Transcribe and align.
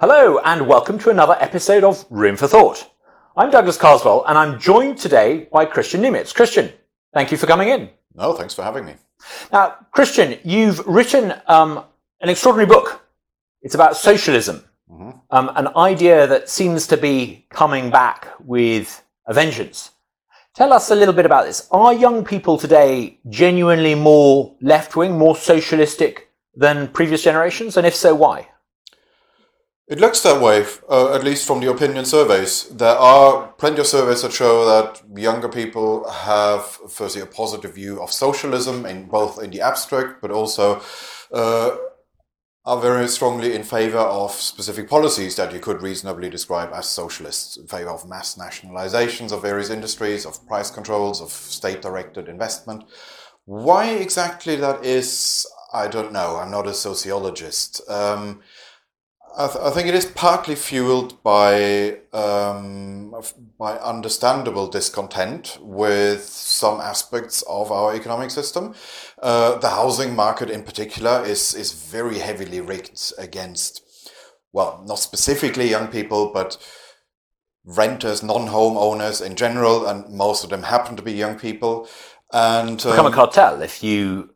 Hello, 0.00 0.38
and 0.44 0.68
welcome 0.68 0.96
to 1.00 1.10
another 1.10 1.36
episode 1.40 1.82
of 1.82 2.06
Room 2.08 2.36
for 2.36 2.46
Thought. 2.46 2.88
I'm 3.36 3.50
Douglas 3.50 3.76
Carswell, 3.76 4.24
and 4.28 4.38
I'm 4.38 4.60
joined 4.60 4.96
today 4.96 5.48
by 5.50 5.66
Kristian 5.66 5.98
Niemietz. 5.98 6.32
Kristian, 6.32 6.72
thank 7.12 7.32
you 7.32 7.36
for 7.36 7.48
coming 7.48 7.70
in. 7.70 7.90
No, 8.14 8.32
thanks 8.32 8.54
for 8.54 8.62
having 8.62 8.84
me. 8.84 8.94
Now, 9.52 9.74
Kristian, 9.92 10.38
you've 10.44 10.86
written 10.86 11.34
um, 11.48 11.84
an 12.20 12.28
extraordinary 12.28 12.68
book. 12.68 13.08
It's 13.62 13.74
about 13.74 13.96
socialism, 13.96 14.64
mm-hmm. 14.88 15.18
um, 15.32 15.50
an 15.56 15.66
idea 15.76 16.28
that 16.28 16.48
seems 16.48 16.86
to 16.86 16.96
be 16.96 17.44
coming 17.50 17.90
back 17.90 18.28
with 18.38 19.04
a 19.26 19.34
vengeance. 19.34 19.90
Tell 20.54 20.72
us 20.72 20.92
a 20.92 20.94
little 20.94 21.14
bit 21.14 21.26
about 21.26 21.44
this. 21.44 21.66
Are 21.72 21.92
young 21.92 22.24
people 22.24 22.56
today 22.56 23.18
genuinely 23.28 23.96
more 23.96 24.54
left 24.60 24.94
wing, 24.94 25.18
more 25.18 25.34
socialistic 25.34 26.30
than 26.54 26.86
previous 26.86 27.24
generations? 27.24 27.76
And 27.76 27.84
if 27.84 27.96
so, 27.96 28.14
why? 28.14 28.46
It 29.88 30.00
looks 30.00 30.20
that 30.20 30.42
way, 30.42 30.66
uh, 30.90 31.14
at 31.14 31.24
least 31.24 31.46
from 31.46 31.60
the 31.60 31.70
opinion 31.70 32.04
surveys. 32.04 32.64
There 32.64 32.94
are 32.94 33.48
plenty 33.52 33.80
of 33.80 33.86
surveys 33.86 34.20
that 34.20 34.34
show 34.34 34.66
that 34.66 35.00
younger 35.18 35.48
people 35.48 36.06
have, 36.10 36.62
firstly, 36.90 37.22
a 37.22 37.26
positive 37.26 37.74
view 37.74 38.02
of 38.02 38.12
socialism, 38.12 38.84
in 38.84 39.06
both 39.06 39.42
in 39.42 39.50
the 39.50 39.62
abstract, 39.62 40.20
but 40.20 40.30
also 40.30 40.82
uh, 41.32 41.74
are 42.66 42.80
very 42.82 43.08
strongly 43.08 43.54
in 43.54 43.62
favor 43.62 43.96
of 43.96 44.32
specific 44.32 44.90
policies 44.90 45.36
that 45.36 45.54
you 45.54 45.58
could 45.58 45.80
reasonably 45.80 46.28
describe 46.28 46.70
as 46.74 46.86
socialists, 46.86 47.56
in 47.56 47.66
favor 47.66 47.88
of 47.88 48.06
mass 48.06 48.36
nationalizations 48.36 49.32
of 49.32 49.40
various 49.40 49.70
industries, 49.70 50.26
of 50.26 50.46
price 50.46 50.70
controls, 50.70 51.22
of 51.22 51.30
state 51.30 51.80
directed 51.80 52.28
investment. 52.28 52.84
Why 53.46 53.88
exactly 53.92 54.56
that 54.56 54.84
is, 54.84 55.46
I 55.72 55.88
don't 55.88 56.12
know. 56.12 56.36
I'm 56.36 56.50
not 56.50 56.66
a 56.66 56.74
sociologist. 56.74 57.80
Um, 57.88 58.42
I, 59.36 59.46
th- 59.46 59.64
I, 59.64 59.70
think 59.70 59.88
it 59.88 59.94
is 59.94 60.06
partly 60.06 60.54
fueled 60.54 61.22
by 61.22 61.98
um, 62.12 63.14
by 63.58 63.76
understandable 63.78 64.68
discontent 64.68 65.58
with 65.60 66.24
some 66.24 66.80
aspects 66.80 67.42
of 67.42 67.70
our 67.70 67.94
economic 67.94 68.30
system. 68.30 68.74
Uh, 69.22 69.58
the 69.58 69.70
housing 69.70 70.14
market, 70.16 70.50
in 70.50 70.62
particular, 70.62 71.24
is 71.24 71.54
is 71.54 71.72
very 71.72 72.18
heavily 72.18 72.60
rigged 72.60 73.12
against, 73.18 73.82
well, 74.52 74.82
not 74.86 74.98
specifically 74.98 75.68
young 75.68 75.88
people, 75.88 76.32
but 76.32 76.56
renters, 77.64 78.22
non-home 78.22 78.76
owners 78.76 79.20
in 79.20 79.36
general, 79.36 79.86
and 79.86 80.08
most 80.08 80.42
of 80.44 80.50
them 80.50 80.62
happen 80.62 80.96
to 80.96 81.02
be 81.02 81.12
young 81.12 81.38
people. 81.38 81.88
And 82.32 82.84
um, 82.84 82.92
become 82.92 83.06
a 83.06 83.12
cartel 83.12 83.62
if 83.62 83.82
you 83.82 84.34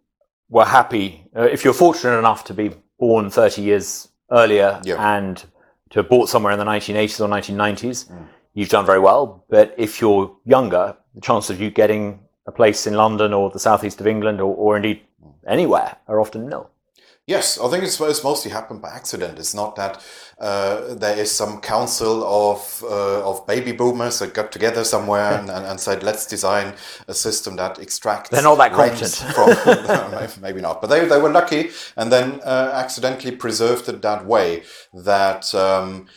were 0.48 0.64
happy, 0.64 1.24
uh, 1.36 1.42
if 1.42 1.64
you're 1.64 1.74
fortunate 1.74 2.18
enough 2.18 2.44
to 2.44 2.54
be 2.54 2.70
born 2.98 3.30
30 3.30 3.62
years 3.62 4.08
earlier 4.30 4.80
yeah. 4.84 5.16
and 5.16 5.44
to 5.90 5.98
have 6.00 6.08
bought 6.08 6.28
somewhere 6.28 6.52
in 6.52 6.58
the 6.58 6.64
1980s 6.64 7.20
or 7.20 7.28
1990s, 7.28 8.10
mm. 8.10 8.26
you've 8.54 8.68
done 8.68 8.86
very 8.86 8.98
well. 8.98 9.44
But 9.50 9.74
if 9.76 10.00
you're 10.00 10.34
younger, 10.44 10.96
the 11.14 11.20
chance 11.20 11.50
of 11.50 11.60
you 11.60 11.70
getting 11.70 12.20
a 12.46 12.52
place 12.52 12.86
in 12.86 12.94
London 12.94 13.32
or 13.32 13.50
the 13.50 13.58
southeast 13.58 14.00
of 14.00 14.06
England 14.06 14.40
or, 14.40 14.54
or 14.54 14.76
indeed 14.76 15.02
anywhere 15.46 15.96
are 16.08 16.20
often 16.20 16.48
nil. 16.48 16.70
Yes, 17.28 17.56
I 17.56 17.68
think 17.68 17.84
it's, 17.84 18.00
it's 18.00 18.24
mostly 18.24 18.50
happened 18.50 18.82
by 18.82 18.90
accident. 18.90 19.38
It's 19.38 19.54
not 19.54 19.76
that 19.76 20.04
uh, 20.40 20.94
there 20.94 21.16
is 21.16 21.30
some 21.30 21.60
council 21.60 22.24
of 22.24 22.82
uh, 22.82 23.22
of 23.22 23.46
baby 23.46 23.70
boomers 23.70 24.18
that 24.18 24.34
got 24.34 24.50
together 24.50 24.82
somewhere 24.82 25.38
and, 25.38 25.48
and, 25.48 25.64
and, 25.64 25.78
said, 25.78 26.02
let's 26.02 26.26
design 26.26 26.74
a 27.06 27.14
system 27.14 27.54
that 27.56 27.78
extracts. 27.78 28.30
They're 28.30 28.42
not 28.42 28.58
that 28.58 28.72
competent. 28.72 29.12
From, 29.14 30.42
maybe 30.42 30.60
not, 30.60 30.80
but 30.80 30.88
they, 30.88 31.06
they 31.06 31.20
were 31.20 31.30
lucky 31.30 31.70
and 31.96 32.10
then 32.10 32.40
uh, 32.44 32.72
accidentally 32.74 33.36
preserved 33.36 33.88
it 33.88 34.02
that 34.02 34.26
way 34.26 34.64
that. 34.92 35.54
Um, 35.54 36.08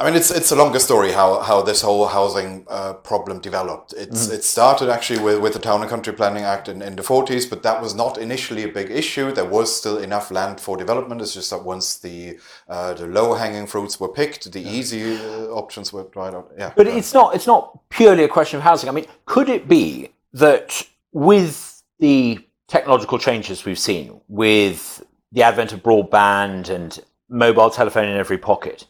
I 0.00 0.04
mean, 0.04 0.14
it's 0.14 0.30
it's 0.30 0.50
a 0.50 0.56
longer 0.56 0.78
story 0.78 1.12
how, 1.12 1.40
how 1.40 1.60
this 1.60 1.82
whole 1.82 2.06
housing 2.06 2.64
uh, 2.68 2.94
problem 2.94 3.38
developed. 3.38 3.92
It's 3.92 4.28
mm. 4.28 4.32
it 4.32 4.44
started 4.44 4.88
actually 4.88 5.20
with, 5.22 5.40
with 5.42 5.52
the 5.52 5.58
Town 5.58 5.82
and 5.82 5.90
Country 5.90 6.14
Planning 6.14 6.42
Act 6.42 6.68
in, 6.68 6.80
in 6.80 6.96
the 6.96 7.02
40s, 7.02 7.50
but 7.50 7.62
that 7.64 7.82
was 7.82 7.94
not 7.94 8.16
initially 8.16 8.62
a 8.62 8.68
big 8.68 8.90
issue. 8.90 9.30
There 9.30 9.44
was 9.44 9.76
still 9.76 9.98
enough 9.98 10.30
land 10.30 10.58
for 10.58 10.78
development. 10.78 11.20
It's 11.20 11.34
just 11.34 11.50
that 11.50 11.64
once 11.64 11.98
the 11.98 12.38
uh, 12.66 12.94
the 12.94 13.08
low 13.08 13.34
hanging 13.34 13.66
fruits 13.66 14.00
were 14.00 14.08
picked, 14.08 14.50
the 14.50 14.60
yeah. 14.60 14.70
easy 14.70 15.16
uh, 15.18 15.48
options 15.48 15.92
were 15.92 16.04
dried 16.04 16.34
out. 16.34 16.50
Yeah, 16.56 16.72
but 16.74 16.86
it's 16.86 17.12
not 17.12 17.34
it's 17.34 17.46
not 17.46 17.78
purely 17.90 18.24
a 18.24 18.28
question 18.28 18.56
of 18.56 18.62
housing. 18.62 18.88
I 18.88 18.92
mean, 18.92 19.06
could 19.26 19.50
it 19.50 19.68
be 19.68 20.08
that 20.32 20.82
with 21.12 21.82
the 21.98 22.38
technological 22.68 23.18
changes 23.18 23.66
we've 23.66 23.78
seen, 23.78 24.18
with 24.28 25.04
the 25.30 25.42
advent 25.42 25.74
of 25.74 25.82
broadband 25.82 26.70
and 26.70 26.98
mobile 27.28 27.68
telephone 27.68 28.08
in 28.08 28.16
every 28.16 28.38
pocket 28.38 28.86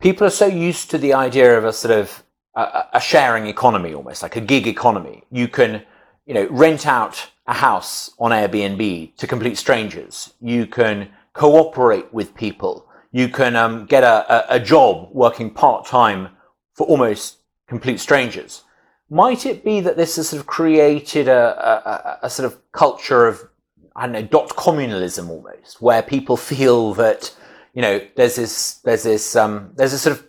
people 0.00 0.26
are 0.26 0.30
so 0.30 0.46
used 0.46 0.90
to 0.90 0.98
the 0.98 1.14
idea 1.14 1.56
of 1.56 1.64
a 1.64 1.72
sort 1.72 1.98
of 1.98 2.22
a, 2.54 2.84
a, 2.94 3.00
sharing 3.00 3.46
economy 3.46 3.94
almost 3.94 4.22
like 4.22 4.36
a 4.36 4.40
gig 4.40 4.66
economy. 4.66 5.24
You 5.30 5.48
can 5.48 5.82
you 6.26 6.34
know 6.34 6.46
rent 6.50 6.86
out 6.86 7.30
a 7.46 7.54
house 7.54 8.10
on 8.18 8.30
airbnb 8.30 9.16
to 9.16 9.26
complete 9.26 9.58
strangers. 9.58 10.34
You 10.40 10.66
can 10.66 11.10
cooperate 11.32 12.12
with 12.12 12.34
people. 12.34 12.86
You 13.12 13.28
can 13.28 13.54
um, 13.56 13.86
get 13.86 14.02
a, 14.02 14.54
a, 14.54 14.58
job 14.58 15.08
working 15.12 15.50
part-time 15.50 16.30
for 16.72 16.84
almost 16.86 17.38
complete 17.68 18.00
strangers. 18.00 18.62
Might 19.08 19.46
it 19.46 19.64
be 19.64 19.80
that 19.80 19.96
this 19.96 20.16
has 20.16 20.30
sort 20.30 20.40
of 20.40 20.46
created 20.46 21.28
a, 21.28 22.18
a, 22.22 22.26
a 22.26 22.30
sort 22.30 22.46
of 22.46 22.58
culture 22.72 23.26
of 23.26 23.48
i 23.96 24.06
don't 24.06 24.12
know 24.12 24.22
dot 24.22 24.48
communalism 24.50 25.28
almost 25.28 25.80
where 25.80 26.02
people 26.02 26.36
feel 26.36 26.94
that 26.94 27.34
you 27.74 27.82
know, 27.82 28.00
there's 28.14 28.36
this, 28.36 28.74
there's 28.84 29.02
this, 29.02 29.36
um, 29.36 29.72
there's 29.74 29.92
a 29.92 29.98
sort 29.98 30.16
of 30.18 30.26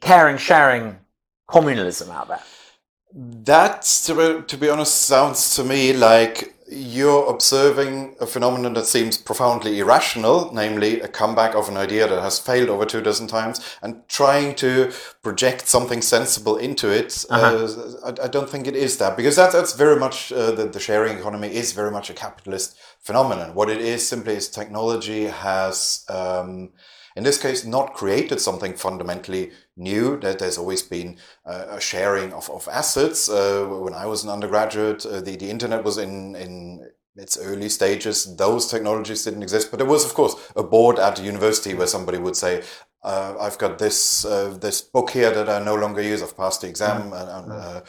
caring, 0.00 0.36
sharing 0.36 0.98
communalism 1.48 2.10
out 2.10 2.28
there. 2.28 2.42
That, 3.14 3.82
to, 4.04 4.42
to 4.42 4.56
be 4.56 4.68
honest, 4.68 4.94
sounds 4.94 5.56
to 5.56 5.64
me 5.64 5.94
like 5.94 6.54
you're 6.70 7.26
observing 7.30 8.14
a 8.20 8.26
phenomenon 8.26 8.74
that 8.74 8.84
seems 8.84 9.16
profoundly 9.16 9.78
irrational, 9.78 10.50
namely 10.52 11.00
a 11.00 11.08
comeback 11.08 11.54
of 11.54 11.68
an 11.68 11.76
idea 11.76 12.06
that 12.06 12.20
has 12.20 12.38
failed 12.38 12.68
over 12.68 12.84
two 12.84 13.00
dozen 13.00 13.26
times, 13.26 13.60
and 13.80 14.06
trying 14.08 14.54
to 14.56 14.92
project 15.22 15.66
something 15.66 16.02
sensible 16.02 16.56
into 16.56 16.90
it. 16.90 17.24
Uh-huh. 17.30 17.66
Uh, 18.04 18.12
I, 18.20 18.24
I, 18.24 18.28
don't 18.28 18.48
think 18.48 18.66
it 18.66 18.76
is 18.76 18.98
that 18.98 19.16
because 19.16 19.36
that, 19.36 19.52
that's 19.52 19.72
very 19.72 19.98
much 19.98 20.30
uh, 20.30 20.50
the, 20.50 20.66
the 20.66 20.80
sharing 20.80 21.16
economy 21.16 21.48
is 21.48 21.72
very 21.72 21.90
much 21.90 22.10
a 22.10 22.14
capitalist 22.14 22.76
phenomenon. 23.02 23.54
What 23.54 23.70
it 23.70 23.80
is 23.80 24.06
simply 24.06 24.34
is 24.34 24.48
technology 24.48 25.24
has, 25.24 26.04
um, 26.08 26.70
in 27.16 27.24
this 27.24 27.40
case, 27.40 27.64
not 27.64 27.94
created 27.94 28.40
something 28.40 28.74
fundamentally 28.74 29.52
new. 29.76 30.18
That 30.20 30.38
there's 30.38 30.58
always 30.58 30.82
been 30.82 31.18
uh, 31.46 31.66
a 31.70 31.80
sharing 31.80 32.32
of, 32.32 32.50
of 32.50 32.68
assets. 32.68 33.28
Uh, 33.28 33.66
when 33.66 33.94
I 33.94 34.06
was 34.06 34.24
an 34.24 34.30
undergraduate, 34.30 35.06
uh, 35.06 35.20
the, 35.20 35.36
the 35.36 35.50
internet 35.50 35.84
was 35.84 35.98
in, 35.98 36.36
in 36.36 36.90
its 37.16 37.36
early 37.36 37.68
stages. 37.68 38.36
Those 38.36 38.68
technologies 38.68 39.24
didn't 39.24 39.42
exist, 39.42 39.70
but 39.70 39.78
there 39.78 39.88
was, 39.88 40.04
of 40.04 40.14
course, 40.14 40.34
a 40.54 40.62
board 40.62 40.98
at 40.98 41.16
the 41.16 41.22
university 41.22 41.74
where 41.74 41.88
somebody 41.88 42.18
would 42.18 42.36
say, 42.36 42.62
uh, 43.02 43.34
I've 43.40 43.58
got 43.58 43.78
this 43.78 44.24
uh, 44.24 44.56
this 44.60 44.80
book 44.80 45.10
here 45.10 45.30
that 45.32 45.48
I 45.48 45.64
no 45.64 45.76
longer 45.76 46.02
use. 46.02 46.22
I've 46.22 46.36
passed 46.36 46.60
the 46.60 46.68
exam. 46.68 47.10
Mm. 47.10 47.42
And, 47.42 47.52
uh, 47.52 47.80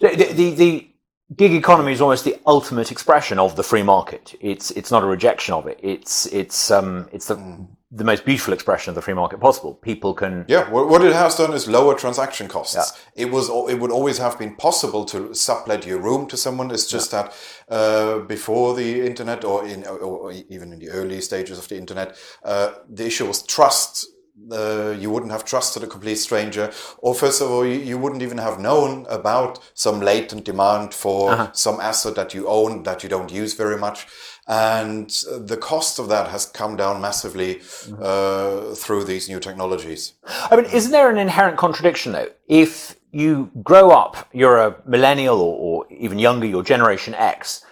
the, 0.00 0.32
the, 0.32 0.54
the 0.54 0.93
gig 1.36 1.52
economy 1.52 1.92
is 1.92 2.00
almost 2.00 2.24
the 2.24 2.36
ultimate 2.46 2.90
expression 2.90 3.38
of 3.38 3.56
the 3.56 3.62
free 3.62 3.82
market. 3.82 4.34
It's 4.40 4.70
it's 4.72 4.90
not 4.90 5.02
a 5.02 5.06
rejection 5.06 5.54
of 5.54 5.66
it. 5.66 5.78
It's 5.82 6.26
it's 6.26 6.70
um 6.70 7.08
it's 7.12 7.26
the 7.26 7.36
mm. 7.36 7.66
the 7.90 8.04
most 8.04 8.24
beautiful 8.24 8.52
expression 8.52 8.90
of 8.90 8.94
the 8.94 9.02
free 9.02 9.14
market 9.14 9.40
possible. 9.40 9.74
People 9.74 10.14
can 10.14 10.44
yeah. 10.48 10.68
What 10.70 11.04
it 11.04 11.14
has 11.14 11.36
done 11.36 11.52
is 11.52 11.68
lower 11.68 11.94
transaction 11.94 12.48
costs. 12.48 12.76
Yeah. 12.76 13.24
It 13.26 13.30
was 13.30 13.48
it 13.70 13.78
would 13.80 13.90
always 13.90 14.18
have 14.18 14.38
been 14.38 14.54
possible 14.56 15.04
to 15.06 15.34
sublet 15.34 15.86
your 15.86 16.00
room 16.00 16.26
to 16.28 16.36
someone. 16.36 16.70
It's 16.70 16.86
just 16.86 17.12
yeah. 17.12 17.22
that 17.22 17.74
uh, 17.74 18.18
before 18.20 18.74
the 18.74 19.06
internet 19.06 19.44
or 19.44 19.66
in 19.66 19.86
or 19.86 20.32
even 20.32 20.72
in 20.72 20.78
the 20.78 20.90
early 20.90 21.20
stages 21.20 21.58
of 21.58 21.68
the 21.68 21.76
internet, 21.76 22.16
uh, 22.44 22.72
the 22.88 23.06
issue 23.06 23.26
was 23.26 23.42
trust 23.42 24.06
uh, 24.50 24.94
you 24.98 25.10
wouldn't 25.10 25.32
have 25.32 25.44
trusted 25.44 25.82
a 25.82 25.86
complete 25.86 26.16
stranger, 26.16 26.72
or 26.98 27.14
first 27.14 27.40
of 27.40 27.50
all, 27.50 27.64
you, 27.64 27.78
you 27.78 27.96
wouldn't 27.96 28.22
even 28.22 28.38
have 28.38 28.58
known 28.58 29.06
about 29.08 29.58
some 29.74 30.00
latent 30.00 30.44
demand 30.44 30.92
for 30.92 31.30
uh-huh. 31.30 31.52
some 31.52 31.80
asset 31.80 32.14
that 32.16 32.34
you 32.34 32.46
own 32.48 32.82
that 32.82 33.02
you 33.02 33.08
don't 33.08 33.32
use 33.32 33.54
very 33.54 33.76
much. 33.76 34.06
And 34.46 35.08
the 35.08 35.56
cost 35.56 35.98
of 35.98 36.08
that 36.08 36.28
has 36.28 36.46
come 36.46 36.76
down 36.76 37.00
massively 37.00 37.56
mm-hmm. 37.56 37.94
uh, 38.02 38.74
through 38.74 39.04
these 39.04 39.28
new 39.28 39.40
technologies. 39.40 40.14
I 40.50 40.56
mean, 40.56 40.66
isn't 40.66 40.92
there 40.92 41.10
an 41.10 41.18
inherent 41.18 41.56
contradiction 41.56 42.12
though? 42.12 42.28
If 42.46 42.96
you 43.10 43.50
grow 43.62 43.90
up, 43.90 44.28
you're 44.32 44.58
a 44.58 44.76
millennial 44.86 45.40
or, 45.40 45.56
or 45.56 45.92
even 45.92 46.18
younger, 46.18 46.46
you're 46.46 46.62
Generation 46.64 47.14
X, 47.14 47.64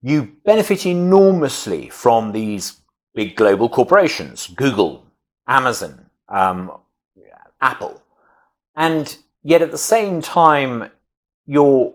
you 0.00 0.36
benefit 0.44 0.86
enormously 0.86 1.88
from 1.88 2.32
these 2.32 2.80
big 3.14 3.36
global 3.36 3.68
corporations, 3.68 4.46
Google, 4.46 5.04
Amazon, 5.46 6.03
um, 6.28 6.72
Apple. 7.60 8.02
And 8.76 9.16
yet 9.42 9.62
at 9.62 9.70
the 9.70 9.78
same 9.78 10.20
time, 10.20 10.90
you're, 11.46 11.94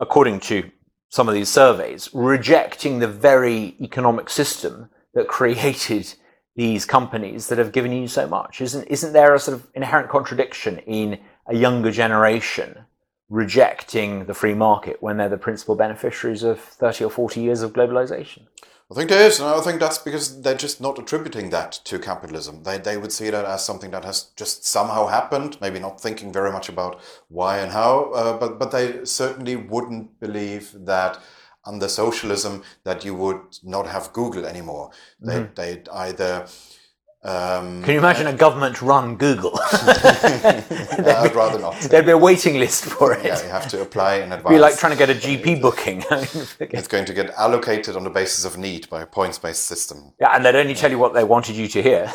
according 0.00 0.40
to 0.40 0.70
some 1.08 1.28
of 1.28 1.34
these 1.34 1.48
surveys, 1.48 2.10
rejecting 2.12 2.98
the 2.98 3.08
very 3.08 3.76
economic 3.80 4.28
system 4.28 4.90
that 5.14 5.28
created 5.38 6.14
these 6.56 6.84
companies 6.84 7.48
that 7.48 7.58
have 7.58 7.72
given 7.72 7.92
you 7.92 8.06
so 8.06 8.26
much? 8.26 8.60
Isn't 8.60 8.84
isn't 8.84 9.12
there 9.12 9.34
a 9.34 9.38
sort 9.38 9.56
of 9.56 9.66
inherent 9.74 10.08
contradiction 10.08 10.78
in 10.78 11.18
a 11.46 11.56
younger 11.56 11.90
generation 11.90 12.78
rejecting 13.28 14.26
the 14.26 14.34
free 14.34 14.54
market 14.54 15.02
when 15.02 15.16
they're 15.16 15.28
the 15.28 15.36
principal 15.36 15.74
beneficiaries 15.74 16.42
of 16.42 16.60
30 16.60 17.04
or 17.04 17.10
40 17.10 17.40
years 17.40 17.62
of 17.62 17.72
globalization? 17.72 18.42
I 18.90 18.94
think 18.94 19.08
there 19.08 19.26
is, 19.26 19.40
and 19.40 19.48
I 19.48 19.60
think 19.60 19.80
that's 19.80 19.98
because 19.98 20.42
they're 20.42 20.54
just 20.54 20.80
not 20.80 20.98
attributing 20.98 21.50
that 21.50 21.72
to 21.84 21.98
capitalism. 21.98 22.64
They, 22.64 22.76
they 22.76 22.98
would 22.98 23.12
see 23.12 23.30
that 23.30 23.46
as 23.46 23.64
something 23.64 23.90
that 23.92 24.04
has 24.04 24.24
just 24.36 24.66
somehow 24.66 25.06
happened, 25.06 25.56
maybe 25.60 25.78
not 25.80 26.00
thinking 26.00 26.32
very 26.32 26.52
much 26.52 26.68
about 26.68 27.00
why 27.28 27.58
and 27.58 27.72
how, 27.72 28.12
uh, 28.12 28.36
but, 28.36 28.58
but 28.58 28.72
they 28.72 29.04
certainly 29.06 29.56
wouldn't 29.56 30.20
believe 30.20 30.74
that 30.84 31.18
under 31.64 31.88
socialism 31.88 32.62
that 32.84 33.06
you 33.06 33.14
would 33.14 33.40
not 33.62 33.86
have 33.86 34.12
Google 34.12 34.44
anymore. 34.44 34.90
They, 35.18 35.40
mm-hmm. 35.40 35.54
They'd 35.54 35.88
either 35.88 36.46
um, 37.24 37.82
Can 37.82 37.94
you 37.94 37.98
imagine 37.98 38.26
a 38.26 38.34
government 38.34 38.82
run 38.82 39.16
Google? 39.16 39.58
I'd 39.72 41.32
rather 41.34 41.58
not. 41.58 41.80
There'd 41.80 42.04
be 42.04 42.12
a 42.12 42.18
waiting 42.18 42.58
list 42.58 42.84
for 42.84 43.14
it. 43.14 43.24
Yeah, 43.24 43.42
you 43.42 43.48
have 43.48 43.66
to 43.68 43.80
apply 43.80 44.16
in 44.16 44.24
advance. 44.24 44.40
It'd 44.44 44.56
be 44.56 44.58
like 44.58 44.76
trying 44.76 44.92
to 44.92 44.98
get 44.98 45.08
a 45.08 45.14
GP 45.14 45.62
booking. 45.62 46.04
it's 46.60 46.88
going 46.88 47.06
to 47.06 47.14
get 47.14 47.30
allocated 47.30 47.96
on 47.96 48.04
the 48.04 48.10
basis 48.10 48.44
of 48.44 48.58
need 48.58 48.90
by 48.90 49.00
a 49.00 49.06
points 49.06 49.38
based 49.38 49.64
system. 49.64 50.12
Yeah, 50.20 50.36
and 50.36 50.44
they'd 50.44 50.54
only 50.54 50.74
tell 50.74 50.90
you 50.90 50.98
what 50.98 51.14
they 51.14 51.24
wanted 51.24 51.56
you 51.56 51.66
to 51.66 51.82
hear. 51.82 52.12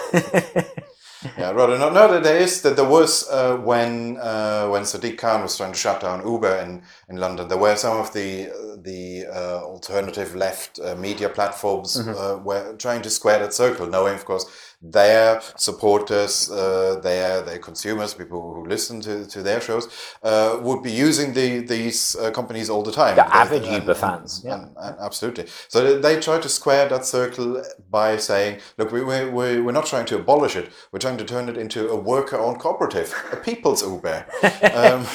yeah, 1.40 1.52
rather 1.54 1.80
not. 1.80 1.94
No, 1.94 2.20
there 2.20 2.38
is 2.38 2.62
that 2.62 2.76
there 2.76 2.88
was 2.88 3.28
uh, 3.32 3.58
when 3.58 4.18
uh, 4.18 4.68
when 4.68 4.84
Sadiq 4.84 5.18
Khan 5.18 5.42
was 5.42 5.58
trying 5.58 5.72
to 5.72 5.80
shut 5.80 6.02
down 6.02 6.24
Uber 6.24 6.58
in, 6.58 6.84
in 7.10 7.18
London. 7.18 7.48
There 7.48 7.58
were 7.58 7.76
some 7.76 7.98
of 7.98 8.14
the 8.14 8.78
the 8.84 9.26
uh, 9.26 9.64
alternative 9.64 10.36
left 10.36 10.80
uh, 10.80 10.96
media 10.96 11.30
platforms 11.30 11.98
mm-hmm. 11.98 12.12
Uh, 12.12 12.44
were 12.44 12.76
trying 12.78 13.02
to 13.02 13.10
square 13.10 13.40
that 13.40 13.56
circle, 13.56 13.88
knowing, 13.88 14.14
of 14.14 14.24
course 14.24 14.46
their 14.81 15.42
supporters, 15.58 16.50
uh, 16.50 17.00
their 17.04 17.42
their 17.42 17.60
consumers, 17.60 18.14
people 18.14 18.54
who 18.54 18.66
listen 18.66 19.02
to, 19.02 19.26
to 19.28 19.42
their 19.42 19.60
shows, 19.60 19.90
uh, 20.24 20.58
would 20.62 20.81
be 20.81 20.92
using 20.92 21.34
the, 21.34 21.60
these 21.60 22.16
uh, 22.16 22.31
companies 22.31 22.70
all 22.70 22.81
the 22.81 22.92
time. 22.92 23.16
The 23.18 23.36
avid 23.36 23.66
Uber 23.66 23.94
fans, 23.94 24.42
yeah, 24.46 24.56
and, 24.56 24.76
and 24.78 24.96
absolutely. 25.00 25.48
So 25.68 26.00
they 26.00 26.20
try 26.22 26.40
to 26.40 26.48
square 26.48 26.88
that 26.88 27.06
circle 27.06 27.62
by 27.90 28.16
saying, 28.18 28.62
"Look, 28.78 28.94
we, 28.94 29.04
we, 29.04 29.26
we 29.26 29.60
we're 29.60 29.74
not 29.74 29.86
trying 29.86 30.06
to 30.08 30.16
abolish 30.16 30.56
it. 30.56 30.72
We're 30.94 31.00
trying 31.00 31.18
to 31.18 31.26
turn 31.26 31.50
it 31.50 31.58
into 31.58 31.90
a 31.90 31.96
worker-owned 31.96 32.60
cooperative, 32.60 33.14
a 33.31 33.38
people's 33.38 33.84
Uber." 33.84 34.26
Um, 34.80 35.06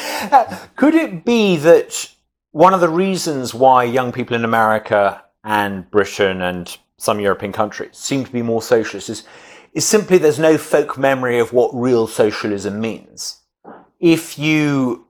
Could 0.77 0.95
it 0.95 1.25
be 1.25 1.57
that 1.57 2.11
one 2.51 2.75
of 2.75 2.81
the 2.81 2.89
reasons 2.89 3.55
why 3.55 3.85
young 3.85 4.13
people 4.13 4.37
in 4.37 4.45
America 4.45 5.23
and 5.45 5.89
Britain 5.91 6.43
and 6.43 6.77
some 6.99 7.21
European 7.21 7.53
countries 7.53 7.97
seem 7.97 8.25
to 8.25 8.33
be 8.33 8.43
more 8.43 8.63
socialist 8.63 9.09
is 9.09 9.25
is 9.75 9.87
simply 9.87 10.19
there's 10.19 10.39
no 10.39 10.57
folk 10.57 10.97
memory 10.97 11.39
of 11.39 11.53
what 11.53 11.75
real 11.75 12.07
socialism 12.07 12.81
means. 12.81 13.41
If 13.99 14.39
you 14.39 15.07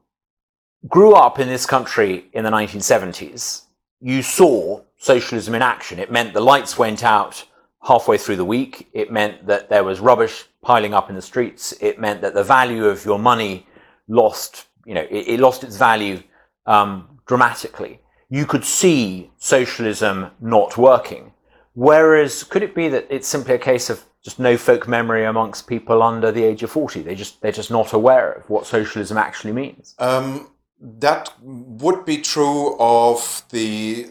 grew 0.88 1.14
up 1.14 1.38
in 1.38 1.48
this 1.48 1.66
country 1.66 2.26
in 2.32 2.44
the 2.44 2.50
1970s, 2.50 3.62
you 4.00 4.22
saw 4.22 4.80
socialism 4.96 5.54
in 5.54 5.62
action. 5.62 5.98
It 5.98 6.10
meant 6.10 6.32
the 6.32 6.40
lights 6.40 6.78
went 6.78 7.04
out 7.04 7.44
halfway 7.82 8.16
through 8.16 8.36
the 8.36 8.44
week. 8.44 8.88
It 8.94 9.12
meant 9.12 9.46
that 9.46 9.68
there 9.68 9.84
was 9.84 10.00
rubbish 10.00 10.44
piling 10.62 10.94
up 10.94 11.10
in 11.10 11.14
the 11.14 11.22
streets. 11.22 11.74
It 11.80 12.00
meant 12.00 12.22
that 12.22 12.34
the 12.34 12.42
value 12.42 12.86
of 12.86 13.04
your 13.04 13.18
money 13.18 13.66
lost, 14.08 14.66
you 14.86 14.94
know, 14.94 15.06
it, 15.10 15.28
it 15.28 15.40
lost 15.40 15.62
its 15.62 15.76
value 15.76 16.22
um, 16.66 17.20
dramatically. 17.26 18.00
You 18.30 18.46
could 18.46 18.64
see 18.64 19.30
socialism 19.36 20.30
not 20.40 20.78
working. 20.78 21.32
Whereas, 21.74 22.44
could 22.44 22.62
it 22.62 22.74
be 22.74 22.88
that 22.88 23.06
it's 23.10 23.28
simply 23.28 23.54
a 23.54 23.58
case 23.58 23.90
of 23.90 24.04
just 24.24 24.38
no 24.38 24.56
folk 24.56 24.88
memory 24.88 25.24
amongst 25.24 25.66
people 25.66 26.02
under 26.02 26.32
the 26.32 26.42
age 26.42 26.62
of 26.62 26.70
40. 26.70 27.02
They 27.02 27.14
just, 27.14 27.40
they're 27.42 27.52
just 27.52 27.70
not 27.70 27.92
aware 27.92 28.32
of 28.32 28.48
what 28.48 28.66
socialism 28.66 29.18
actually 29.18 29.52
means. 29.52 29.94
Um, 29.98 30.50
that 30.80 31.32
would 31.40 32.04
be 32.04 32.18
true 32.18 32.76
of 32.78 33.44
the 33.50 34.08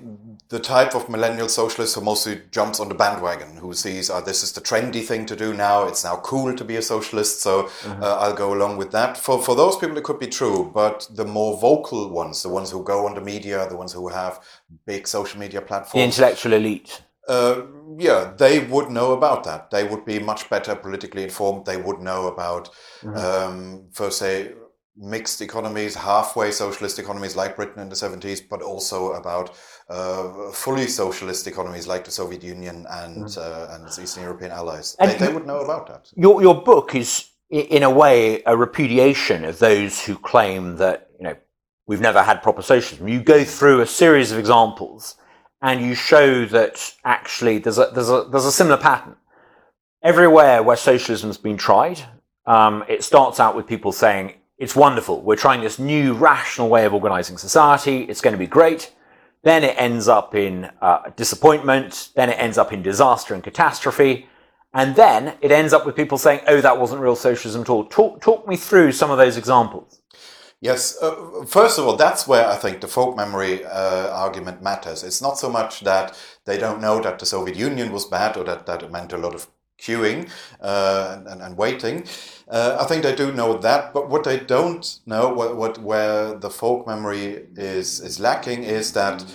the 0.50 0.60
type 0.60 0.94
of 0.94 1.10
millennial 1.10 1.50
socialist 1.50 1.96
who 1.96 2.02
mostly 2.02 2.40
jumps 2.52 2.80
on 2.80 2.88
the 2.88 2.94
bandwagon, 2.94 3.58
who 3.58 3.74
sees, 3.74 4.12
oh, 4.12 4.22
this 4.22 4.44
is 4.44 4.52
the 4.52 4.62
trendy 4.62 5.04
thing 5.04 5.26
to 5.26 5.36
do 5.36 5.52
now. 5.52 5.88
It's 5.88 6.04
now 6.04 6.18
cool 6.18 6.56
to 6.56 6.64
be 6.64 6.76
a 6.76 6.82
socialist, 6.82 7.42
so 7.42 7.64
mm-hmm. 7.64 8.04
uh, 8.04 8.18
I'll 8.18 8.36
go 8.36 8.54
along 8.54 8.78
with 8.78 8.92
that. 8.92 9.18
For 9.18 9.42
for 9.42 9.56
those 9.56 9.78
people, 9.78 9.98
it 9.98 10.04
could 10.04 10.20
be 10.20 10.28
true, 10.28 10.70
but 10.74 11.08
the 11.10 11.26
more 11.26 11.60
vocal 11.60 12.10
ones, 12.10 12.44
the 12.44 12.50
ones 12.50 12.70
who 12.70 12.84
go 12.84 13.08
on 13.08 13.16
the 13.16 13.22
media, 13.22 13.68
the 13.68 13.76
ones 13.76 13.94
who 13.94 14.10
have 14.10 14.40
big 14.86 15.08
social 15.08 15.40
media 15.40 15.62
platforms, 15.62 15.94
the 15.94 16.04
intellectual 16.04 16.54
elite. 16.54 17.02
Uh, 17.28 17.62
yeah, 17.98 18.34
they 18.38 18.60
would 18.60 18.90
know 18.90 19.14
about 19.14 19.44
that. 19.46 19.72
They 19.72 19.84
would 19.84 20.06
be 20.06 20.20
much 20.20 20.50
better 20.50 20.76
politically 20.76 21.24
informed. 21.24 21.66
They 21.66 21.78
would 21.78 22.00
know 22.00 22.28
about, 22.28 22.70
mm-hmm. 23.02 23.16
um, 23.16 23.86
for 23.92 24.12
say, 24.12 24.54
mixed 24.96 25.42
economies, 25.42 25.96
halfway 25.96 26.52
socialist 26.52 27.00
economies 27.00 27.36
like 27.36 27.56
Britain 27.56 27.82
in 27.82 27.90
the 27.90 27.96
70s, 27.96 28.42
but 28.48 28.62
also 28.62 29.14
about 29.14 29.52
uh, 29.90 30.52
fully 30.52 30.88
socialist 30.88 31.48
economies 31.48 31.88
like 31.88 32.06
the 32.06 32.12
Soviet 32.12 32.44
Union 32.44 32.86
and 32.90 33.26
mm. 33.26 33.38
uh, 33.38 33.74
and 33.74 33.86
its 33.86 34.00
Eastern 34.00 34.24
European 34.24 34.52
allies. 34.52 34.96
They, 35.00 35.16
they, 35.16 35.34
would 35.34 35.48
know 35.48 35.62
about 35.62 35.88
that. 35.88 36.12
Your 36.16 36.42
your 36.42 36.62
book 36.62 36.96
is 36.96 37.30
in 37.50 37.84
a 37.84 37.90
way 37.90 38.42
a 38.46 38.56
repudiation 38.56 39.46
of 39.46 39.60
those 39.60 40.04
who 40.04 40.18
claim 40.18 40.78
that 40.78 41.10
you 41.18 41.24
know 41.26 41.36
we've 41.88 42.02
never 42.02 42.22
had 42.22 42.42
proper 42.42 42.62
socialism. 42.62 43.08
You 43.08 43.22
go 43.22 43.44
through 43.44 43.82
a 43.82 43.88
series 43.88 44.32
of 44.32 44.40
examples 44.40 45.16
and 45.64 45.82
you 45.82 45.96
show 45.96 46.46
that 46.46 46.94
actually 47.06 47.58
there's 47.58 47.80
a, 47.80 47.90
there's 47.94 48.10
a, 48.10 48.28
there's 48.30 48.46
a 48.46 48.52
similar 48.52 48.78
pattern. 48.78 49.16
Everywhere 50.04 50.62
where 50.62 50.76
socialism's 50.76 51.38
been 51.38 51.56
tried, 51.56 52.02
um, 52.46 52.84
it 52.90 53.02
starts 53.02 53.40
out 53.40 53.56
with 53.56 53.66
people 53.66 53.94
saying, 53.94 54.34
it's 54.58 54.76
wonderful. 54.76 55.22
We're 55.22 55.38
trying 55.38 55.62
this 55.62 55.80
new 55.80 56.14
rational 56.14 56.68
way 56.68 56.86
of 56.86 56.94
organizing 56.94 57.38
society. 57.38 58.04
It's 58.04 58.20
going 58.20 58.34
to 58.34 58.38
be 58.38 58.46
great. 58.46 58.94
Then 59.44 59.64
it 59.64 59.76
ends 59.78 60.10
up 60.10 60.36
in 60.36 60.70
uh, 60.82 61.10
disappointment. 61.16 62.10
Then 62.16 62.30
it 62.30 62.34
ends 62.34 62.58
up 62.58 62.74
in 62.74 62.84
disaster 62.84 63.34
and 63.34 63.42
catastrophe. 63.42 64.28
And 64.74 64.98
then 64.98 65.36
it 65.40 65.52
ends 65.52 65.72
up 65.72 65.86
with 65.86 65.96
people 65.96 66.18
saying, 66.18 66.42
oh, 66.48 66.60
that 66.60 66.78
wasn't 66.78 67.02
real 67.02 67.16
socialism 67.16 67.62
at 67.62 67.70
all. 67.70 67.86
Talk, 67.86 68.22
talk 68.22 68.48
me 68.48 68.58
through 68.58 68.92
some 68.92 69.12
of 69.12 69.18
those 69.18 69.38
examples. 69.38 70.02
Yes, 70.64 70.98
uh, 71.02 71.44
first 71.46 71.78
of 71.78 71.86
all, 71.86 71.98
that's 71.98 72.26
where 72.26 72.48
I 72.48 72.56
think 72.56 72.80
the 72.80 72.88
folk 72.88 73.18
memory 73.18 73.66
uh, 73.66 74.08
argument 74.12 74.62
matters. 74.62 75.04
It's 75.04 75.22
not 75.22 75.38
so 75.38 75.50
much 75.50 75.82
that 75.82 76.18
they 76.46 76.58
don't 76.58 76.80
know 76.80 77.02
that 77.02 77.20
the 77.20 77.26
Soviet 77.26 77.58
Union 77.58 77.92
was 77.92 78.06
bad 78.06 78.38
or 78.38 78.46
that, 78.46 78.66
that 78.68 78.82
it 78.82 78.90
meant 78.90 79.12
a 79.12 79.18
lot 79.18 79.36
of 79.36 79.46
queuing 79.78 80.30
uh, 80.62 81.20
and, 81.28 81.42
and, 81.42 81.58
waiting. 81.58 82.06
Uh, 82.48 82.78
I 82.80 82.86
think 82.86 83.04
they 83.04 83.14
do 83.14 83.34
know 83.34 83.58
that, 83.58 83.94
but 83.94 84.10
what 84.10 84.24
they 84.24 84.40
don't 84.40 85.00
know, 85.06 85.34
what, 85.34 85.58
what 85.58 85.80
where 85.80 86.36
the 86.36 86.50
folk 86.50 86.88
memory 86.88 87.46
is, 87.58 88.00
is 88.00 88.22
lacking, 88.22 88.64
is 88.64 88.94
that 88.94 89.26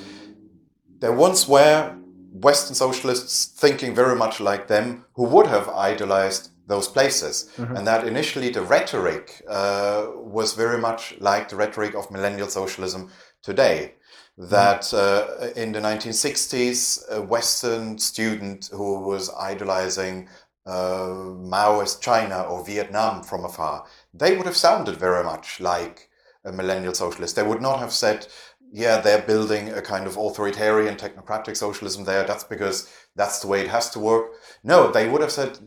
there 1.00 1.12
once 1.12 1.46
were 1.46 1.94
Western 2.32 2.74
socialists 2.74 3.44
thinking 3.44 3.94
very 3.94 4.16
much 4.16 4.40
like 4.40 4.68
them 4.68 5.04
who 5.12 5.24
would 5.24 5.46
have 5.46 5.68
idolized 5.68 6.52
those 6.68 6.86
places. 6.86 7.50
Mm-hmm. 7.56 7.76
And 7.76 7.86
that 7.86 8.06
initially 8.06 8.50
the 8.50 8.62
rhetoric 8.62 9.42
uh, 9.48 10.08
was 10.14 10.52
very 10.54 10.78
much 10.78 11.14
like 11.18 11.48
the 11.48 11.56
rhetoric 11.56 11.94
of 11.94 12.10
millennial 12.10 12.48
socialism 12.48 13.10
today. 13.42 13.94
That 14.36 14.82
mm-hmm. 14.82 15.44
uh, 15.44 15.62
in 15.62 15.72
the 15.72 15.80
1960s, 15.80 17.10
a 17.10 17.20
Western 17.22 17.98
student 17.98 18.68
who 18.70 19.00
was 19.00 19.30
idolizing 19.34 20.28
uh, 20.66 21.08
Maoist 21.54 22.00
China 22.00 22.42
or 22.42 22.64
Vietnam 22.64 23.22
from 23.24 23.44
afar, 23.44 23.86
they 24.14 24.36
would 24.36 24.46
have 24.46 24.56
sounded 24.56 24.96
very 24.96 25.24
much 25.24 25.58
like 25.60 26.10
a 26.44 26.52
millennial 26.52 26.94
socialist. 26.94 27.34
They 27.34 27.42
would 27.42 27.62
not 27.62 27.80
have 27.80 27.92
said, 27.92 28.26
yeah, 28.70 29.00
they're 29.00 29.22
building 29.22 29.70
a 29.70 29.82
kind 29.82 30.06
of 30.06 30.18
authoritarian 30.18 30.96
technocratic 30.96 31.56
socialism 31.56 32.04
there. 32.04 32.24
That's 32.24 32.44
because 32.44 32.92
that's 33.16 33.40
the 33.40 33.48
way 33.48 33.62
it 33.62 33.68
has 33.68 33.90
to 33.90 33.98
work. 33.98 34.32
No, 34.62 34.92
they 34.92 35.08
would 35.08 35.22
have 35.22 35.32
said, 35.32 35.58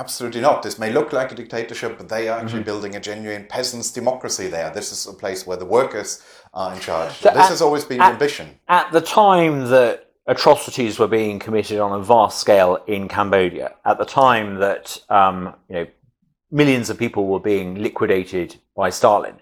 Absolutely 0.00 0.40
not. 0.40 0.62
This 0.62 0.78
may 0.78 0.90
look 0.90 1.12
like 1.12 1.30
a 1.30 1.34
dictatorship, 1.34 1.98
but 1.98 2.08
they 2.08 2.26
are 2.28 2.40
actually 2.40 2.60
mm-hmm. 2.60 2.64
building 2.64 2.96
a 2.96 3.00
genuine 3.00 3.44
peasants' 3.44 3.92
democracy 3.92 4.48
there. 4.48 4.70
This 4.70 4.92
is 4.92 5.06
a 5.06 5.12
place 5.12 5.46
where 5.46 5.58
the 5.58 5.66
workers 5.66 6.24
are 6.54 6.72
in 6.72 6.80
charge. 6.80 7.12
So 7.18 7.28
this 7.28 7.36
at, 7.36 7.48
has 7.50 7.60
always 7.60 7.84
been 7.84 8.00
at, 8.00 8.12
ambition. 8.12 8.58
At 8.68 8.90
the 8.92 9.02
time 9.02 9.68
that 9.68 10.10
atrocities 10.26 10.98
were 10.98 11.06
being 11.06 11.38
committed 11.38 11.78
on 11.80 12.00
a 12.00 12.02
vast 12.02 12.40
scale 12.40 12.78
in 12.86 13.08
Cambodia, 13.08 13.74
at 13.84 13.98
the 13.98 14.06
time 14.06 14.54
that 14.54 14.98
um, 15.10 15.54
you 15.68 15.76
know 15.76 15.86
millions 16.50 16.88
of 16.88 16.96
people 16.96 17.26
were 17.26 17.38
being 17.38 17.74
liquidated 17.74 18.56
by 18.74 18.88
Stalin, 18.88 19.34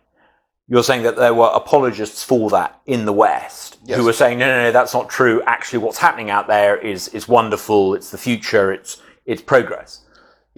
you're 0.66 0.82
saying 0.82 1.04
that 1.04 1.14
there 1.14 1.34
were 1.34 1.52
apologists 1.54 2.24
for 2.24 2.50
that 2.50 2.80
in 2.84 3.04
the 3.04 3.12
West 3.12 3.78
yes. 3.84 3.96
who 3.96 4.04
were 4.04 4.12
saying, 4.12 4.40
no, 4.40 4.48
no, 4.48 4.64
no, 4.64 4.72
that's 4.72 4.92
not 4.92 5.08
true. 5.08 5.40
Actually, 5.46 5.78
what's 5.78 5.98
happening 5.98 6.30
out 6.30 6.48
there 6.48 6.76
is 6.76 7.06
is 7.08 7.28
wonderful. 7.28 7.94
It's 7.94 8.10
the 8.10 8.18
future. 8.18 8.72
It's 8.72 9.00
it's 9.24 9.40
progress. 9.40 10.00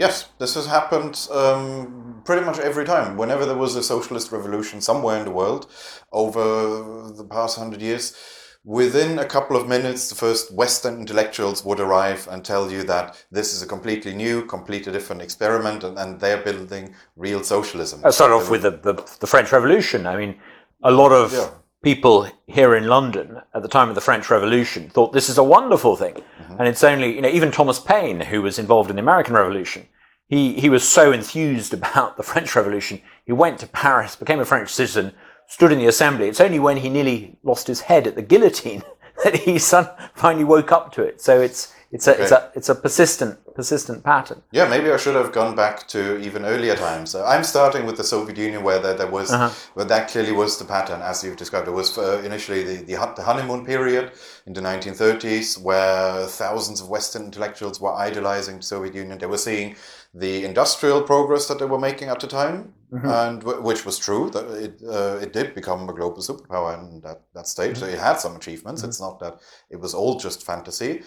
Yes, 0.00 0.30
this 0.38 0.54
has 0.54 0.66
happened 0.66 1.28
um, 1.30 2.22
pretty 2.24 2.44
much 2.46 2.58
every 2.58 2.86
time. 2.86 3.18
Whenever 3.18 3.44
there 3.44 3.56
was 3.64 3.76
a 3.76 3.82
socialist 3.82 4.32
revolution 4.32 4.80
somewhere 4.80 5.18
in 5.18 5.26
the 5.26 5.30
world 5.30 5.70
over 6.10 7.12
the 7.20 7.24
past 7.36 7.58
hundred 7.58 7.82
years, 7.82 8.16
within 8.64 9.18
a 9.18 9.26
couple 9.26 9.56
of 9.58 9.68
minutes, 9.68 10.08
the 10.08 10.14
first 10.14 10.44
Western 10.54 11.00
intellectuals 11.00 11.64
would 11.66 11.80
arrive 11.80 12.26
and 12.30 12.42
tell 12.42 12.72
you 12.72 12.82
that 12.84 13.22
this 13.30 13.52
is 13.54 13.60
a 13.62 13.66
completely 13.66 14.14
new, 14.14 14.44
completely 14.46 14.90
different 14.90 15.20
experiment, 15.20 15.84
and, 15.84 15.98
and 15.98 16.18
they're 16.18 16.42
building 16.42 16.94
real 17.16 17.42
socialism. 17.42 18.00
I'll 18.02 18.12
start 18.12 18.32
off 18.32 18.50
with 18.50 18.62
the, 18.62 18.70
the, 18.70 18.94
the 19.20 19.26
French 19.26 19.52
Revolution. 19.52 20.06
I 20.06 20.16
mean, 20.16 20.34
a 20.82 20.90
lot 20.90 21.12
of 21.12 21.32
Yeah. 21.32 21.48
people 21.82 22.26
here 22.46 22.74
in 22.74 22.86
London 22.86 23.40
at 23.54 23.62
the 23.62 23.68
time 23.68 23.88
of 23.88 23.94
the 23.94 24.00
French 24.02 24.30
Revolution 24.30 24.90
thought 24.90 25.12
this 25.12 25.28
is 25.28 25.38
a 25.38 25.44
wonderful 25.44 25.96
thing. 25.96 26.14
Mm-hmm. 26.14 26.56
And 26.58 26.68
it's 26.68 26.84
only, 26.84 27.14
you 27.16 27.22
know, 27.22 27.28
even 27.28 27.50
Thomas 27.50 27.80
Paine, 27.80 28.20
who 28.20 28.42
was 28.42 28.58
involved 28.58 28.90
in 28.90 28.96
the 28.96 29.02
American 29.02 29.34
Revolution, 29.34 29.86
he, 30.30 30.54
he 30.54 30.70
was 30.70 30.88
so 30.88 31.12
enthused 31.12 31.74
about 31.80 32.16
the 32.16 32.22
French 32.22 32.56
Revolution, 32.56 33.02
he 33.26 33.32
went 33.32 33.58
to 33.58 33.66
Paris, 33.66 34.16
became 34.16 34.40
a 34.40 34.44
French 34.46 34.70
citizen, 34.70 35.12
stood 35.46 35.72
in 35.72 35.78
the 35.78 35.86
assembly. 35.86 36.28
It's 36.28 36.40
only 36.40 36.60
when 36.60 36.78
he 36.78 36.88
nearly 36.88 37.36
lost 37.42 37.66
his 37.66 37.82
head 37.82 38.06
at 38.06 38.14
the 38.14 38.22
guillotine 38.22 38.82
that 39.24 39.36
he 39.36 39.58
finally 39.58 40.44
woke 40.44 40.72
up 40.72 40.92
to 40.92 41.02
it. 41.02 41.20
So 41.20 41.40
it's, 41.40 41.74
it's 41.92 42.06
a, 42.06 42.12
it's 42.22 42.30
a, 42.32 42.50
it's 42.54 42.68
a 42.68 42.74
persistent, 42.74 43.38
persistent 43.54 44.04
pattern. 44.04 44.42
Yeah, 44.52 44.68
maybe 44.68 44.90
I 44.92 44.96
should 44.96 45.16
have 45.16 45.32
gone 45.32 45.56
back 45.56 45.88
to 45.88 46.18
even 46.20 46.44
earlier 46.44 46.76
times. 46.76 47.14
I'm 47.14 47.42
starting 47.44 47.84
with 47.84 47.96
the 47.96 48.04
Soviet 48.04 48.38
Union, 48.38 48.62
where 48.62 48.78
there, 48.78 48.94
there 48.94 49.10
was, 49.10 49.30
where 49.74 49.86
that 49.86 50.08
clearly 50.08 50.32
was 50.32 50.58
the 50.58 50.64
pattern, 50.64 51.00
as 51.02 51.24
you've 51.24 51.36
described. 51.36 51.66
It 51.68 51.72
was 51.72 51.98
uh, 51.98 52.22
initially 52.24 52.62
the, 52.62 52.76
the 52.84 53.12
the 53.16 53.22
honeymoon 53.22 53.66
period 53.66 54.12
in 54.46 54.52
the 54.52 54.60
1930s, 54.60 55.60
where 55.60 56.26
thousands 56.26 56.80
of 56.80 56.88
Western 56.88 57.24
intellectuals 57.24 57.80
were 57.80 57.92
idolizing 57.92 58.56
the 58.58 58.62
Soviet 58.62 58.94
Union. 58.94 59.18
They 59.18 59.26
were 59.26 59.38
seeing 59.38 59.74
the 60.14 60.44
industrial 60.44 61.02
progress 61.02 61.46
that 61.48 61.58
they 61.58 61.66
were 61.66 61.78
making 61.78 62.08
at 62.08 62.20
the 62.20 62.26
time, 62.26 62.72
and 62.92 63.40
w- 63.40 63.62
which 63.62 63.84
was 63.84 63.98
true. 63.98 64.30
That 64.30 64.46
it 64.66 64.80
uh, 64.88 65.18
it 65.24 65.32
did 65.32 65.54
become 65.54 65.88
a 65.88 65.92
global 65.92 66.18
superpower 66.22 66.78
in 66.78 67.00
that, 67.00 67.20
that 67.34 67.46
stage. 67.48 67.78
So 67.78 67.86
it 67.86 67.98
had 67.98 68.18
some 68.20 68.36
achievements. 68.36 68.82
It's 68.84 69.00
not 69.00 69.18
that 69.20 69.40
it 69.70 69.80
was 69.80 69.94
all 69.94 70.18
just 70.18 70.44
fantasy, 70.44 71.02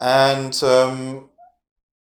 and. 0.00 0.62
Um, 0.62 1.30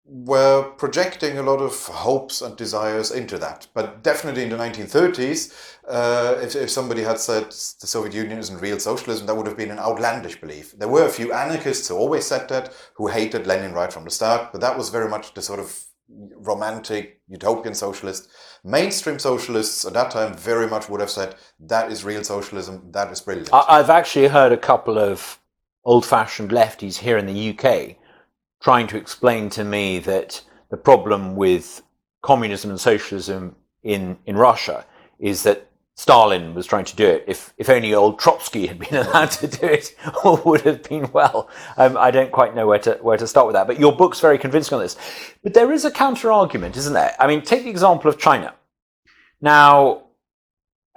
were 0.07 0.61
projecting 0.77 1.37
a 1.39 1.43
lot 1.43 1.59
of 1.59 1.73
hopes 1.87 2.41
and 2.41 2.55
desires 2.55 3.09
into 3.09 3.39
that. 3.39 3.67
But 3.73 4.03
definitely 4.03 4.43
in 4.43 4.49
the 4.49 4.57
1930s, 4.57 5.51
uh, 5.87 6.39
if, 6.41 6.55
if 6.55 6.69
somebody 6.69 7.01
had 7.01 7.19
said 7.19 7.45
the 7.47 7.87
Soviet 7.87 8.13
Union 8.13 8.37
isn't 8.37 8.61
real 8.61 8.79
socialism, 8.79 9.25
that 9.25 9.35
would 9.35 9.47
have 9.47 9.57
been 9.57 9.71
an 9.71 9.79
outlandish 9.79 10.39
belief. 10.39 10.77
There 10.77 10.87
were 10.87 11.05
a 11.05 11.09
few 11.09 11.33
anarchists 11.33 11.87
who 11.87 11.95
always 11.95 12.25
said 12.25 12.47
that, 12.49 12.71
who 12.95 13.07
hated 13.07 13.47
Lenin 13.47 13.73
right 13.73 13.91
from 13.91 14.03
the 14.03 14.11
start, 14.11 14.51
but 14.51 14.61
that 14.61 14.77
was 14.77 14.89
very 14.89 15.09
much 15.09 15.33
the 15.33 15.41
sort 15.41 15.59
of 15.59 15.83
romantic 16.07 17.21
utopian 17.27 17.73
socialist. 17.73 18.29
Mainstream 18.63 19.17
socialists 19.17 19.85
at 19.85 19.93
that 19.93 20.11
time 20.11 20.35
very 20.35 20.67
much 20.67 20.87
would 20.87 21.01
have 21.01 21.09
said 21.09 21.33
that 21.59 21.91
is 21.91 22.03
real 22.03 22.23
socialism, 22.23 22.91
that 22.91 23.11
is 23.11 23.21
brilliant. 23.21 23.51
I, 23.51 23.65
I've 23.69 23.89
actually 23.89 24.27
heard 24.27 24.51
a 24.51 24.57
couple 24.57 24.99
of 24.99 25.39
old-fashioned 25.86 26.51
lefties 26.51 26.98
here 26.98 27.18
in 27.18 27.25
the 27.25 27.58
UK 27.58 27.96
trying 28.62 28.88
to 28.88 28.98
explain 28.98 29.50
to 29.51 29.63
me 29.63 30.00
that 30.00 30.42
the 30.70 30.77
problem 30.77 31.36
with 31.36 31.84
communism 32.22 32.72
and 32.72 32.80
socialism 32.80 33.56
in, 33.84 34.18
in 34.25 34.36
Russia 34.36 34.86
is 35.20 35.44
that 35.44 35.70
Stalin 35.98 36.54
was 36.54 36.65
trying 36.65 36.86
to 36.86 36.96
do 36.96 37.06
it. 37.08 37.24
If, 37.27 37.54
if 37.58 37.70
only 37.70 37.94
old 37.94 38.20
Trotsky 38.20 38.68
had 38.68 38.80
been 38.80 38.96
allowed 39.06 39.32
to 39.32 39.48
do 39.48 39.65
it, 39.65 39.96
all 40.24 40.42
would 40.46 40.62
have 40.62 40.84
been 40.84 41.12
well. 41.12 41.50
Um, 41.77 41.96
I 41.98 42.12
don't 42.12 42.32
quite 42.32 42.56
know 42.56 42.68
where 42.68 42.80
to, 42.80 42.98
where 43.01 43.18
to 43.18 43.27
start 43.27 43.48
with 43.48 43.54
that, 43.54 43.68
but 43.68 43.80
your 43.80 43.96
book's 43.96 44.20
very 44.20 44.38
convincing 44.38 44.75
on 44.75 44.82
this. 44.82 44.98
But 45.44 45.54
there 45.54 45.72
is 45.72 45.86
a 45.86 45.92
counter 45.92 46.32
argument, 46.32 46.75
isn't 46.75 46.94
there? 46.94 47.15
I 47.20 47.27
mean, 47.27 47.42
take 47.42 47.63
the 47.63 47.70
example 47.70 48.10
of 48.10 48.18
China. 48.18 48.56
Now, 49.39 50.04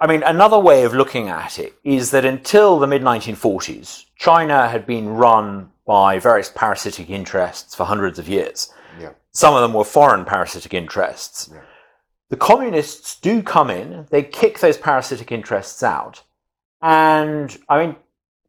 I 0.01 0.07
mean, 0.07 0.23
another 0.23 0.57
way 0.57 0.83
of 0.83 0.93
looking 0.93 1.27
at 1.27 1.59
it 1.59 1.73
is 1.83 2.11
that 2.11 2.23
until 2.23 2.79
the 2.79 2.87
mid 2.87 3.01
1940s, 3.01 4.05
China 4.15 4.69
had 4.69 4.85
been 4.85 5.09
run 5.09 5.71
by 5.85 6.19
various 6.19 6.49
parasitic 6.49 7.09
interests 7.09 7.75
for 7.75 7.85
hundreds 7.85 8.19
of 8.19 8.29
years. 8.29 8.71
yeah. 8.99 9.11
Some 9.31 9.55
of 9.55 9.61
them 9.61 9.73
were 9.73 9.83
foreign 9.83 10.23
parasitic 10.23 10.73
interests. 10.73 11.49
Yeah. 11.51 11.61
The 12.29 12.37
communists 12.37 13.19
do 13.19 13.41
come 13.41 13.69
in, 13.69 14.05
they 14.11 14.23
kick 14.23 14.59
those 14.59 14.77
parasitic 14.77 15.31
interests 15.31 15.81
out. 15.83 16.23
And 16.81 17.57
I 17.67 17.85
mean, 17.85 17.95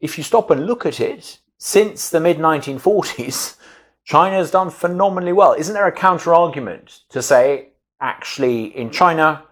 if 0.00 0.18
you 0.18 0.24
stop 0.24 0.50
and 0.50 0.66
look 0.66 0.86
at 0.86 1.00
it, 1.00 1.38
since 1.58 2.10
the 2.10 2.20
mid 2.20 2.38
1940s, 2.38 3.56
China 4.04 4.36
has 4.36 4.50
done 4.50 4.70
phenomenally 4.70 5.32
well. 5.32 5.54
Isn't 5.54 5.74
there 5.74 5.86
a 5.86 5.92
counter 5.92 6.34
argument 6.34 7.00
to 7.10 7.22
say, 7.22 7.68
actually, 8.00 8.76
in 8.76 8.90
China, 8.90 9.42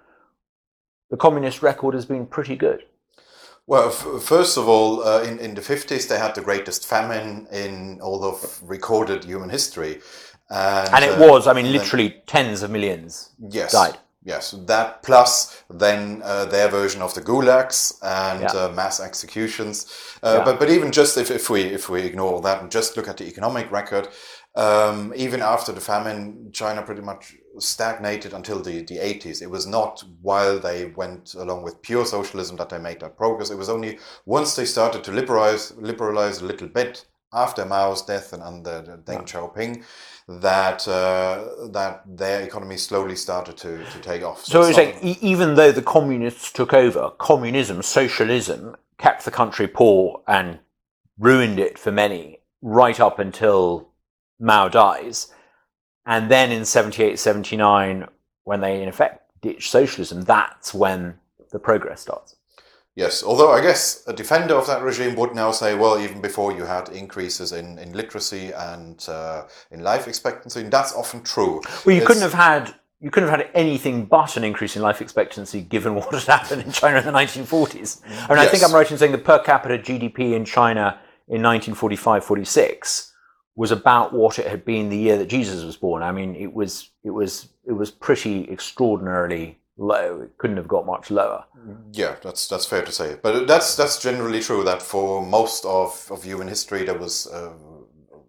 the 1.10 1.16
communist 1.16 1.62
record 1.62 1.94
has 1.94 2.06
been 2.06 2.26
pretty 2.26 2.56
good? 2.56 2.84
Well, 3.66 3.88
f- 3.88 4.22
first 4.22 4.56
of 4.56 4.66
all, 4.68 5.02
uh, 5.06 5.22
in, 5.22 5.38
in 5.38 5.54
the 5.54 5.60
50s, 5.60 6.08
they 6.08 6.18
had 6.18 6.34
the 6.34 6.40
greatest 6.40 6.86
famine 6.86 7.46
in 7.52 8.00
all 8.00 8.24
of 8.24 8.60
recorded 8.62 9.24
human 9.24 9.50
history. 9.50 10.00
And, 10.50 10.94
And 10.94 11.04
it 11.04 11.20
uh, 11.20 11.28
was, 11.30 11.46
I 11.46 11.52
mean, 11.52 11.64
then- 11.66 11.74
literally 11.74 12.22
tens 12.26 12.62
of 12.62 12.70
millions 12.70 13.30
yes, 13.38 13.72
died. 13.72 13.98
Yes, 14.24 14.50
that 14.66 15.02
plus 15.02 15.62
then 15.70 16.20
uh, 16.24 16.44
their 16.46 16.68
version 16.68 17.00
of 17.02 17.14
the 17.14 17.22
gulags 17.22 17.94
and 18.02 18.40
Yeah. 18.42 18.48
uh, 18.64 18.68
mass 18.72 19.00
executions. 19.00 19.86
Uh, 20.22 20.34
Yeah. 20.38 20.44
But 20.44 20.58
but 20.58 20.68
even 20.70 20.90
just 20.92 21.16
if, 21.16 21.30
if 21.30 21.48
we 21.48 21.60
if 21.62 21.88
we 21.88 22.02
ignore 22.02 22.32
all 22.34 22.40
that 22.42 22.60
and 22.60 22.70
just 22.70 22.96
look 22.96 23.08
at 23.08 23.16
the 23.16 23.24
economic 23.26 23.70
record, 23.70 24.08
um, 24.54 25.12
even 25.16 25.40
after 25.40 25.72
the 25.72 25.80
famine, 25.80 26.50
China 26.52 26.82
pretty 26.82 27.00
much 27.02 27.36
stagnated 27.60 28.32
until 28.32 28.60
the, 28.60 28.82
the 28.82 28.96
80s. 28.96 29.42
It 29.42 29.50
was 29.50 29.66
not 29.66 30.02
while 30.22 30.58
they 30.58 30.86
went 30.86 31.34
along 31.34 31.62
with 31.62 31.82
pure 31.82 32.04
socialism 32.04 32.56
that 32.56 32.68
they 32.68 32.78
made 32.78 33.00
that 33.00 33.16
progress. 33.16 33.50
It 33.50 33.58
was 33.58 33.68
only 33.68 33.98
once 34.26 34.56
they 34.56 34.64
started 34.64 35.04
to 35.04 35.12
liberalize 35.12 35.74
liberalize 35.76 36.40
a 36.40 36.46
little 36.46 36.68
bit 36.68 37.06
after 37.32 37.64
Mao's 37.64 38.02
death 38.02 38.32
and 38.32 38.42
under 38.42 39.00
Deng 39.04 39.26
Xiaoping 39.26 39.84
that 40.28 40.86
uh, 40.86 41.68
that 41.70 42.02
their 42.06 42.42
economy 42.42 42.76
slowly 42.76 43.16
started 43.16 43.56
to, 43.58 43.84
to 43.84 43.98
take 44.00 44.22
off. 44.22 44.44
So 44.44 44.60
it's 44.60 44.70
it's 44.70 44.78
like, 44.78 44.98
e- 45.02 45.18
even 45.20 45.54
though 45.54 45.72
the 45.72 45.82
communists 45.82 46.52
took 46.52 46.72
over, 46.72 47.10
communism, 47.18 47.82
socialism 47.82 48.76
kept 48.98 49.24
the 49.24 49.30
country 49.30 49.68
poor 49.68 50.22
and 50.26 50.58
ruined 51.18 51.58
it 51.58 51.78
for 51.78 51.92
many 51.92 52.40
right 52.62 52.98
up 53.00 53.18
until 53.18 53.88
Mao 54.40 54.68
dies. 54.68 55.32
And 56.08 56.30
then 56.30 56.50
in 56.50 56.64
78, 56.64 57.18
79, 57.18 58.08
when 58.44 58.60
they 58.60 58.82
in 58.82 58.88
effect 58.88 59.30
ditch 59.42 59.70
socialism, 59.70 60.22
that's 60.22 60.72
when 60.74 61.18
the 61.52 61.58
progress 61.58 62.00
starts. 62.00 62.34
Yes, 62.96 63.22
although 63.22 63.52
I 63.52 63.60
guess 63.60 64.02
a 64.08 64.12
defender 64.12 64.54
of 64.54 64.66
that 64.66 64.82
regime 64.82 65.14
would 65.16 65.34
now 65.34 65.52
say, 65.52 65.76
well, 65.76 66.00
even 66.00 66.20
before 66.20 66.50
you 66.50 66.64
had 66.64 66.88
increases 66.88 67.52
in, 67.52 67.78
in 67.78 67.92
literacy 67.92 68.50
and 68.52 69.06
uh, 69.08 69.44
in 69.70 69.84
life 69.84 70.08
expectancy, 70.08 70.62
and 70.62 70.72
that's 70.72 70.94
often 70.96 71.22
true. 71.22 71.60
Well, 71.86 71.94
you 71.94 72.02
It's- 72.02 72.06
couldn't 72.08 72.22
have 72.22 72.32
had 72.32 72.74
you 73.00 73.12
couldn't 73.12 73.28
have 73.28 73.38
had 73.38 73.50
anything 73.54 74.06
but 74.06 74.36
an 74.36 74.42
increase 74.42 74.74
in 74.74 74.82
life 74.82 75.00
expectancy 75.00 75.60
given 75.60 75.94
what 75.98 76.12
had 76.12 76.24
happened 76.24 76.62
in 76.62 76.72
China 76.72 76.98
in 76.98 77.04
the 77.04 77.12
1940s. 77.12 78.00
I 78.28 78.28
mean, 78.30 78.38
I 78.38 78.46
think 78.46 78.64
I'm 78.64 78.74
right 78.74 78.90
in 78.90 78.98
saying 78.98 79.12
the 79.12 79.18
per 79.18 79.38
capita 79.38 79.78
GDP 79.78 80.32
in 80.32 80.44
China 80.44 80.98
in 81.28 81.42
1945-46 81.42 83.07
was 83.58 83.72
about 83.72 84.12
what 84.12 84.38
it 84.38 84.46
had 84.46 84.64
been 84.64 84.88
the 84.88 84.96
year 84.96 85.18
that 85.18 85.26
Jesus 85.26 85.64
was 85.64 85.76
born. 85.76 86.00
I 86.04 86.12
mean, 86.12 86.36
it 86.36 86.52
was 86.54 86.90
it 87.02 87.10
was 87.10 87.48
it 87.66 87.72
was 87.72 87.90
pretty 87.90 88.48
extraordinarily 88.48 89.58
low. 89.76 90.20
It 90.20 90.38
couldn't 90.38 90.58
have 90.58 90.68
got 90.68 90.86
much 90.86 91.10
lower. 91.10 91.44
Yeah, 91.92 92.14
that's 92.22 92.46
that's 92.46 92.66
fair 92.66 92.82
to 92.84 92.92
say. 92.92 93.16
But 93.20 93.48
that's 93.48 93.74
that's 93.74 94.00
generally 94.00 94.40
true. 94.40 94.62
That 94.62 94.80
for 94.80 95.26
most 95.26 95.64
of, 95.64 96.06
of 96.08 96.22
human 96.22 96.46
history, 96.46 96.84
there 96.84 96.96
was 96.96 97.26
uh, 97.26 97.52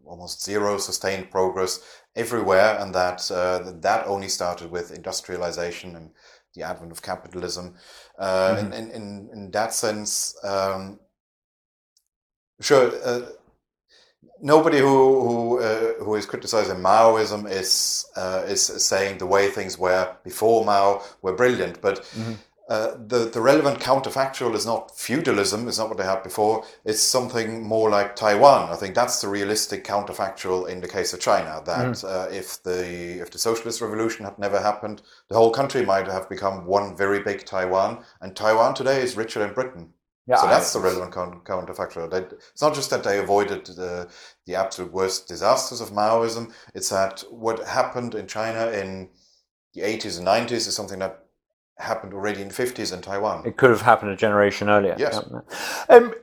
almost 0.04 0.44
zero 0.44 0.80
sustained 0.80 1.30
progress 1.30 1.80
everywhere, 2.16 2.80
and 2.80 2.96
that 2.96 3.30
uh, 3.30 3.72
that 3.82 4.08
only 4.08 4.30
started 4.30 4.72
with 4.72 4.92
industrialization 4.92 5.96
and 5.96 6.10
the 6.56 6.64
advent 6.64 6.92
of 6.92 7.04
capitalism. 7.04 7.76
Uh, 8.18 8.58
in, 8.60 8.74
in, 8.74 8.90
in 8.90 9.30
in 9.32 9.52
that 9.52 9.76
sense, 9.76 10.36
um, 10.44 11.00
sure. 12.60 12.92
Nobody 14.42 14.80
who 14.80 15.22
who 15.28 15.60
uh, 15.60 15.94
who 16.04 16.16
is 16.16 16.26
criticizing 16.26 16.78
Maoism 16.78 17.50
is 17.50 18.06
uh, 18.16 18.44
is 18.48 18.62
saying 18.64 19.18
the 19.18 19.26
way 19.26 19.50
things 19.50 19.78
were 19.78 20.16
before 20.24 20.64
Mao 20.66 21.02
were 21.22 21.36
brilliant, 21.36 21.82
but 21.82 22.06
uh, 22.70 22.92
the 23.08 23.30
the 23.34 23.42
relevant 23.42 23.80
counterfactual 23.80 24.54
is 24.56 24.66
not 24.66 24.96
feudalism. 24.96 25.68
It's 25.68 25.80
not 25.80 25.90
what 25.90 25.98
they 25.98 26.06
had 26.06 26.24
before. 26.24 26.64
It's 26.86 27.02
something 27.02 27.64
more 27.64 27.90
like 27.90 28.16
Taiwan. 28.16 28.70
I 28.72 28.76
think 28.76 28.94
that's 28.96 29.22
the 29.22 29.28
realistic 29.28 29.84
counterfactual 29.84 30.70
in 30.70 30.80
the 30.80 30.88
case 30.88 31.12
of 31.14 31.20
China. 31.20 31.62
That 31.66 32.04
uh, 32.04 32.28
if 32.32 32.62
the 32.64 33.20
if 33.20 33.32
the 33.32 33.40
socialist 33.40 33.82
revolution 33.82 34.24
had 34.26 34.38
never 34.40 34.60
happened, 34.62 35.02
the 35.30 35.36
whole 35.36 35.52
country 35.52 35.84
might 35.86 36.08
have 36.08 36.30
become 36.30 36.66
one 36.66 36.96
very 36.96 37.22
big 37.22 37.44
Taiwan, 37.46 38.04
and 38.22 38.36
Taiwan 38.36 38.74
today 38.76 39.02
is 39.02 39.18
richer 39.18 39.40
than 39.40 39.54
Britain. 39.54 39.94
Yeah, 40.30 40.36
so 40.38 40.48
I- 40.48 40.52
that's 40.52 40.72
the 40.74 40.80
relevant 40.80 41.12
counterfactual. 41.44 42.12
They, 42.12 42.20
it's 42.20 42.62
not 42.62 42.76
just 42.76 42.92
that 42.92 43.04
they 43.04 43.18
avoided 43.18 43.66
the, 43.66 44.08
the 44.46 44.56
absolute 44.56 44.94
worst 44.94 45.28
disasters 45.28 45.82
of 45.82 45.90
Maoism, 45.90 46.54
it's 46.76 46.90
that 46.90 47.24
what 47.32 47.68
happened 47.68 48.14
in 48.14 48.28
China 48.28 48.70
in 48.70 49.10
the 49.74 49.82
80s 49.82 50.20
and 50.20 50.28
90s 50.28 50.68
is 50.68 50.76
something 50.76 51.00
that 51.00 51.26
happened 51.80 52.14
already 52.14 52.42
in 52.44 52.50
the 52.50 52.54
50s 52.54 52.94
in 52.94 53.02
Taiwan. 53.02 53.44
It 53.48 53.58
could 53.58 53.72
have 53.72 53.82
happened 53.82 54.12
a 54.12 54.16
generation 54.16 54.70
earlier. 54.70 54.96
Yes. 55.00 55.20
Um, 55.90 56.14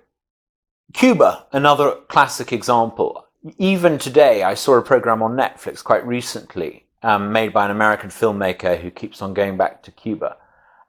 Cuba, 0.92 1.46
another 1.52 1.96
classic 2.08 2.52
example. 2.52 3.26
Even 3.58 3.98
today, 3.98 4.44
I 4.44 4.54
saw 4.54 4.76
a 4.76 4.82
program 4.82 5.20
on 5.22 5.36
Netflix 5.36 5.82
quite 5.82 6.06
recently 6.06 6.86
um, 7.02 7.32
made 7.32 7.52
by 7.52 7.64
an 7.64 7.70
American 7.72 8.10
filmmaker 8.10 8.80
who 8.80 8.90
keeps 8.90 9.20
on 9.20 9.34
going 9.34 9.56
back 9.56 9.82
to 9.82 9.90
Cuba. 9.90 10.36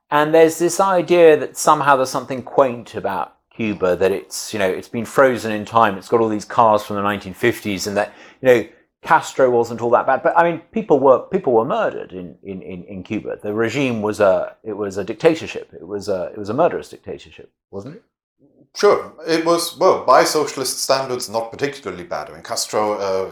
And 0.09 0.33
there's 0.33 0.57
this 0.57 0.79
idea 0.79 1.37
that 1.37 1.57
somehow 1.57 1.95
there's 1.97 2.09
something 2.09 2.41
quaint 2.41 2.95
about 2.95 3.35
Cuba, 3.53 3.95
that 3.95 4.11
it's, 4.11 4.53
you 4.53 4.59
know, 4.59 4.69
it's 4.69 4.87
been 4.87 5.05
frozen 5.05 5.51
in 5.51 5.65
time. 5.65 5.97
It's 5.97 6.07
got 6.07 6.21
all 6.21 6.29
these 6.29 6.45
cars 6.45 6.83
from 6.83 6.95
the 6.95 7.01
1950s 7.01 7.87
and 7.87 7.97
that, 7.97 8.13
you 8.41 8.47
know, 8.47 8.67
Castro 9.01 9.49
wasn't 9.49 9.81
all 9.81 9.89
that 9.91 10.05
bad. 10.05 10.23
But 10.23 10.37
I 10.37 10.49
mean, 10.49 10.61
people 10.71 10.99
were, 10.99 11.19
people 11.19 11.53
were 11.53 11.65
murdered 11.65 12.13
in, 12.13 12.37
in, 12.43 12.61
in, 12.61 12.83
in 12.85 13.03
Cuba. 13.03 13.37
The 13.41 13.53
regime 13.53 14.01
was 14.01 14.19
a, 14.19 14.55
it 14.63 14.73
was 14.73 14.97
a 14.97 15.03
dictatorship. 15.03 15.71
It 15.73 15.87
was 15.87 16.07
a, 16.07 16.31
it 16.33 16.37
was 16.37 16.49
a 16.49 16.53
murderous 16.53 16.89
dictatorship, 16.89 17.51
wasn't 17.71 17.95
it? 17.95 18.03
Sure, 18.75 19.13
it 19.27 19.43
was 19.43 19.75
well 19.77 20.05
by 20.05 20.23
socialist 20.23 20.79
standards 20.79 21.29
not 21.29 21.51
particularly 21.51 22.03
bad. 22.03 22.29
I 22.29 22.33
mean, 22.33 22.43
Castro, 22.43 22.93
uh, 22.93 23.31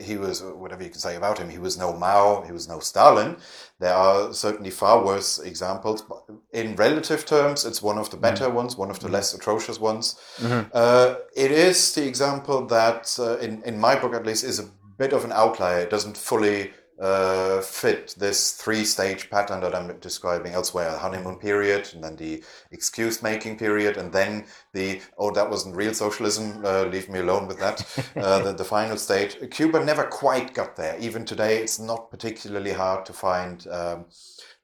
he 0.00 0.16
was 0.16 0.42
whatever 0.42 0.82
you 0.82 0.90
can 0.90 0.98
say 0.98 1.16
about 1.16 1.38
him. 1.38 1.48
He 1.48 1.58
was 1.58 1.78
no 1.78 1.92
Mao, 1.92 2.42
he 2.42 2.52
was 2.52 2.68
no 2.68 2.80
Stalin. 2.80 3.36
There 3.78 3.94
are 3.94 4.32
certainly 4.32 4.70
far 4.70 5.04
worse 5.04 5.38
examples. 5.38 6.02
But 6.02 6.24
in 6.52 6.76
relative 6.76 7.24
terms, 7.24 7.64
it's 7.64 7.82
one 7.82 7.98
of 7.98 8.10
the 8.10 8.16
better 8.16 8.46
mm-hmm. 8.46 8.56
ones, 8.56 8.76
one 8.76 8.90
of 8.90 9.00
the 9.00 9.08
less 9.08 9.34
atrocious 9.34 9.78
ones. 9.80 10.16
Mm-hmm. 10.38 10.70
Uh, 10.72 11.14
it 11.36 11.50
is 11.50 11.94
the 11.94 12.06
example 12.06 12.66
that, 12.66 13.16
uh, 13.18 13.38
in 13.38 13.62
in 13.62 13.78
my 13.78 13.94
book 13.96 14.14
at 14.14 14.26
least, 14.26 14.44
is 14.44 14.58
a 14.58 14.68
bit 14.98 15.12
of 15.12 15.24
an 15.24 15.32
outlier. 15.32 15.80
It 15.80 15.90
doesn't 15.90 16.16
fully 16.16 16.72
uh, 17.00 17.60
fit 17.60 18.14
this 18.18 18.52
three 18.52 18.84
stage 18.84 19.30
pattern 19.30 19.60
that 19.60 19.74
I'm 19.74 19.98
describing 19.98 20.52
elsewhere 20.52 20.90
the 20.90 20.98
honeymoon 20.98 21.36
period, 21.36 21.90
and 21.94 22.04
then 22.04 22.16
the 22.16 22.42
excuse 22.70 23.22
making 23.22 23.58
period, 23.58 23.96
and 23.96 24.12
then 24.12 24.46
the 24.72 25.00
oh, 25.18 25.30
that 25.32 25.50
wasn't 25.50 25.76
real 25.76 25.94
socialism, 25.94 26.64
uh, 26.64 26.84
leave 26.84 27.08
me 27.08 27.20
alone 27.20 27.46
with 27.46 27.58
that, 27.58 27.82
uh, 28.16 28.40
the, 28.42 28.52
the, 28.52 28.64
final 28.64 28.96
stage. 28.96 29.36
Cuba 29.50 29.84
never 29.84 30.04
quite 30.04 30.54
got 30.54 30.76
there. 30.76 30.96
Even 30.98 31.24
today, 31.24 31.58
it's 31.58 31.78
not 31.78 32.10
particularly 32.10 32.72
hard 32.72 33.04
to 33.06 33.12
find. 33.12 33.66
Um, 33.68 34.06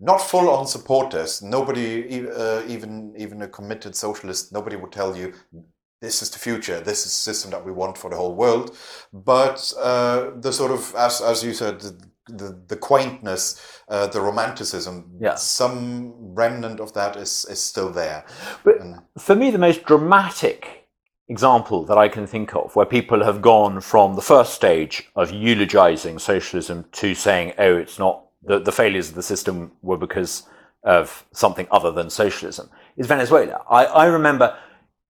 not 0.01 0.21
full 0.21 0.49
on 0.49 0.67
supporters. 0.67 1.43
Nobody, 1.43 2.29
uh, 2.29 2.63
even 2.69 3.15
even 3.17 3.43
a 3.43 3.49
committed 3.49 3.97
socialist, 3.97 4.53
nobody 4.53 4.77
would 4.77 4.93
tell 4.93 5.17
you 5.17 5.35
this 6.01 6.23
is 6.23 6.31
the 6.31 6.39
future. 6.39 6.81
This 6.81 7.01
is 7.01 7.07
the 7.07 7.33
system 7.33 7.51
that 7.51 7.65
we 7.65 7.73
want 7.73 7.99
for 7.99 8.11
the 8.11 8.17
whole 8.17 8.35
world. 8.35 8.77
But 9.13 9.73
uh, 9.79 10.31
the 10.37 10.53
sort 10.53 10.71
of, 10.71 10.95
as 10.95 11.21
as 11.21 11.43
you 11.43 11.53
said, 11.53 11.81
the, 11.81 12.09
the 12.29 12.61
the 12.69 12.77
quaintness, 12.77 13.81
uh, 13.89 14.07
the 14.07 14.21
romanticism, 14.21 15.11
yeah. 15.21 15.35
some 15.35 16.13
remnant 16.35 16.81
of 16.81 16.93
that 16.95 17.17
is, 17.17 17.47
is 17.51 17.61
still 17.61 17.91
there. 17.91 18.25
But 18.65 18.81
and, 18.81 19.01
for 19.19 19.35
me, 19.35 19.51
the 19.51 19.59
most 19.59 19.85
dramatic 19.85 20.89
example 21.29 21.85
that 21.85 21.99
I 21.99 22.09
can 22.09 22.27
think 22.27 22.55
of 22.55 22.75
where 22.75 22.87
people 22.87 23.25
have 23.25 23.43
gone 23.43 23.81
from 23.81 24.15
the 24.15 24.23
first 24.23 24.55
stage 24.55 25.09
of 25.15 25.31
eulogizing 25.31 26.19
socialism 26.19 26.87
to 26.93 27.15
saying, 27.15 27.53
oh, 27.59 27.77
it's 27.77 27.99
not, 27.99 28.25
the, 28.43 28.59
the 28.59 28.73
failures 28.73 29.11
of 29.11 29.15
the 29.15 29.23
system 29.23 29.73
were 29.83 29.99
because 29.99 30.45
of 30.85 31.27
something 31.33 31.67
other 31.71 31.93
than 31.93 32.09
socialism 32.09 32.71
is 32.97 33.07
Venezuela. 33.07 33.63
I, 33.69 33.85
I 33.85 34.07
remember 34.07 34.57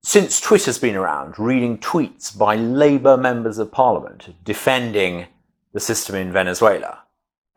since 0.03 0.41
Twitter's 0.41 0.79
been 0.79 0.97
around, 0.97 1.39
reading 1.39 1.79
tweets 1.79 2.37
by 2.37 2.57
Labour 2.57 3.17
members 3.17 3.59
of 3.59 3.71
parliament 3.71 4.35
defending 4.45 5.27
the 5.73 5.81
system 5.81 6.15
in 6.15 6.33
Venezuela 6.33 7.03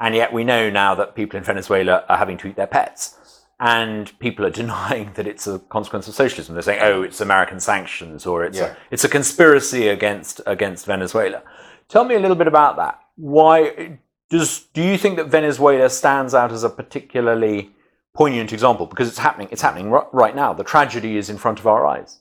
and 0.02 0.16
yet 0.16 0.34
we 0.34 0.44
know 0.44 0.70
now 0.72 0.96
that 0.96 1.16
people 1.16 1.38
in 1.38 1.44
Venezuela 1.44 2.04
are 2.10 2.18
having 2.18 2.36
to 2.40 2.48
eat 2.48 2.56
their 2.56 2.68
pets. 2.68 3.18
And 3.60 4.18
people 4.18 4.44
are 4.44 4.50
denying 4.64 5.14
that 5.14 5.28
it's 5.28 5.46
a 5.46 5.60
consequence 5.60 6.08
of 6.08 6.16
socialism. 6.16 6.56
They're 6.56 6.64
saying, 6.64 6.82
oh, 6.82 7.04
it's 7.04 7.22
American 7.22 7.60
sanctions 7.60 8.26
or 8.26 8.44
it's, 8.44 8.58
yeah. 8.58 8.72
a, 8.72 8.76
it's 8.90 9.04
a 9.04 9.10
conspiracy 9.10 9.88
against, 9.88 10.42
against 10.48 10.88
Venezuela. 10.88 11.44
Tell 11.88 12.04
me 12.04 12.16
a 12.16 12.20
little 12.20 12.36
bit 12.36 12.48
about 12.48 12.78
that. 12.78 13.00
Why 13.16 14.00
does, 14.32 14.62
do 14.74 14.82
you 14.82 14.98
think 14.98 15.18
that 15.18 15.28
Venezuela 15.28 15.88
stands 15.90 16.34
out 16.34 16.52
as 16.52 16.64
a 16.64 16.70
particularly 16.70 17.70
poignant 18.16 18.52
example? 18.54 18.88
Because 18.88 19.08
it's 19.08 19.20
happening, 19.20 19.50
it's 19.52 19.62
happening 19.62 19.92
right 19.92 20.36
now. 20.36 20.52
The 20.52 20.64
tragedy 20.64 21.18
is 21.18 21.30
in 21.30 21.38
front 21.38 21.60
of 21.60 21.68
our 21.68 21.86
eyes. 21.86 22.21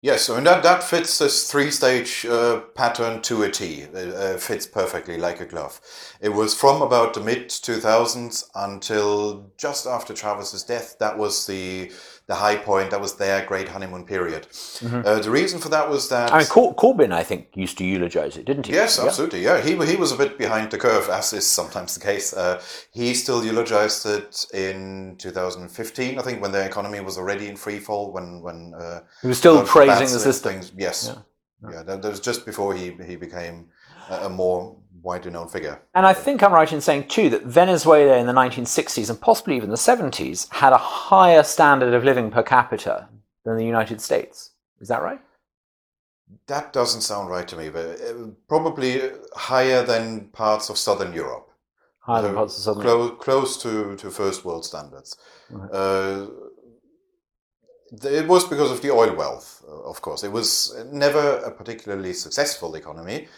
Yes, 0.00 0.30
mean 0.30 0.44
that, 0.44 0.62
that 0.62 0.84
fits 0.84 1.18
this 1.18 1.50
three-stage 1.50 2.24
uh, 2.24 2.60
pattern 2.76 3.20
to 3.22 3.42
a 3.42 3.50
T. 3.50 3.80
It 3.80 4.14
uh, 4.14 4.36
fits 4.36 4.64
perfectly 4.64 5.16
like 5.18 5.40
a 5.40 5.44
glove. 5.44 5.80
It 6.20 6.28
was 6.28 6.54
from 6.54 6.82
about 6.82 7.14
the 7.14 7.20
mid 7.20 7.48
2000s 7.48 8.44
until 8.54 9.50
just 9.58 9.88
after 9.88 10.14
Chavez's 10.14 10.62
death. 10.62 10.94
That 11.00 11.18
was 11.18 11.48
the 11.48 11.90
the 12.28 12.34
high 12.34 12.56
point. 12.56 12.90
That 12.90 13.00
was 13.00 13.16
their 13.16 13.44
great 13.44 13.68
honeymoon 13.68 14.04
period. 14.04 14.46
Mm-hmm. 14.50 15.00
Uh, 15.04 15.18
the 15.18 15.30
reason 15.30 15.58
for 15.58 15.70
that 15.70 15.88
was 15.88 16.08
that 16.10 16.30
I 16.30 16.38
mean, 16.38 16.46
Cor- 16.46 16.74
Corbyn, 16.74 17.10
I 17.10 17.24
think, 17.24 17.48
used 17.54 17.78
to 17.78 17.84
eulogize 17.84 18.36
it, 18.36 18.44
didn't 18.44 18.66
he? 18.66 18.74
Yes, 18.74 18.98
absolutely. 18.98 19.42
Yeah, 19.42 19.60
he 19.60 19.70
he 19.86 19.96
was 19.96 20.12
a 20.12 20.16
bit 20.16 20.38
behind 20.38 20.70
the 20.70 20.78
curve, 20.78 21.08
as 21.08 21.32
is 21.32 21.46
sometimes 21.46 21.94
the 21.94 22.00
case. 22.00 22.34
Uh, 22.34 22.62
he 22.92 23.14
still 23.14 23.44
eulogized 23.44 24.06
it 24.06 24.46
in 24.52 25.16
2015, 25.18 26.18
I 26.18 26.22
think, 26.22 26.42
when 26.42 26.52
the 26.52 26.64
economy 26.64 27.00
was 27.00 27.16
already 27.16 27.48
in 27.48 27.56
free 27.56 27.78
fall. 27.78 28.12
When 28.12 28.42
when 28.42 28.74
uh, 28.74 29.00
he 29.22 29.28
was 29.28 29.38
still 29.38 29.64
praising 29.64 30.12
the 30.12 30.20
system. 30.20 30.52
Things. 30.52 30.72
Yes, 30.76 31.10
yeah, 31.62 31.70
yeah. 31.72 31.82
that, 31.82 32.04
was 32.04 32.20
just 32.20 32.44
before 32.44 32.74
he 32.74 32.92
he 33.06 33.16
became 33.16 33.68
a, 34.10 34.26
a 34.26 34.28
more 34.28 34.76
widely 35.02 35.30
known 35.30 35.48
figure. 35.48 35.80
And 35.94 36.06
I 36.06 36.12
think 36.12 36.42
I'm 36.42 36.52
right 36.52 36.72
in 36.72 36.80
saying, 36.80 37.08
too, 37.08 37.30
that 37.30 37.44
Venezuela 37.44 38.16
in 38.16 38.26
the 38.26 38.32
1960s 38.32 39.10
and 39.10 39.20
possibly 39.20 39.56
even 39.56 39.70
the 39.70 39.76
70s 39.76 40.52
had 40.52 40.72
a 40.72 40.78
higher 40.78 41.42
standard 41.42 41.94
of 41.94 42.04
living 42.04 42.30
per 42.30 42.42
capita 42.42 43.08
than 43.44 43.56
the 43.56 43.64
United 43.64 44.00
States. 44.00 44.52
Is 44.80 44.88
that 44.88 45.02
right? 45.02 45.20
That 46.46 46.72
doesn't 46.72 47.00
sound 47.00 47.30
right 47.30 47.48
to 47.48 47.56
me, 47.56 47.70
but 47.70 48.00
uh, 48.00 48.28
probably 48.48 49.00
higher 49.34 49.82
than 49.82 50.28
parts 50.28 50.68
of 50.68 50.76
Southern 50.76 51.12
Europe. 51.12 51.50
Higher 52.00 52.22
so 52.22 52.26
than 52.26 52.34
parts 52.34 52.56
of 52.58 52.62
Southern 52.64 52.82
close, 52.82 53.04
Europe. 53.04 53.20
Close 53.20 53.62
to, 53.62 53.96
to 53.96 54.10
first 54.10 54.44
world 54.44 54.64
standards. 54.64 55.16
Right. 55.50 55.70
Uh, 55.72 56.26
it 57.90 58.28
was 58.28 58.46
because 58.46 58.70
of 58.70 58.82
the 58.82 58.90
oil 58.90 59.14
wealth, 59.14 59.64
of 59.66 60.02
course. 60.02 60.22
It 60.22 60.32
was 60.32 60.76
never 60.92 61.38
a 61.38 61.50
particularly 61.50 62.12
successful 62.12 62.74
economy. 62.74 63.28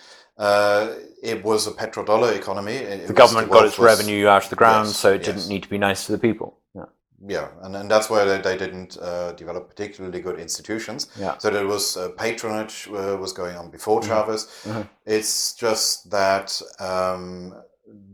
Uh, 0.40 0.94
it 1.22 1.44
was 1.44 1.66
a 1.66 1.70
petrodollar 1.70 2.34
economy. 2.34 2.72
It 2.72 3.06
the 3.06 3.12
government 3.12 3.50
got 3.50 3.66
its 3.66 3.78
was, 3.78 3.84
revenue 3.84 4.26
out 4.26 4.44
of 4.44 4.50
the 4.50 4.56
ground, 4.56 4.86
yes, 4.86 4.96
so 4.96 5.12
it 5.12 5.22
didn't 5.22 5.48
need 5.48 5.62
to 5.62 5.68
be 5.68 5.76
nice 5.76 6.06
to 6.06 6.12
the 6.12 6.18
people. 6.18 6.58
Yeah, 6.74 6.86
yeah 7.26 7.48
and, 7.60 7.76
and 7.76 7.90
that's 7.90 8.08
why 8.08 8.24
they, 8.24 8.40
they 8.40 8.56
didn't 8.56 8.96
uh, 9.02 9.32
develop 9.32 9.68
particularly 9.68 10.22
good 10.22 10.40
institutions. 10.40 11.08
Yeah. 11.18 11.36
So 11.36 11.50
there 11.50 11.66
was 11.66 11.98
uh, 11.98 12.08
patronage 12.16 12.88
uh, 12.88 13.18
was 13.20 13.34
going 13.34 13.54
on 13.54 13.70
before 13.70 14.00
mm-hmm. 14.00 14.08
Chavez. 14.08 14.46
Mm-hmm. 14.64 14.82
It's 15.04 15.52
just 15.54 16.10
that 16.10 16.58
um, 16.78 17.54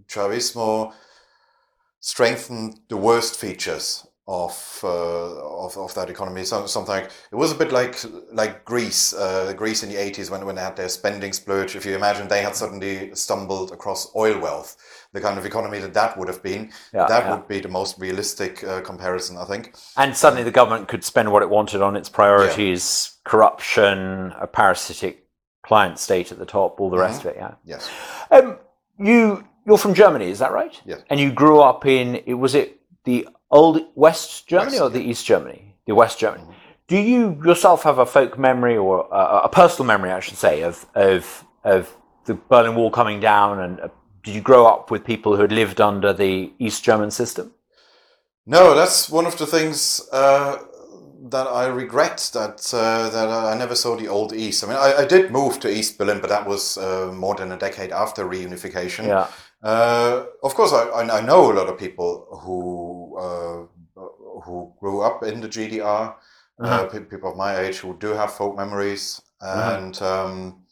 Chavismo 0.08 0.92
strengthened 2.00 2.80
the 2.88 2.96
worst 2.96 3.38
features 3.38 4.05
of, 4.28 4.80
uh, 4.82 5.64
of 5.64 5.76
of 5.76 5.94
that 5.94 6.10
economy. 6.10 6.42
So, 6.42 6.66
something 6.66 6.92
like 6.92 7.10
it 7.30 7.36
was 7.36 7.52
a 7.52 7.54
bit 7.54 7.70
like 7.70 7.96
like 8.32 8.64
Greece, 8.64 9.14
uh, 9.14 9.52
Greece 9.56 9.84
in 9.84 9.88
the 9.88 9.96
eighties 9.96 10.30
when 10.30 10.44
when 10.44 10.56
they 10.56 10.62
had 10.62 10.76
their 10.76 10.88
spending 10.88 11.32
splurge. 11.32 11.76
If 11.76 11.86
you 11.86 11.94
imagine 11.94 12.26
they 12.26 12.42
had 12.42 12.56
suddenly 12.56 13.14
stumbled 13.14 13.70
across 13.70 14.14
oil 14.16 14.38
wealth, 14.40 14.76
the 15.12 15.20
kind 15.20 15.38
of 15.38 15.46
economy 15.46 15.78
that 15.78 15.94
that 15.94 16.18
would 16.18 16.26
have 16.26 16.42
been, 16.42 16.72
yeah, 16.92 17.06
that 17.06 17.24
yeah. 17.24 17.34
would 17.34 17.46
be 17.46 17.60
the 17.60 17.68
most 17.68 18.00
realistic 18.00 18.64
uh, 18.64 18.80
comparison, 18.80 19.36
I 19.36 19.44
think. 19.44 19.76
And 19.96 20.16
suddenly 20.16 20.42
the 20.42 20.50
government 20.50 20.88
could 20.88 21.04
spend 21.04 21.30
what 21.30 21.42
it 21.42 21.50
wanted 21.50 21.80
on 21.80 21.94
its 21.94 22.08
priorities: 22.08 23.14
yeah. 23.14 23.30
corruption, 23.30 24.32
a 24.40 24.48
parasitic 24.48 25.24
client 25.62 26.00
state 26.00 26.32
at 26.32 26.38
the 26.38 26.46
top, 26.46 26.80
all 26.80 26.90
the 26.90 26.98
rest 26.98 27.20
mm-hmm. 27.20 27.28
of 27.28 27.34
it. 27.34 27.38
Yeah. 27.38 27.54
Yes. 27.64 27.90
Um, 28.32 28.58
you 28.98 29.46
you're 29.64 29.78
from 29.78 29.94
Germany, 29.94 30.30
is 30.30 30.40
that 30.40 30.50
right? 30.50 30.80
Yes. 30.84 31.02
And 31.10 31.20
you 31.20 31.30
grew 31.30 31.60
up 31.60 31.86
in 31.86 32.22
was 32.38 32.56
it 32.56 32.80
the 33.04 33.28
old 33.50 33.86
West 33.94 34.46
Germany 34.46 34.72
West, 34.72 34.82
or 34.82 34.90
the 34.90 35.00
East 35.00 35.26
Germany? 35.26 35.74
The 35.86 35.94
West 35.94 36.18
Germany. 36.18 36.42
Mm-hmm. 36.42 36.52
Do 36.88 36.98
you 36.98 37.42
yourself 37.44 37.82
have 37.82 37.98
a 37.98 38.06
folk 38.06 38.38
memory 38.38 38.76
or 38.76 39.08
a, 39.10 39.42
a, 39.44 39.48
personal 39.48 39.86
memory, 39.86 40.10
I 40.12 40.20
should 40.20 40.38
say, 40.38 40.62
of 40.62 40.86
of 40.94 41.44
of 41.64 41.94
the 42.26 42.34
Berlin 42.34 42.74
Wall 42.76 42.90
coming 42.90 43.20
down? 43.20 43.60
And 43.60 43.80
uh, 43.80 43.88
did 44.22 44.34
you 44.34 44.40
grow 44.40 44.66
up 44.66 44.90
with 44.90 45.04
people 45.04 45.34
who 45.34 45.42
had 45.42 45.52
lived 45.52 45.80
under 45.80 46.12
the 46.12 46.52
East 46.58 46.84
German 46.84 47.10
system? 47.10 47.52
No, 48.46 48.74
that's 48.74 49.10
one 49.10 49.26
of 49.26 49.36
the 49.36 49.46
things 49.46 50.00
uh, 50.12 50.58
that 51.30 51.46
I 51.46 51.66
regret 51.66 52.30
that 52.34 52.72
uh, 52.72 53.10
that 53.10 53.28
I 53.28 53.56
never 53.56 53.74
saw 53.74 53.96
the 53.96 54.08
old 54.08 54.32
East. 54.32 54.62
I 54.62 54.68
mean, 54.68 54.76
I, 54.76 55.02
I 55.02 55.04
did 55.06 55.30
move 55.30 55.58
to 55.60 55.68
East 55.68 55.98
Berlin, 55.98 56.20
but 56.20 56.30
that 56.30 56.46
was 56.46 56.78
uh, 56.78 57.12
more 57.12 57.34
than 57.34 57.50
a 57.52 57.58
decade 57.58 57.90
after 57.90 58.24
reunification. 58.24 59.06
Yeah. 59.06 59.26
Uh, 59.66 60.26
of 60.44 60.54
course, 60.54 60.72
I, 60.72 60.90
I 61.18 61.20
know 61.20 61.50
a 61.50 61.56
lot 61.58 61.68
of 61.68 61.76
people 61.76 62.28
who 62.42 63.18
uh, 63.18 63.66
who 64.44 64.72
grew 64.78 65.00
up 65.02 65.24
in 65.24 65.40
the 65.40 65.48
GDR, 65.48 65.82
uh, 65.84 66.14
uh-huh. 66.62 67.00
people 67.00 67.32
of 67.32 67.36
my 67.36 67.58
age 67.58 67.78
who 67.78 67.96
do 67.98 68.12
have 68.12 68.32
folk 68.32 68.56
memories, 68.56 69.20
uh-huh. 69.40 69.76
and 69.76 70.02
um, 70.02 70.62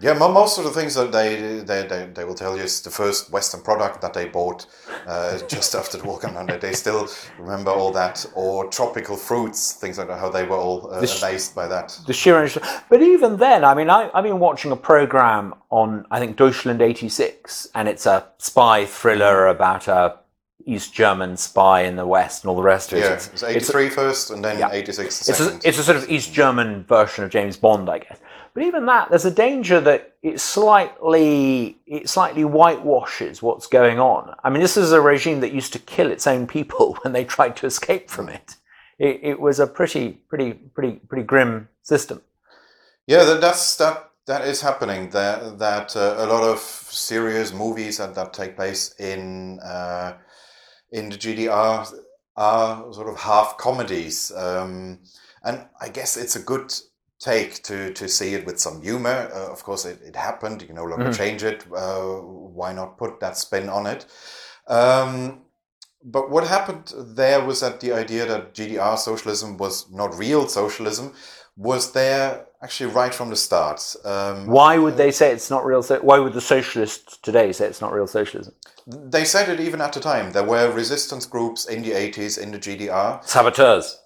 Yeah, 0.00 0.14
most 0.14 0.56
of 0.56 0.64
the 0.64 0.70
things 0.70 0.94
that 0.94 1.12
they 1.12 1.60
they, 1.60 1.86
they, 1.86 2.06
they 2.14 2.24
will 2.24 2.34
tell 2.34 2.56
you 2.56 2.62
is 2.62 2.80
the 2.80 2.90
first 2.90 3.30
Western 3.30 3.60
product 3.60 4.00
that 4.00 4.14
they 4.14 4.26
bought 4.26 4.66
uh, 5.06 5.38
just 5.48 5.74
after 5.74 5.98
the 5.98 6.04
war 6.04 6.18
and 6.24 6.48
They 6.60 6.72
still 6.72 7.08
remember 7.38 7.70
all 7.70 7.92
that, 7.92 8.24
or 8.34 8.68
tropical 8.68 9.16
fruits, 9.16 9.74
things 9.74 9.98
like 9.98 10.08
that. 10.08 10.18
How 10.18 10.30
they 10.30 10.44
were 10.44 10.56
all 10.56 10.90
uh, 10.90 11.00
the, 11.00 11.18
amazed 11.22 11.54
by 11.54 11.68
that. 11.68 11.98
The 12.06 12.14
sheer 12.14 12.48
But 12.88 13.02
even 13.02 13.36
then, 13.36 13.64
I 13.64 13.74
mean, 13.74 13.90
I, 13.90 14.10
I've 14.14 14.24
been 14.24 14.38
watching 14.38 14.72
a 14.72 14.76
program 14.76 15.54
on 15.68 16.06
I 16.10 16.18
think 16.18 16.36
Deutschland 16.36 16.80
'86, 16.80 17.68
and 17.74 17.86
it's 17.86 18.06
a 18.06 18.26
spy 18.38 18.86
thriller 18.86 19.48
about 19.48 19.86
a 19.86 20.16
East 20.66 20.94
German 20.94 21.36
spy 21.36 21.82
in 21.82 21.96
the 21.96 22.06
West 22.06 22.44
and 22.44 22.50
all 22.50 22.56
the 22.56 22.62
rest 22.62 22.92
of 22.92 22.98
it. 22.98 23.02
Yeah, 23.02 23.14
it's, 23.14 23.28
it's 23.28 23.42
83 23.42 23.56
it's 23.86 23.92
a, 23.92 23.96
first 23.96 24.30
and 24.30 24.44
then 24.44 24.58
yeah. 24.58 24.70
86 24.70 25.26
the 25.26 25.32
it's 25.32 25.40
a, 25.40 25.68
it's 25.68 25.78
a 25.78 25.82
sort 25.82 25.96
of 25.96 26.08
East 26.08 26.32
German 26.32 26.84
version 26.84 27.24
of 27.24 27.30
James 27.30 27.56
Bond, 27.56 27.88
I 27.88 27.98
guess. 27.98 28.18
But 28.52 28.64
even 28.64 28.86
that, 28.86 29.10
there's 29.10 29.24
a 29.24 29.30
danger 29.30 29.80
that 29.80 30.14
it 30.22 30.40
slightly 30.40 31.78
it 31.86 32.08
slightly 32.08 32.42
whitewashes 32.42 33.42
what's 33.42 33.66
going 33.66 33.98
on. 34.00 34.34
I 34.42 34.50
mean, 34.50 34.60
this 34.60 34.76
is 34.76 34.92
a 34.92 35.00
regime 35.00 35.40
that 35.40 35.52
used 35.52 35.72
to 35.74 35.78
kill 35.78 36.10
its 36.10 36.26
own 36.26 36.46
people 36.46 36.98
when 37.02 37.12
they 37.12 37.24
tried 37.24 37.56
to 37.56 37.66
escape 37.66 38.10
from 38.10 38.28
it. 38.28 38.56
It, 38.98 39.20
it 39.22 39.40
was 39.40 39.60
a 39.60 39.66
pretty 39.66 40.12
pretty 40.28 40.52
pretty 40.52 40.96
pretty 41.08 41.24
grim 41.24 41.68
system. 41.82 42.22
Yeah, 43.06 43.24
that, 43.24 43.40
that's 43.40 43.76
that 43.76 44.10
that 44.26 44.46
is 44.46 44.60
happening. 44.60 45.10
That 45.10 45.58
that 45.58 45.96
uh, 45.96 46.16
a 46.18 46.26
lot 46.26 46.42
of 46.42 46.58
serious 46.58 47.52
movies 47.52 47.98
that, 47.98 48.14
that 48.14 48.32
take 48.32 48.56
place 48.56 48.94
in 48.98 49.60
uh, 49.60 50.14
in 50.90 51.08
the 51.08 51.16
GDR 51.16 51.92
are 52.36 52.92
sort 52.92 53.08
of 53.08 53.16
half 53.18 53.56
comedies, 53.58 54.32
um, 54.36 54.98
and 55.44 55.66
I 55.80 55.88
guess 55.88 56.16
it's 56.16 56.36
a 56.36 56.42
good 56.42 56.72
take 57.20 57.62
to 57.62 57.92
to 57.92 58.08
see 58.08 58.34
it 58.34 58.46
with 58.46 58.58
some 58.58 58.82
humor. 58.82 59.30
Uh, 59.32 59.52
of 59.52 59.62
course, 59.62 59.84
it, 59.84 60.00
it 60.02 60.16
happened. 60.16 60.60
You 60.60 60.66
can 60.66 60.76
no 60.76 60.84
longer 60.84 61.06
mm-hmm. 61.06 61.22
change 61.22 61.42
it. 61.42 61.64
Uh, 61.74 62.00
why 62.58 62.72
not 62.72 62.98
put 62.98 63.20
that 63.20 63.36
spin 63.36 63.68
on 63.68 63.86
it? 63.86 64.06
Um, 64.66 65.42
but 66.02 66.30
what 66.30 66.46
happened 66.46 66.92
there 66.96 67.44
was 67.44 67.60
that 67.60 67.80
the 67.80 67.92
idea 67.92 68.26
that 68.26 68.54
GDR 68.54 68.96
socialism 68.98 69.58
was 69.58 69.90
not 69.90 70.16
real 70.16 70.48
socialism 70.48 71.12
was 71.56 71.92
there 71.92 72.46
actually 72.62 72.90
right 72.90 73.12
from 73.12 73.28
the 73.28 73.36
start. 73.36 73.96
Um, 74.04 74.46
why 74.46 74.78
would 74.78 74.96
they 74.96 75.10
say 75.10 75.30
it's 75.30 75.50
not 75.50 75.66
real? 75.66 75.82
So- 75.82 76.00
why 76.00 76.18
would 76.18 76.32
the 76.32 76.40
socialists 76.40 77.18
today 77.18 77.52
say 77.52 77.66
it's 77.66 77.82
not 77.82 77.92
real 77.92 78.06
socialism? 78.06 78.54
They 78.86 79.24
said 79.24 79.50
it 79.50 79.60
even 79.60 79.82
at 79.82 79.92
the 79.92 80.00
time. 80.00 80.32
There 80.32 80.44
were 80.44 80.70
resistance 80.72 81.26
groups 81.26 81.66
in 81.66 81.82
the 81.82 81.90
80s 81.90 82.38
in 82.38 82.50
the 82.50 82.58
GDR. 82.58 83.22
Saboteurs 83.26 84.00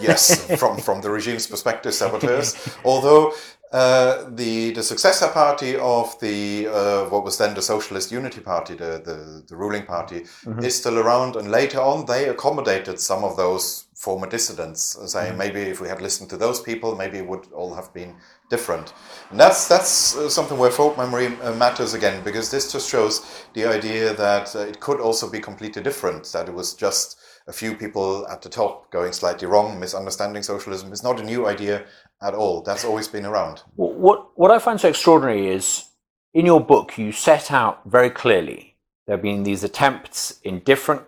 yes, 0.00 0.46
from, 0.58 0.78
from 0.78 1.00
the 1.00 1.10
regime's 1.10 1.46
perspective, 1.46 1.94
saboteurs. 1.94 2.56
Although 2.84 3.32
uh, 3.72 4.30
the 4.30 4.70
the 4.70 4.82
successor 4.82 5.28
party 5.28 5.76
of 5.76 6.18
the 6.20 6.68
uh, 6.68 7.04
what 7.10 7.24
was 7.24 7.36
then 7.36 7.52
the 7.54 7.62
Socialist 7.62 8.12
Unity 8.12 8.40
Party, 8.40 8.74
the 8.74 9.02
the, 9.04 9.44
the 9.48 9.56
ruling 9.56 9.84
party, 9.84 10.20
mm-hmm. 10.20 10.60
is 10.60 10.76
still 10.76 10.98
around, 10.98 11.34
and 11.34 11.50
later 11.50 11.80
on 11.80 12.06
they 12.06 12.28
accommodated 12.28 13.00
some 13.00 13.24
of 13.24 13.36
those 13.36 13.86
former 13.96 14.28
dissidents, 14.28 14.96
saying 15.06 15.30
mm-hmm. 15.30 15.38
maybe 15.38 15.60
if 15.60 15.80
we 15.80 15.88
had 15.88 16.00
listened 16.00 16.30
to 16.30 16.36
those 16.36 16.60
people, 16.60 16.94
maybe 16.94 17.18
it 17.18 17.26
would 17.26 17.50
all 17.52 17.74
have 17.74 17.92
been 17.92 18.14
different. 18.50 18.92
And 19.30 19.40
that's 19.40 19.66
that's 19.66 20.16
uh, 20.16 20.28
something 20.28 20.58
where 20.58 20.70
folk 20.70 20.96
memory 20.96 21.36
uh, 21.42 21.52
matters 21.54 21.92
again, 21.92 22.22
because 22.22 22.50
this 22.52 22.70
just 22.70 22.88
shows 22.88 23.26
the 23.54 23.66
idea 23.66 24.14
that 24.14 24.54
uh, 24.54 24.60
it 24.60 24.78
could 24.78 25.00
also 25.00 25.28
be 25.28 25.40
completely 25.40 25.82
different. 25.82 26.30
That 26.32 26.48
it 26.48 26.54
was 26.54 26.72
just 26.72 27.18
a 27.48 27.52
few 27.52 27.74
people 27.74 28.26
at 28.28 28.42
the 28.42 28.48
top 28.48 28.90
going 28.90 29.12
slightly 29.12 29.46
wrong, 29.46 29.78
misunderstanding 29.78 30.42
socialism. 30.42 30.92
It's 30.92 31.02
not 31.02 31.20
a 31.20 31.24
new 31.24 31.46
idea 31.46 31.84
at 32.22 32.34
all. 32.34 32.62
That's 32.62 32.84
always 32.84 33.08
been 33.08 33.24
around. 33.24 33.62
What, 33.76 34.36
what 34.36 34.50
I 34.50 34.58
find 34.58 34.80
so 34.80 34.88
extraordinary 34.88 35.48
is 35.48 35.86
in 36.34 36.44
your 36.44 36.60
book, 36.60 36.98
you 36.98 37.12
set 37.12 37.50
out 37.50 37.82
very 37.86 38.10
clearly 38.10 38.76
there 39.06 39.16
have 39.16 39.22
been 39.22 39.44
these 39.44 39.62
attempts 39.62 40.40
in 40.42 40.60
different 40.60 41.02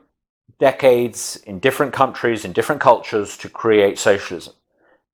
decades, 0.61 1.37
in 1.47 1.59
different 1.59 1.93
countries, 1.93 2.45
in 2.45 2.53
different 2.53 2.81
cultures 2.81 3.37
to 3.39 3.49
create 3.49 3.99
socialism. 3.99 4.55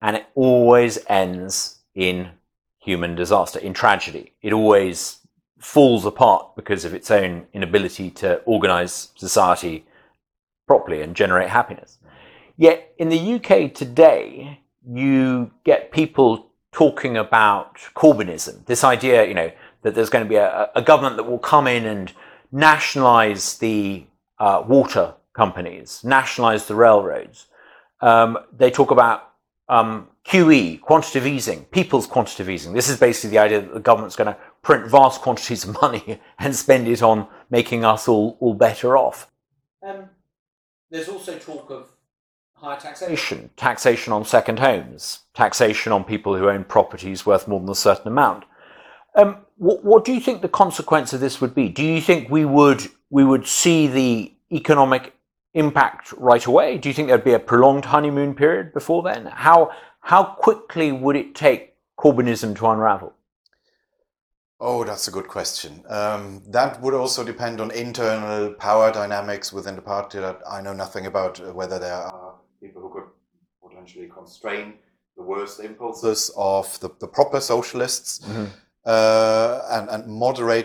And 0.03 0.17
it 0.17 0.27
always 0.35 0.99
ends 1.09 1.79
in 1.95 2.31
human 2.79 3.15
disaster, 3.15 3.59
in 3.59 3.73
tragedy. 3.73 4.35
It 4.43 4.53
always 4.53 5.21
falls 5.59 6.05
apart 6.05 6.55
because 6.57 6.85
of 6.85 6.93
its 6.93 7.11
own 7.11 7.47
inability 7.55 8.11
to 8.11 8.37
organize 8.43 9.09
society 9.17 9.87
properly 10.67 11.03
and 11.03 11.15
generate 11.15 11.49
happiness. 11.49 11.99
Yet 12.57 12.93
in 12.99 13.09
the 13.09 13.35
UK 13.35 13.75
today, 13.75 14.61
you 14.87 15.51
get 15.65 15.93
people 15.93 16.51
talking 16.73 17.17
about 17.17 17.77
Corbynism, 17.95 18.67
this 18.67 18.85
idea, 18.85 19.27
you 19.27 19.35
know, 19.35 19.51
that 19.83 19.95
there's 19.95 20.11
going 20.11 20.25
to 20.25 20.29
be 20.29 20.37
a, 20.37 20.71
a 20.75 20.83
government 20.83 21.17
that 21.17 21.25
will 21.25 21.39
come 21.39 21.67
in 21.67 21.87
and 21.87 22.13
nationalize 22.51 23.59
the 23.59 24.05
uh, 24.39 24.63
water 24.67 25.15
companies, 25.35 26.03
nationalize 26.05 26.67
the 26.67 26.75
railroads. 26.75 27.47
Um, 28.01 28.39
they 28.57 28.71
talk 28.71 28.91
about 28.91 29.31
um, 29.69 30.09
QE, 30.27 30.81
quantitative 30.81 31.27
easing, 31.27 31.65
people's 31.67 32.07
quantitative 32.07 32.51
easing. 32.51 32.73
This 32.73 32.89
is 32.89 32.99
basically 32.99 33.31
the 33.31 33.39
idea 33.39 33.61
that 33.61 33.75
the 33.75 33.81
government's 33.81 34.17
going 34.17 34.33
to 34.33 34.37
print 34.63 34.91
vast 34.91 35.21
quantities 35.21 35.65
of 35.65 35.81
money 35.81 36.21
and 36.39 36.55
spend 36.55 36.89
it 36.89 37.03
on 37.03 37.27
making 37.51 37.85
us 37.85 38.09
all, 38.09 38.37
all 38.41 38.55
better 38.55 38.97
off. 38.97 39.31
Um, 39.83 40.09
there's 40.91 41.09
also 41.09 41.39
talk 41.39 41.71
of 41.71 41.91
higher 42.55 42.79
taxation, 42.79 43.51
taxation 43.57 44.13
on 44.13 44.25
second 44.25 44.59
homes, 44.59 45.21
taxation 45.35 45.93
on 45.93 46.05
people 46.05 46.37
who 46.37 46.49
own 46.49 46.65
properties 46.65 47.27
worth 47.27 47.49
more 47.49 47.61
than 47.61 47.69
a 47.69 47.75
certain 47.75 48.09
amount. 48.09 48.45
Um, 49.17 49.39
what, 49.57 49.85
what, 49.85 50.05
do 50.05 50.13
you 50.13 50.21
think 50.21 50.43
the 50.43 50.49
consequence 50.49 51.13
of 51.13 51.21
this 51.21 51.41
would 51.41 51.55
be? 51.55 51.69
Do 51.69 51.85
you 51.85 52.01
think 52.01 52.31
we 52.31 52.45
would 52.45 52.83
we 53.11 53.25
would 53.25 53.47
see 53.47 53.87
the 53.87 54.35
economic 54.51 55.15
impact 55.55 56.13
right 56.15 56.45
away? 56.45 56.79
Do 56.79 56.89
you 56.89 56.95
think 56.95 57.09
there'd 57.09 57.23
be 57.23 57.33
a 57.33 57.39
prolonged 57.39 57.85
honeymoon 57.85 58.35
period 58.35 58.73
before 58.73 59.03
then? 59.03 59.27
How 59.27 59.71
how 60.01 60.25
quickly 60.25 60.91
would 60.91 61.17
it 61.17 61.35
take 61.35 61.75
Corbynism 61.99 62.57
to 62.57 62.67
unravel? 62.67 63.15
Oh, 64.67 64.83
that's 64.83 65.09
a 65.09 65.11
good 65.11 65.29
question. 65.29 65.85
Um, 65.91 66.43
that 66.49 66.81
would 66.81 66.95
also 66.95 67.23
depend 67.23 67.61
on 67.61 67.71
internal 67.71 68.55
power 68.55 68.91
dynamics 68.91 69.53
within 69.53 69.77
the 69.77 69.83
party 69.83 70.19
that 70.21 70.41
I 70.51 70.63
know 70.63 70.73
nothing 70.73 71.05
about, 71.05 71.39
uh, 71.39 71.53
whether 71.53 71.79
there 71.79 71.93
are 71.93 72.37
people 72.63 72.81
who 72.81 72.91
could 72.91 73.11
potentially 73.63 74.09
constrain 74.09 74.79
the 75.19 75.23
worst 75.23 75.61
impulses 75.61 76.31
of 76.35 76.81
the, 76.81 76.89
the 76.99 77.07
proper 77.07 77.41
socialists. 77.41 78.21
Mm-hmm 78.21 78.47
uh, 78.85 79.63
and, 79.71 79.89
and 79.89 80.07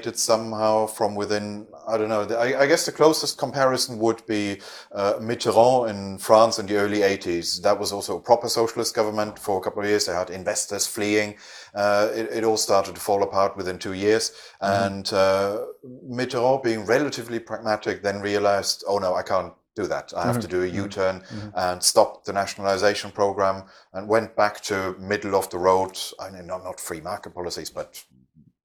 it 0.08 0.18
somehow 0.18 0.86
from 0.86 1.16
within. 1.16 1.68
I 1.90 1.98
don't 1.98 2.10
know. 2.10 2.22
I, 2.36 2.62
I 2.62 2.68
guess 2.68 2.86
the 2.86 2.92
closest 2.92 3.38
comparison 3.38 3.98
would 4.00 4.26
be 4.28 4.62
uh, 4.92 5.14
Mitterrand 5.20 5.90
in 5.90 6.18
France 6.20 6.60
in 6.60 6.68
the 6.68 6.78
early 6.78 7.00
80s. 7.00 7.62
That 7.62 7.80
was 7.80 7.92
also 7.92 8.18
a 8.18 8.22
proper 8.22 8.48
socialist 8.48 8.96
government 8.96 9.40
for 9.40 9.58
a 9.58 9.62
couple 9.62 9.82
of 9.82 9.90
years. 9.90 10.06
They 10.06 10.14
had 10.14 10.30
investors 10.30 10.86
fleeing. 10.86 11.36
Uh, 11.74 12.10
it, 12.14 12.30
it, 12.32 12.44
all 12.44 12.58
started 12.58 12.96
to 12.96 13.02
fall 13.02 13.24
apart 13.24 13.58
within 13.58 13.78
two 13.78 13.94
years. 13.94 14.32
Mm-hmm. 14.62 14.86
And 14.86 15.14
uh, 15.14 15.66
Mitterrand, 16.10 16.64
being 16.64 16.86
relatively 16.86 17.40
pragmatic, 17.40 18.04
then 18.04 18.22
realized, 18.22 18.84
oh 18.88 19.00
no, 19.00 19.16
I 19.16 19.24
can't 19.24 19.54
do 19.76 19.88
that. 19.88 20.14
I 20.16 20.26
have 20.26 20.38
mm-hmm. 20.38 20.42
to 20.42 20.48
do 20.48 20.62
a 20.64 20.68
mm-hmm. 20.68 20.84
U-turn 20.84 21.20
mm-hmm. 21.22 21.50
and 21.56 21.82
stop 21.82 22.26
the 22.26 22.34
nationalization 22.34 23.12
program 23.12 23.64
and 23.94 24.08
went 24.08 24.36
back 24.36 24.62
to 24.62 24.96
middle 25.00 25.36
of 25.36 25.50
the 25.50 25.58
road. 25.58 25.98
I 26.20 26.30
mean, 26.30 26.48
not, 26.48 26.64
not 26.64 26.80
free 26.80 27.02
market 27.02 27.34
policies, 27.34 27.70
but 27.70 28.04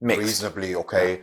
Mixed. 0.01 0.21
reasonably 0.21 0.75
okay. 0.75 1.23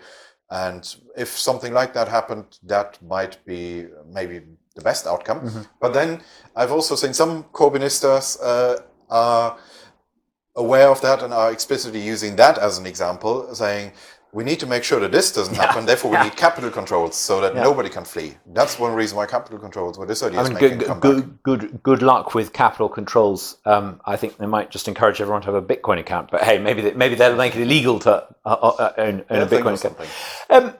And 0.51 0.95
if 1.17 1.29
something 1.29 1.73
like 1.73 1.93
that 1.93 2.09
happened, 2.09 2.59
that 2.63 3.01
might 3.01 3.43
be 3.45 3.87
maybe 4.05 4.41
the 4.75 4.81
best 4.81 5.07
outcome. 5.07 5.39
Mm-hmm. 5.39 5.61
But 5.79 5.93
then 5.93 6.21
I've 6.55 6.73
also 6.73 6.95
seen 6.95 7.13
some 7.13 7.45
Corbynistas 7.53 8.37
uh, 8.43 8.81
are 9.09 9.57
aware 10.57 10.89
of 10.89 10.99
that 11.01 11.23
and 11.23 11.33
are 11.33 11.51
explicitly 11.51 12.01
using 12.01 12.35
that 12.35 12.57
as 12.57 12.77
an 12.77 12.85
example, 12.85 13.55
saying 13.55 13.93
we 14.33 14.43
need 14.45 14.59
to 14.61 14.65
make 14.65 14.83
sure 14.83 14.99
that 15.01 15.11
this 15.11 15.31
doesn't 15.31 15.55
happen. 15.55 15.85
Therefore, 15.85 16.11
we 16.11 16.17
yeah. 16.17 16.23
need 16.23 16.37
capital 16.37 16.69
controls 16.69 17.15
so 17.15 17.41
that 17.41 17.53
yeah. 17.53 17.63
nobody 17.63 17.89
can 17.89 18.05
flee. 18.05 18.35
That's 18.47 18.79
one 18.79 18.93
reason 18.93 19.17
why 19.17 19.25
capital 19.25 19.59
controls. 19.59 19.97
Well, 19.97 20.07
this 20.07 20.23
idea 20.23 20.39
I 20.39 20.47
mean, 20.47 20.57
good, 20.57 21.01
good, 21.01 21.43
good, 21.43 21.83
good, 21.83 22.01
luck 22.01 22.33
with 22.33 22.53
capital 22.53 22.87
controls. 22.87 23.57
Um, 23.65 23.99
I 24.05 24.15
think 24.15 24.37
they 24.37 24.45
might 24.45 24.71
just 24.71 24.87
encourage 24.87 25.19
everyone 25.19 25.41
to 25.41 25.51
have 25.51 25.55
a 25.55 25.61
Bitcoin 25.61 25.99
account. 25.99 26.31
But 26.31 26.43
hey, 26.43 26.59
maybe 26.59 26.81
they, 26.81 26.93
maybe 26.93 27.15
they'll 27.15 27.35
make 27.35 27.55
it 27.55 27.61
illegal 27.61 27.99
to 27.99 28.11
uh, 28.11 28.23
uh, 28.45 28.67
uh 28.67 28.93
own, 28.97 29.25
own 29.29 29.41
a 29.41 29.47
Bitcoin 29.47 29.75
account. 29.75 30.09
Um, 30.49 30.75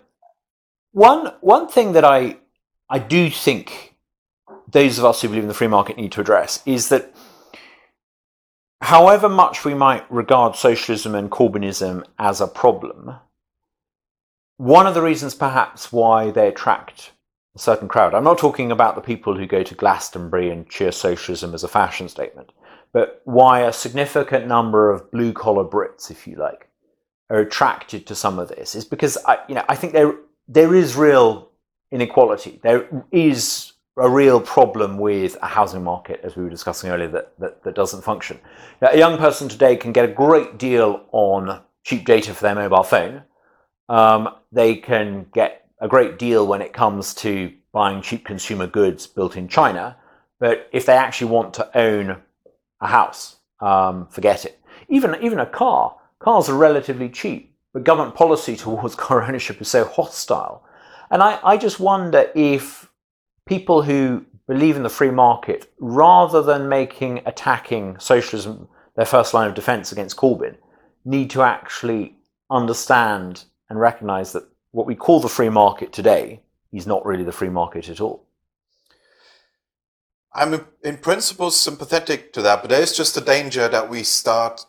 one 0.93 1.33
one 1.41 1.67
thing 1.67 1.93
that 1.93 2.05
I 2.05 2.37
I 2.89 2.99
do 2.99 3.29
think 3.29 3.95
those 4.69 4.97
of 4.97 5.05
us 5.05 5.21
who 5.21 5.27
believe 5.27 5.43
in 5.43 5.49
the 5.49 5.53
free 5.53 5.67
market 5.67 5.97
need 5.97 6.13
to 6.13 6.21
address 6.21 6.63
is 6.65 6.87
that 6.89 7.13
however 8.81 9.27
much 9.27 9.65
we 9.65 9.73
might 9.73 10.09
regard 10.11 10.55
socialism 10.55 11.15
and 11.15 11.29
Corbynism 11.29 12.05
as 12.17 12.39
a 12.39 12.47
problem 12.47 13.15
one 14.62 14.86
of 14.86 14.93
the 14.93 15.02
reasons 15.02 15.34
perhaps 15.34 15.91
why 15.91 16.30
they 16.30 16.47
attract 16.47 17.13
a 17.56 17.60
certain 17.60 17.88
crowd. 17.88 18.13
I'm 18.13 18.24
not 18.24 18.38
talking 18.38 18.71
about 18.71 18.93
the 18.93 19.02
people 19.02 19.36
who 19.36 19.47
go 19.47 19.63
to 19.63 19.74
Glastonbury 19.74 20.52
and 20.52 20.69
cheer 20.69 20.91
socialism 20.91 21.56
as 21.56 21.63
a 21.63 21.67
fashion 21.67 22.08
statement, 22.08 22.52
but 22.93 23.24
why 23.26 23.62
a 23.62 23.74
significant 23.74 24.45
number 24.45 24.91
of 24.91 25.10
blue 25.10 25.34
collar 25.34 25.65
Brits, 25.65 26.12
if 26.12 26.28
you 26.28 26.36
like, 26.36 26.69
are 27.32 27.39
attracted 27.39 28.06
to 28.06 28.13
some 28.13 28.38
of 28.38 28.50
this 28.50 28.76
is 28.76 28.86
because 28.86 29.17
I, 29.26 29.39
you 29.50 29.56
know, 29.56 29.65
I 29.67 29.76
think 29.76 29.93
there 29.93 30.13
there 30.47 30.76
is 30.76 30.95
real 30.95 31.50
inequality. 31.91 32.60
There 32.62 32.88
is 33.12 33.74
a 33.97 34.08
real 34.08 34.39
problem 34.39 35.00
with 35.00 35.38
a 35.41 35.47
housing 35.47 35.84
market, 35.84 36.19
as 36.24 36.36
we 36.36 36.43
were 36.43 36.52
discussing 36.52 36.91
earlier, 36.91 37.08
that, 37.08 37.34
that, 37.39 37.63
that 37.63 37.74
doesn't 37.74 38.04
function. 38.04 38.39
Now, 38.80 38.89
a 38.91 38.97
young 38.97 39.17
person 39.17 39.50
today 39.50 39.76
can 39.76 39.91
get 39.91 40.06
a 40.06 40.13
great 40.13 40.60
deal 40.60 41.08
on 41.12 41.62
cheap 41.84 42.06
data 42.06 42.32
for 42.36 42.43
their 42.43 42.54
mobile 42.54 42.84
phone. 42.84 43.24
Um, 43.91 44.36
they 44.54 44.77
can 44.77 45.25
get 45.34 45.67
a 45.82 45.88
great 45.89 46.17
deal 46.17 46.47
when 46.47 46.62
it 46.62 46.71
comes 46.71 47.13
to 47.15 47.51
buying 47.73 48.01
cheap 48.01 48.23
consumer 48.23 48.65
goods 48.65 49.06
built 49.06 49.36
in 49.36 49.49
China. 49.49 49.97
But 50.39 50.69
if 50.71 50.86
they 50.86 50.93
actually 50.93 51.30
want 51.30 51.54
to 51.56 51.77
own 51.77 52.21
a 52.80 52.88
house, 52.88 53.36
um, 53.60 54.08
forget 54.08 54.45
it. 54.45 54.62
Even, 54.88 55.17
even 55.21 55.39
a 55.39 55.45
car, 55.45 55.97
cars 56.19 56.47
are 56.47 56.56
relatively 56.56 57.10
cheap, 57.10 57.54
but 57.73 57.84
government 57.84 58.15
policy 58.15 58.56
towards 58.56 58.95
car 59.06 59.23
ownership 59.23 59.60
is 59.60 59.67
so 59.67 59.84
hostile. 59.84 60.63
And 61.10 61.21
I, 61.21 61.39
I 61.43 61.58
just 61.58 61.82
wonder 61.82 62.32
if 62.34 62.89
people 63.45 63.82
who 63.82 64.25
believe 64.47 64.77
in 64.77 64.84
the 64.84 64.89
free 64.89 65.12
market, 65.12 65.69
rather 65.80 66.41
than 66.41 66.69
making 66.69 67.23
attacking 67.25 67.99
socialism 67.99 68.69
their 68.95 69.06
first 69.06 69.34
line 69.34 69.49
of 69.49 69.54
defense 69.54 69.91
against 69.91 70.15
Corbyn, 70.15 70.56
need 71.04 71.30
to 71.32 71.41
actually 71.41 72.15
understand 72.49 73.43
and 73.71 73.79
recognize 73.79 74.34
that 74.34 74.43
what 74.71 74.86
we 74.86 74.95
call 74.95 75.21
the 75.21 75.29
free 75.29 75.49
market 75.49 75.93
today 75.93 76.41
is 76.73 76.86
not 76.86 77.05
really 77.05 77.23
the 77.23 77.31
free 77.31 77.49
market 77.49 77.88
at 77.88 78.01
all. 78.01 78.25
I'm 80.34 80.65
in 80.84 80.97
principle 80.97 81.51
sympathetic 81.51 82.34
to 82.34 82.41
that, 82.41 82.62
but 82.62 82.69
there 82.69 82.81
is 82.81 82.95
just 82.95 83.15
a 83.15 83.21
danger 83.21 83.69
that 83.69 83.89
we 83.89 84.03
start 84.03 84.65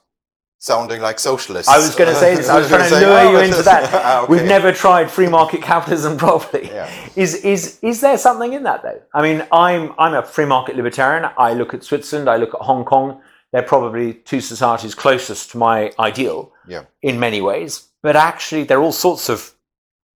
sounding 0.59 1.01
like 1.01 1.19
socialists. 1.19 1.69
I 1.69 1.79
was 1.79 1.97
going 1.97 2.11
to 2.15 2.19
say 2.19 2.37
this. 2.37 2.49
I 2.49 2.59
was 2.61 2.69
trying 2.69 2.89
to 2.97 3.01
lure 3.01 3.33
you 3.33 3.39
into 3.39 3.63
that. 3.65 3.91
ah, 3.93 4.23
okay. 4.23 4.33
We've 4.33 4.45
never 4.45 4.73
tried 4.73 5.11
free 5.11 5.29
market 5.29 5.63
capitalism 5.63 6.17
properly. 6.27 6.69
Yeah. 6.69 6.89
Is 7.17 7.35
is 7.35 7.81
is 7.83 8.01
there 8.01 8.19
something 8.19 8.53
in 8.53 8.63
that 8.63 8.83
though? 8.85 9.03
I 9.15 9.23
mean, 9.23 9.45
I'm 9.51 9.93
I'm 9.99 10.15
a 10.15 10.23
free 10.23 10.47
market 10.47 10.77
libertarian. 10.77 11.29
I 11.37 11.55
look 11.55 11.75
at 11.75 11.83
Switzerland. 11.83 12.29
I 12.29 12.37
look 12.37 12.55
at 12.55 12.61
Hong 12.61 12.85
Kong. 12.85 13.21
They're 13.51 13.63
probably 13.63 14.15
two 14.15 14.41
societies 14.41 14.95
closest 14.95 15.51
to 15.51 15.59
my 15.59 15.93
ideal. 15.99 16.52
Yeah. 16.67 16.85
In 17.03 17.19
many 17.19 17.41
ways, 17.41 17.89
but 18.03 18.17
actually, 18.17 18.65
there 18.65 18.79
are 18.79 18.83
all 18.83 18.93
sorts 18.93 19.29
of 19.29 19.55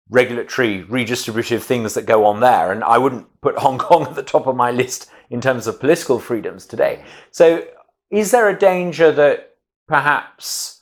regulatory 0.10 0.84
redistributive 0.84 1.62
things 1.62 1.94
that 1.94 2.06
go 2.06 2.26
on 2.26 2.40
there, 2.40 2.72
and 2.72 2.84
I 2.84 2.98
wouldn't 2.98 3.28
put 3.42 3.58
Hong 3.60 3.78
Kong 3.78 4.04
at 4.04 4.16
the 4.16 4.24
top 4.24 4.48
of 4.48 4.56
my 4.56 4.72
list 4.72 5.10
in 5.30 5.42
terms 5.42 5.68
of 5.68 5.80
political 5.80 6.20
freedoms 6.20 6.66
today. 6.66 7.04
So, 7.32 7.66
is 8.12 8.32
there 8.32 8.50
a 8.50 8.58
danger 8.58 9.12
that 9.12 9.56
perhaps 9.88 10.82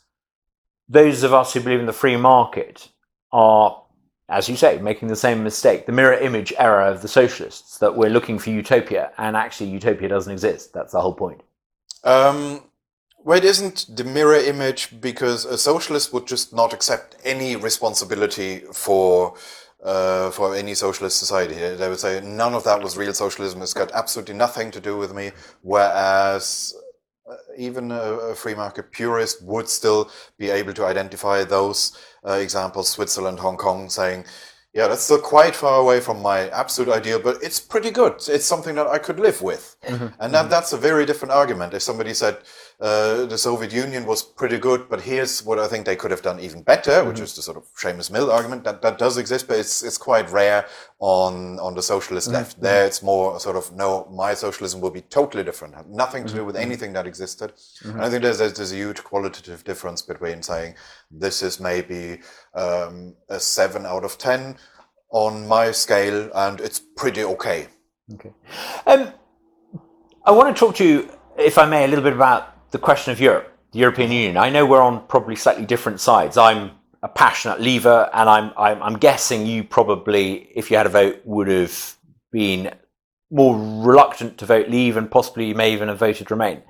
those 0.90 1.24
of 1.24 1.34
us 1.34 1.54
who 1.54 1.62
believe 1.62 1.80
in 1.80 1.86
the 1.86 1.94
free 1.94 2.18
market 2.18 2.90
are, 3.32 3.82
as 4.30 4.50
you 4.50 4.56
say, 4.56 4.78
making 4.80 5.08
the 5.08 5.16
same 5.16 5.44
mistake, 5.44 5.86
the 5.86 5.92
mirror 5.92 6.14
image 6.14 6.54
error 6.58 6.82
of 6.82 7.02
the 7.02 7.08
socialists, 7.08 7.78
that 7.80 7.96
we're 7.96 8.10
looking 8.10 8.38
for 8.38 8.50
utopia 8.50 9.12
and 9.18 9.36
actually 9.36 9.70
utopia 9.70 10.10
doesn't 10.10 10.32
exist. 10.32 10.74
That's 10.74 10.92
the 10.92 11.02
whole 11.02 11.14
point. 11.14 11.42
Um, 12.04 12.62
well, 13.24 13.38
it 13.38 13.46
isn't 13.46 13.96
the 13.96 14.04
mirror 14.04 14.36
image 14.36 15.00
because 15.00 15.46
a 15.46 15.58
socialist 15.58 16.12
would 16.14 16.28
just 16.28 16.54
not 16.54 16.74
accept 16.74 17.16
any 17.24 17.56
responsibility 17.56 18.60
for 18.74 19.36
uh, 19.84 20.32
for 20.32 20.56
any 20.56 20.74
socialist 20.74 21.20
society. 21.20 21.56
They 21.56 21.90
would 21.90 22.00
say 22.00 22.22
none 22.22 22.54
of 22.54 22.64
that 22.64 22.82
was 22.82 22.98
real 22.98 23.14
socialism. 23.14 23.62
It's 23.62 23.74
got 23.74 23.92
absolutely 23.92 24.36
nothing 24.36 24.72
to 24.72 24.80
do 24.80 24.98
with 24.98 25.14
me. 25.14 25.32
Whereas 25.62 26.74
uh, 27.30 27.36
even 27.58 27.92
a, 27.92 28.02
a, 28.32 28.36
free 28.36 28.56
market 28.56 28.92
purist 28.92 29.44
would 29.44 29.68
still 29.68 30.10
be 30.38 30.50
able 30.50 30.74
to 30.74 30.86
identify 30.86 31.44
those 31.44 31.98
uh, 32.26 32.34
examples, 32.34 32.90
Switzerland, 32.90 33.40
Hong 33.40 33.58
Kong, 33.58 33.90
saying, 33.90 34.26
yeah, 34.74 34.88
that's 34.88 35.04
still 35.04 35.22
quite 35.22 35.56
far 35.56 35.80
away 35.80 36.00
from 36.00 36.22
my 36.22 36.50
absolute 36.50 36.92
ideal, 36.92 37.20
but 37.20 37.38
it's 37.44 37.60
pretty 37.60 37.92
good. 37.92 38.16
It's 38.28 38.46
something 38.46 38.74
that 38.76 38.88
I 38.88 38.98
could 38.98 39.20
live 39.20 39.42
with. 39.42 39.76
Mm-hmm. 39.84 40.08
And 40.20 40.34
that, 40.34 40.42
mm-hmm. 40.42 40.50
that's 40.50 40.74
a 40.74 40.78
very 40.78 41.06
different 41.06 41.32
argument. 41.32 41.76
If 41.76 41.84
somebody 41.84 42.14
said 42.14 42.38
uh, 42.84 43.26
the 43.28 43.38
Soviet 43.38 43.72
Union 43.72 44.06
was 44.06 44.22
pretty 44.22 44.58
good, 44.58 44.90
but 44.90 45.00
here's 45.00 45.42
what 45.46 45.58
I 45.58 45.70
think 45.70 45.86
they 45.86 45.96
could 45.96 46.12
have 46.12 46.22
done 46.22 46.42
even 46.42 46.64
better, 46.64 46.92
mm-hmm. 46.92 47.08
which 47.08 47.22
is 47.22 47.34
the 47.34 47.42
sort 47.42 47.56
of 47.56 47.64
Seumas 47.76 48.12
Milne 48.12 48.30
argument 48.30 48.66
that, 48.66 48.82
that 48.82 48.98
does 48.98 49.18
exist, 49.18 49.48
but 49.48 49.58
it's, 49.58 49.84
it's 49.84 49.98
quite 49.98 50.30
rare 50.30 50.66
on, 51.00 51.60
on 51.60 51.76
the 51.76 51.82
socialist 51.82 52.28
mm-hmm. 52.28 52.36
left. 52.36 52.60
There 52.60 52.86
it's 52.86 53.02
more 53.02 53.40
sort 53.40 53.56
of, 53.56 53.72
no, 53.72 54.06
my 54.12 54.34
socialism 54.34 54.82
will 54.82 54.92
be 54.92 55.00
totally 55.00 55.46
different, 55.46 55.76
have 55.76 55.88
nothing 55.88 56.26
to 56.26 56.34
do 56.34 56.44
with 56.44 56.56
mm-hmm. 56.56 56.66
anything 56.66 56.92
that 56.92 57.08
existed. 57.08 57.54
And 57.86 58.02
I 58.02 58.10
think 58.10 58.22
there's, 58.22 58.40
there's, 58.40 58.74
a 58.74 58.76
huge 58.76 59.02
qualitative 59.02 59.64
difference 59.64 60.02
between 60.02 60.44
saying 60.44 60.76
this 61.10 61.42
is 61.42 61.62
maybe 61.62 62.20
um, 62.54 63.16
a 63.30 63.40
seven 63.40 63.86
out 63.86 64.04
of 64.04 64.18
10 64.18 64.58
on 65.12 65.48
my 65.48 65.72
scale, 65.72 66.30
and 66.36 66.60
it's 66.60 66.82
pretty 66.98 67.24
okay. 67.24 67.68
Okay. 68.14 68.34
Um, 68.86 69.14
I 70.26 70.32
want 70.32 70.54
to 70.54 70.60
talk 70.60 70.76
to 70.78 70.86
you, 70.86 71.10
if 71.38 71.58
I 71.58 71.66
may, 71.66 71.86
a 71.86 71.88
little 71.88 72.04
bit 72.04 72.12
about 72.12 72.53
the 72.74 72.80
question 72.80 73.14
of 73.14 73.22
Europe, 73.22 73.58
the 73.72 73.80
European 73.80 74.12
Union. 74.12 74.36
I 74.36 74.50
know 74.50 74.66
we're 74.66 74.82
on 74.82 75.08
probably 75.08 75.38
slightly 75.38 75.66
different 75.66 76.02
sides. 76.02 76.38
I'm 76.38 76.72
a 77.02 77.08
passionate 77.08 77.62
leaver, 77.62 78.10
and 78.14 78.30
I'm, 78.30 78.52
I'm, 78.58 78.84
I'm 78.84 78.98
guessing 78.98 79.46
you 79.46 79.64
probably, 79.64 80.50
if 80.54 80.70
you 80.70 80.76
had 80.76 80.86
a 80.86 80.90
vote, 80.90 81.22
would 81.24 81.48
have 81.48 81.96
been 82.32 82.74
more 83.32 83.56
reluctant 83.58 84.38
to 84.40 84.46
vote 84.46 84.70
leave, 84.70 84.98
and 84.98 85.10
possibly 85.10 85.46
you 85.46 85.56
may 85.56 85.72
even 85.72 85.88
have 85.88 86.00
voted 86.00 86.30
remain. 86.32 86.62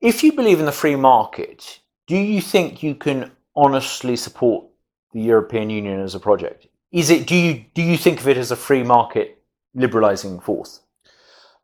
If 0.00 0.22
you 0.22 0.32
believe 0.32 0.60
in 0.60 0.66
the 0.66 0.72
free 0.72 0.96
market, 0.96 1.80
do 2.06 2.16
you 2.16 2.42
think 2.42 2.82
you 2.82 2.94
can 2.94 3.30
honestly 3.56 4.16
support 4.16 4.66
the 5.12 5.20
European 5.22 5.70
Union 5.70 6.00
as 6.00 6.14
a 6.14 6.20
project? 6.20 6.66
is 6.92 7.08
it 7.08 7.26
do 7.26 7.34
you 7.34 7.64
do 7.74 7.82
you 7.82 7.96
think 7.96 8.20
of 8.20 8.28
it 8.28 8.36
as 8.36 8.50
a 8.50 8.56
free 8.56 8.82
market 8.82 9.38
liberalizing 9.74 10.38
force? 10.38 10.81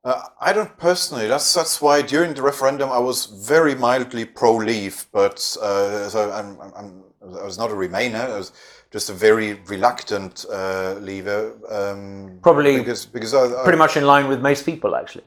Uh, 0.05 0.23
I 0.41 0.53
don't 0.53 0.77
personally. 0.79 1.27
That's 1.27 1.53
that's 1.53 1.83
why 1.83 2.03
during 2.03 2.35
the 2.35 2.43
referendum 2.43 2.91
I 2.91 2.99
was 2.99 3.27
very 3.27 3.75
mildly 3.75 4.25
pro-leave, 4.25 5.07
but 5.13 5.57
uh, 5.61 6.09
so 6.09 6.31
I'm, 6.31 6.61
I'm, 6.77 7.05
i 7.41 7.45
was 7.45 7.59
not 7.59 7.71
a 7.71 7.75
Remainer. 7.75 8.31
I 8.31 8.39
was 8.39 8.53
just 8.93 9.11
a 9.11 9.13
very 9.13 9.55
reluctant 9.67 10.47
uh, 10.51 10.95
leaver. 11.01 11.53
Um, 11.69 12.39
Probably 12.43 12.79
because 12.79 13.07
because 13.07 13.35
I, 13.35 13.61
I, 13.61 13.65
pretty 13.65 13.79
much 13.79 13.97
in 13.97 14.05
line 14.05 14.29
with 14.29 14.41
most 14.41 14.65
people 14.65 14.95
actually. 14.95 15.25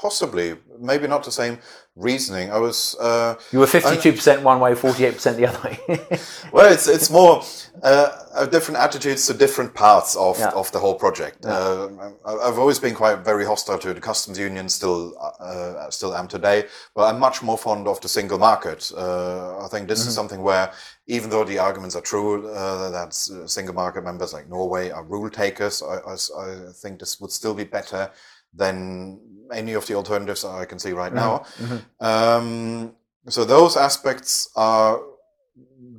Possibly, 0.00 0.56
maybe 0.78 1.06
not 1.06 1.24
the 1.24 1.30
same 1.30 1.58
reasoning. 1.94 2.50
I 2.50 2.58
was. 2.58 2.96
Uh, 2.98 3.34
you 3.52 3.58
were 3.58 3.66
fifty-two 3.66 4.12
percent 4.12 4.42
one 4.42 4.58
way, 4.58 4.74
forty-eight 4.74 5.14
percent 5.14 5.36
the 5.36 5.46
other 5.46 5.60
way. 5.62 5.78
well, 6.52 6.72
it's 6.72 6.88
it's 6.88 7.10
more 7.10 7.42
uh, 7.82 8.46
different 8.46 8.80
attitudes 8.80 9.26
to 9.26 9.34
different 9.34 9.74
parts 9.74 10.16
of 10.16 10.38
yeah. 10.38 10.50
of 10.50 10.72
the 10.72 10.78
whole 10.78 10.94
project. 10.94 11.40
Yeah. 11.44 11.50
Uh, 11.50 12.12
I've 12.24 12.58
always 12.58 12.78
been 12.78 12.94
quite 12.94 13.18
very 13.18 13.44
hostile 13.44 13.78
to 13.78 13.92
the 13.92 14.00
customs 14.00 14.38
union. 14.38 14.70
Still, 14.70 15.12
uh, 15.38 15.90
still 15.90 16.14
am 16.14 16.28
today. 16.28 16.64
But 16.94 17.12
I'm 17.12 17.20
much 17.20 17.42
more 17.42 17.58
fond 17.58 17.86
of 17.86 18.00
the 18.00 18.08
single 18.08 18.38
market. 18.38 18.90
Uh, 18.96 19.62
I 19.62 19.68
think 19.68 19.86
this 19.86 20.00
mm-hmm. 20.00 20.08
is 20.08 20.14
something 20.14 20.40
where, 20.40 20.72
even 21.08 21.28
though 21.28 21.44
the 21.44 21.58
arguments 21.58 21.94
are 21.94 22.02
true 22.02 22.48
uh, 22.48 22.88
that 22.90 23.12
single 23.12 23.74
market 23.74 24.02
members 24.04 24.32
like 24.32 24.48
Norway 24.48 24.90
are 24.90 25.04
rule 25.04 25.28
takers, 25.28 25.82
I, 25.82 25.96
I, 25.96 26.14
I 26.14 26.72
think 26.72 27.00
this 27.00 27.20
would 27.20 27.32
still 27.32 27.54
be 27.54 27.64
better 27.64 28.10
than 28.54 29.20
any 29.52 29.72
of 29.74 29.86
the 29.86 29.94
alternatives 29.94 30.44
I 30.44 30.64
can 30.64 30.78
see 30.78 30.92
right 30.92 31.12
now. 31.12 31.38
Mm-hmm. 31.38 31.74
mm-hmm. 31.74 32.04
Um, 32.04 32.94
so 33.28 33.44
those 33.44 33.76
aspects 33.76 34.50
are 34.56 35.00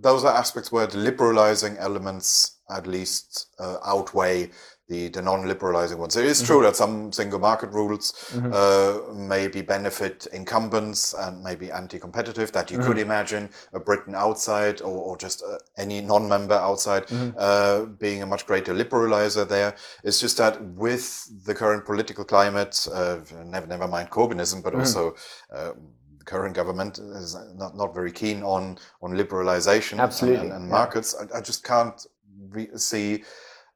those 0.01 0.25
are 0.25 0.35
aspects 0.35 0.71
where 0.71 0.87
the 0.87 0.97
liberalizing 0.97 1.77
elements 1.77 2.57
at 2.69 2.87
least 2.87 3.47
uh, 3.59 3.77
outweigh 3.85 4.49
the, 4.91 5.07
the 5.07 5.21
non-liberalizing 5.21 5.97
ones. 5.97 6.17
It 6.17 6.25
is 6.25 6.39
mm-hmm. 6.39 6.47
true 6.47 6.63
that 6.63 6.75
some 6.75 7.13
single 7.13 7.39
market 7.39 7.71
rules 7.71 8.11
mm-hmm. 8.11 8.51
uh, 8.53 9.13
maybe 9.13 9.61
benefit 9.61 10.27
incumbents 10.33 11.13
and 11.13 11.41
maybe 11.41 11.71
anti-competitive. 11.71 12.51
That 12.51 12.69
you 12.69 12.77
mm-hmm. 12.77 12.87
could 12.87 12.97
imagine 12.97 13.49
a 13.71 13.79
Britain 13.79 14.15
outside 14.15 14.81
or, 14.81 14.97
or 15.07 15.17
just 15.17 15.43
uh, 15.43 15.59
any 15.77 16.01
non-member 16.01 16.55
outside 16.55 17.07
mm-hmm. 17.07 17.37
uh, 17.37 17.85
being 17.85 18.21
a 18.21 18.25
much 18.25 18.45
greater 18.45 18.73
liberalizer. 18.73 19.47
There, 19.47 19.73
it's 20.03 20.19
just 20.19 20.37
that 20.37 20.61
with 20.61 21.05
the 21.45 21.55
current 21.55 21.85
political 21.85 22.25
climate, 22.25 22.85
uh, 22.93 23.19
never 23.45 23.67
never 23.67 23.87
mind 23.87 24.09
Corbynism, 24.09 24.61
but 24.61 24.73
mm-hmm. 24.73 24.81
also 24.81 25.15
uh, 25.53 25.71
the 26.17 26.25
current 26.25 26.53
government 26.53 26.99
is 26.99 27.37
not, 27.55 27.77
not 27.77 27.93
very 27.93 28.11
keen 28.11 28.43
on 28.43 28.77
on 29.01 29.11
liberalization 29.11 29.99
Absolutely. 29.99 30.47
and, 30.47 30.51
and 30.51 30.69
markets. 30.69 31.15
Yeah. 31.17 31.27
I, 31.33 31.37
I, 31.37 31.41
just 31.41 31.63
can't 31.63 32.05
re- 32.49 32.75
see 32.75 33.23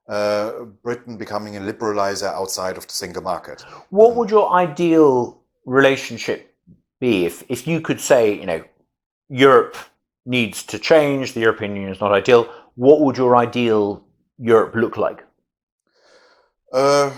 uh, 0.08 0.64
Britain 0.82 1.16
becoming 1.16 1.56
a 1.56 1.60
liberalizer 1.60 2.32
outside 2.32 2.76
of 2.76 2.86
the 2.86 2.92
single 2.92 3.22
market. 3.22 3.62
What 3.90 4.14
would 4.16 4.30
your 4.30 4.52
ideal 4.52 5.40
relationship 5.64 6.54
be 7.00 7.26
if, 7.26 7.44
if 7.48 7.66
you 7.66 7.80
could 7.80 8.00
say, 8.00 8.38
you 8.38 8.46
know, 8.46 8.62
Europe 9.28 9.76
needs 10.24 10.62
to 10.64 10.78
change, 10.78 11.34
the 11.34 11.40
European 11.40 11.74
Union 11.74 11.92
is 11.92 12.00
not 12.00 12.12
ideal, 12.12 12.48
what 12.74 13.00
would 13.00 13.16
your 13.16 13.36
ideal 13.36 14.04
Europe 14.38 14.74
look 14.74 14.96
like? 14.96 15.24
Uh, 16.72 17.10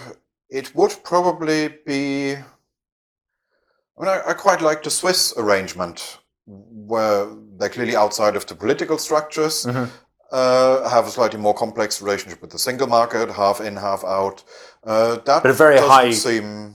it 0.50 0.74
would 0.74 0.94
probably 1.04 1.68
be. 1.86 2.34
I 2.34 4.00
mean, 4.00 4.08
I, 4.08 4.22
I, 4.28 4.32
quite 4.34 4.60
like 4.60 4.82
the 4.82 4.90
Swiss 4.90 5.34
arrangement 5.36 6.18
where 6.46 7.26
they're 7.58 7.68
clearly 7.68 7.96
outside 7.96 8.36
of 8.36 8.46
the 8.46 8.54
political 8.54 8.96
structures, 8.98 9.66
Mm-hmm. 9.66 9.90
Uh, 10.32 10.88
have 10.88 11.06
a 11.06 11.10
slightly 11.10 11.38
more 11.40 11.54
complex 11.54 12.02
relationship 12.02 12.40
with 12.42 12.50
the 12.50 12.58
single 12.58 12.86
market, 12.86 13.30
half 13.30 13.60
in, 13.60 13.76
half 13.76 14.04
out. 14.04 14.44
Uh, 14.84 15.16
that 15.24 15.42
But 15.42 15.50
a 15.50 15.54
very 15.54 15.78
high- 15.78 16.12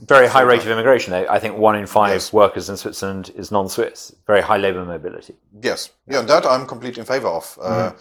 Very 0.06 0.26
high 0.28 0.42
rate 0.42 0.60
of 0.60 0.68
immigration. 0.68 1.12
I 1.14 1.38
think 1.38 1.56
one 1.56 1.76
in 1.76 1.86
five 1.86 2.12
Yes. 2.14 2.32
workers 2.32 2.68
in 2.68 2.76
Switzerland 2.76 3.30
is 3.36 3.50
non-Swiss. 3.50 4.14
Very 4.26 4.42
high 4.42 4.58
labour 4.58 4.84
mobility. 4.84 5.34
Yes, 5.62 5.90
yeah, 6.06 6.22
that 6.22 6.44
I'm 6.46 6.66
completely 6.66 7.00
in 7.00 7.06
favor 7.06 7.28
of. 7.28 7.58
Uh, 7.60 7.68
Mm-hmm. 7.70 7.96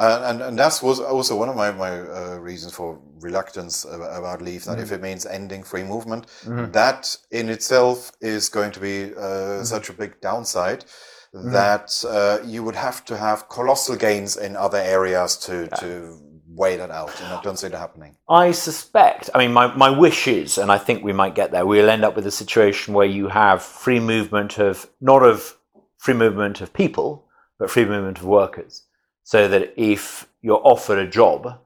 and, 0.00 0.24
and 0.30 0.42
and 0.42 0.58
that 0.58 0.80
was 0.82 1.00
also 1.00 1.34
one 1.36 1.48
of 1.50 1.56
my 1.56 1.70
my 1.72 1.90
uh, 1.90 2.38
reasons 2.50 2.72
for 2.72 2.98
reluctance 3.20 3.84
ab- 3.84 4.18
about 4.20 4.40
leave. 4.42 4.62
That 4.64 4.76
Mm-hmm. 4.78 4.82
if 4.84 4.92
it 4.92 5.02
means 5.02 5.26
ending 5.26 5.64
free 5.64 5.84
movement, 5.84 6.26
that 6.72 7.16
in 7.30 7.48
itself 7.48 8.12
is 8.20 8.48
going 8.48 8.72
to 8.72 8.80
be 8.80 8.96
uh, 9.16 9.20
Mm-hmm. 9.20 9.64
such 9.64 9.90
a 9.90 9.92
big 9.92 10.12
downside 10.20 10.84
that 11.32 12.04
uh, 12.08 12.38
you 12.44 12.62
would 12.64 12.76
have 12.76 13.04
to 13.06 13.16
have 13.16 13.48
colossal 13.48 13.96
gains 13.96 14.36
in 14.36 14.56
other 14.56 14.78
areas 14.78 15.36
to 15.36 15.68
to 15.80 16.18
weigh 16.58 16.76
that 16.76 16.90
out. 16.90 17.18
And 17.22 17.32
I 17.32 17.40
don't 17.40 17.58
see 17.58 17.68
that 17.68 17.78
happening. 17.78 18.16
I 18.28 18.50
suspect, 18.50 19.30
I 19.34 19.38
mean, 19.38 19.52
my, 19.52 19.74
my 19.74 19.90
wish 19.90 20.26
is, 20.26 20.58
and 20.58 20.72
I 20.72 20.76
think 20.76 21.02
we 21.02 21.12
might 21.12 21.34
get 21.34 21.52
there, 21.52 21.64
we'll 21.64 21.88
end 21.88 22.04
up 22.04 22.16
with 22.16 22.26
a 22.26 22.32
situation 22.32 22.94
where 22.94 23.06
you 23.06 23.28
have 23.28 23.62
free 23.62 24.00
movement 24.00 24.58
of, 24.58 24.90
not 25.00 25.22
of 25.22 25.56
free 25.98 26.14
movement 26.14 26.60
of 26.60 26.72
people, 26.72 27.26
but 27.58 27.70
free 27.70 27.84
movement 27.84 28.18
of 28.18 28.24
workers. 28.24 28.82
So 29.22 29.46
that 29.48 29.72
if 29.76 30.26
you're 30.42 30.60
offered 30.64 30.98
a 30.98 31.08
job 31.08 31.60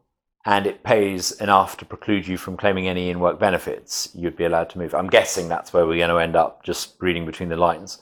and 0.44 0.66
it 0.66 0.82
pays 0.82 1.32
enough 1.32 1.76
to 1.78 1.84
preclude 1.84 2.26
you 2.26 2.36
from 2.36 2.56
claiming 2.56 2.88
any 2.88 3.08
in 3.08 3.20
work 3.20 3.38
benefits, 3.38 4.10
you'd 4.14 4.36
be 4.36 4.44
allowed 4.44 4.68
to 4.70 4.78
move. 4.78 4.94
I'm 4.94 5.08
guessing 5.08 5.48
that's 5.48 5.72
where 5.72 5.86
we're 5.86 5.98
going 5.98 6.10
to 6.10 6.18
end 6.18 6.36
up, 6.36 6.64
just 6.64 6.96
reading 7.00 7.24
between 7.24 7.48
the 7.48 7.56
lines. 7.56 7.98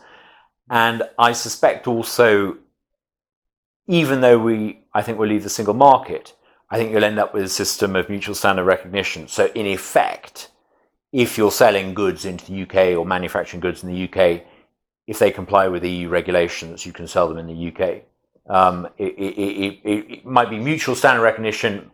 And 0.70 1.02
I 1.18 1.32
suspect 1.32 1.88
also, 1.88 2.56
even 3.88 4.20
though 4.20 4.38
we, 4.38 4.80
I 4.94 5.02
think 5.02 5.18
we'll 5.18 5.28
leave 5.28 5.42
the 5.42 5.50
single 5.50 5.74
market, 5.74 6.34
I 6.70 6.78
think 6.78 6.92
you'll 6.92 7.04
end 7.04 7.18
up 7.18 7.34
with 7.34 7.42
a 7.42 7.48
system 7.48 7.96
of 7.96 8.08
mutual 8.08 8.36
standard 8.36 8.64
recognition. 8.64 9.26
So, 9.26 9.50
in 9.56 9.66
effect, 9.66 10.52
if 11.12 11.36
you're 11.36 11.50
selling 11.50 11.92
goods 11.92 12.24
into 12.24 12.46
the 12.46 12.62
UK 12.62 12.96
or 12.96 13.04
manufacturing 13.04 13.60
goods 13.60 13.82
in 13.82 13.92
the 13.92 14.04
UK, 14.04 14.42
if 15.08 15.18
they 15.18 15.32
comply 15.32 15.66
with 15.66 15.84
EU 15.84 16.08
regulations, 16.08 16.86
you 16.86 16.92
can 16.92 17.08
sell 17.08 17.28
them 17.28 17.38
in 17.38 17.48
the 17.48 17.72
UK. 17.72 18.02
Um, 18.48 18.88
it, 18.96 19.14
it, 19.18 19.80
it, 19.84 20.12
it, 20.12 20.26
might 20.26 20.50
be 20.50 20.58
mutual 20.58 20.94
standard 20.94 21.22
recognition, 21.22 21.90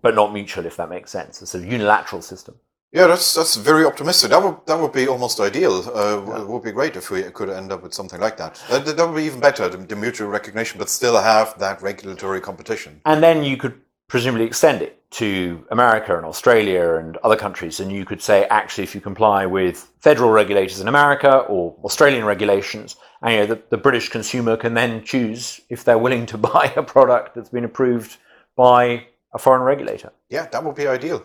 but 0.00 0.14
not 0.14 0.32
mutual, 0.32 0.64
if 0.64 0.76
that 0.78 0.88
makes 0.88 1.10
sense. 1.10 1.42
It's 1.42 1.54
a 1.54 1.60
unilateral 1.60 2.22
system. 2.22 2.54
Yeah, 2.94 3.08
that's 3.08 3.34
that's 3.34 3.56
very 3.56 3.84
optimistic. 3.84 4.30
That 4.30 4.40
would 4.40 4.56
that 4.66 4.78
would 4.78 4.92
be 4.92 5.08
almost 5.08 5.40
ideal. 5.40 5.74
Uh, 5.94 6.42
It 6.42 6.48
would 6.48 6.62
be 6.62 6.70
great 6.70 6.94
if 6.96 7.10
we 7.10 7.22
could 7.22 7.50
end 7.50 7.72
up 7.72 7.82
with 7.82 7.92
something 7.92 8.20
like 8.20 8.36
that. 8.36 8.62
That, 8.70 8.96
that 8.96 9.06
would 9.06 9.16
be 9.16 9.24
even 9.24 9.40
better, 9.40 9.68
the, 9.68 9.78
the 9.78 9.96
mutual 9.96 10.28
recognition, 10.28 10.78
but 10.78 10.88
still 10.88 11.16
have 11.20 11.58
that 11.58 11.82
regulatory 11.82 12.40
competition. 12.40 13.00
And 13.04 13.20
then 13.20 13.42
you 13.42 13.56
could 13.56 13.74
presumably 14.06 14.46
extend 14.46 14.80
it 14.80 15.02
to 15.10 15.66
America 15.72 16.16
and 16.16 16.24
Australia 16.24 16.94
and 16.94 17.16
other 17.24 17.36
countries. 17.36 17.80
And 17.80 17.90
you 17.90 18.04
could 18.04 18.22
say, 18.22 18.44
actually, 18.44 18.84
if 18.84 18.94
you 18.94 19.00
comply 19.00 19.44
with 19.44 19.90
federal 19.98 20.30
regulators 20.30 20.80
in 20.80 20.86
America 20.86 21.38
or 21.48 21.74
Australian 21.82 22.24
regulations, 22.24 22.96
and, 23.22 23.32
you 23.32 23.38
know, 23.40 23.46
the, 23.46 23.62
the 23.70 23.76
British 23.76 24.08
consumer 24.08 24.56
can 24.56 24.74
then 24.74 25.02
choose 25.02 25.60
if 25.68 25.82
they're 25.82 25.98
willing 25.98 26.26
to 26.26 26.38
buy 26.52 26.72
a 26.76 26.82
product 26.82 27.34
that's 27.34 27.48
been 27.50 27.64
approved 27.64 28.18
by 28.54 29.06
a 29.32 29.38
foreign 29.38 29.62
regulator. 29.62 30.12
Yeah, 30.30 30.46
that 30.46 30.62
would 30.62 30.76
be 30.76 30.86
ideal. 30.86 31.24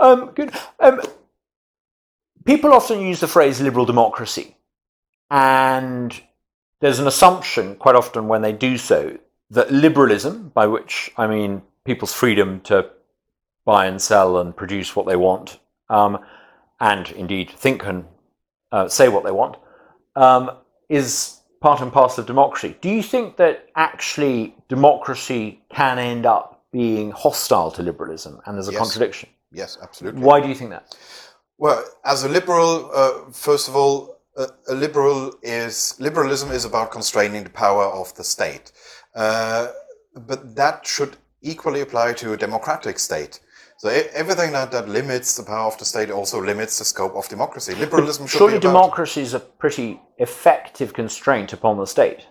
Um, 0.00 0.32
good. 0.34 0.52
Um, 0.80 1.00
people 2.44 2.72
often 2.72 3.00
use 3.00 3.20
the 3.20 3.28
phrase 3.28 3.60
liberal 3.60 3.84
democracy, 3.86 4.56
and 5.30 6.18
there's 6.80 6.98
an 6.98 7.06
assumption 7.06 7.76
quite 7.76 7.94
often 7.94 8.28
when 8.28 8.42
they 8.42 8.52
do 8.52 8.76
so 8.78 9.18
that 9.50 9.70
liberalism, 9.70 10.48
by 10.54 10.66
which 10.66 11.12
I 11.16 11.26
mean 11.26 11.62
people's 11.84 12.12
freedom 12.12 12.60
to 12.62 12.88
buy 13.64 13.86
and 13.86 14.00
sell 14.00 14.38
and 14.38 14.56
produce 14.56 14.96
what 14.96 15.06
they 15.06 15.16
want, 15.16 15.58
um, 15.88 16.18
and 16.80 17.10
indeed 17.12 17.50
think 17.50 17.84
and 17.84 18.04
uh, 18.72 18.88
say 18.88 19.08
what 19.08 19.24
they 19.24 19.30
want, 19.30 19.56
um, 20.16 20.50
is 20.88 21.38
part 21.60 21.80
and 21.80 21.92
parcel 21.92 22.22
of 22.22 22.26
democracy. 22.26 22.76
Do 22.80 22.88
you 22.88 23.02
think 23.02 23.36
that 23.36 23.68
actually 23.76 24.56
democracy 24.68 25.60
can 25.70 25.98
end 25.98 26.26
up 26.26 26.64
being 26.72 27.12
hostile 27.12 27.70
to 27.70 27.82
liberalism 27.82 28.40
and 28.46 28.56
there's 28.56 28.68
a 28.68 28.72
Yes. 28.72 28.80
contradiction? 28.80 29.28
Yes, 29.52 29.78
absolutely. 29.82 30.22
Why 30.22 30.40
do 30.40 30.48
you 30.48 30.54
think 30.54 30.70
that? 30.70 30.96
Well, 31.58 31.84
as 32.04 32.24
a 32.24 32.28
liberal, 32.28 32.90
uh, 32.94 33.30
first 33.32 33.68
of 33.68 33.76
all, 33.76 34.18
uh, 34.36 34.46
a 34.68 34.74
liberal 34.74 35.34
is 35.42 35.94
liberalism 36.00 36.50
is 36.50 36.64
about 36.64 36.90
constraining 36.90 37.44
the 37.44 37.50
power 37.50 37.84
of 37.84 38.14
the 38.14 38.24
state, 38.24 38.72
uh, 39.14 39.68
but 40.14 40.56
that 40.56 40.86
should 40.86 41.16
equally 41.42 41.80
apply 41.80 42.14
to 42.14 42.32
a 42.32 42.36
democratic 42.36 42.98
state. 42.98 43.40
So 43.82 43.88
everything 44.14 44.52
that, 44.52 44.70
that 44.70 44.88
limits 44.88 45.36
the 45.36 45.42
power 45.42 45.66
of 45.66 45.76
the 45.76 45.84
state 45.84 46.08
also 46.08 46.40
limits 46.40 46.78
the 46.78 46.84
scope 46.84 47.16
of 47.16 47.28
democracy. 47.28 47.74
Liberalism 47.74 48.28
should 48.28 48.38
Surely 48.38 48.60
democracy 48.60 49.22
is 49.22 49.34
a 49.34 49.40
pretty 49.40 50.00
effective 50.18 50.94
constraint 50.94 51.52
upon 51.52 51.78
the 51.78 51.86
state. 51.86 52.28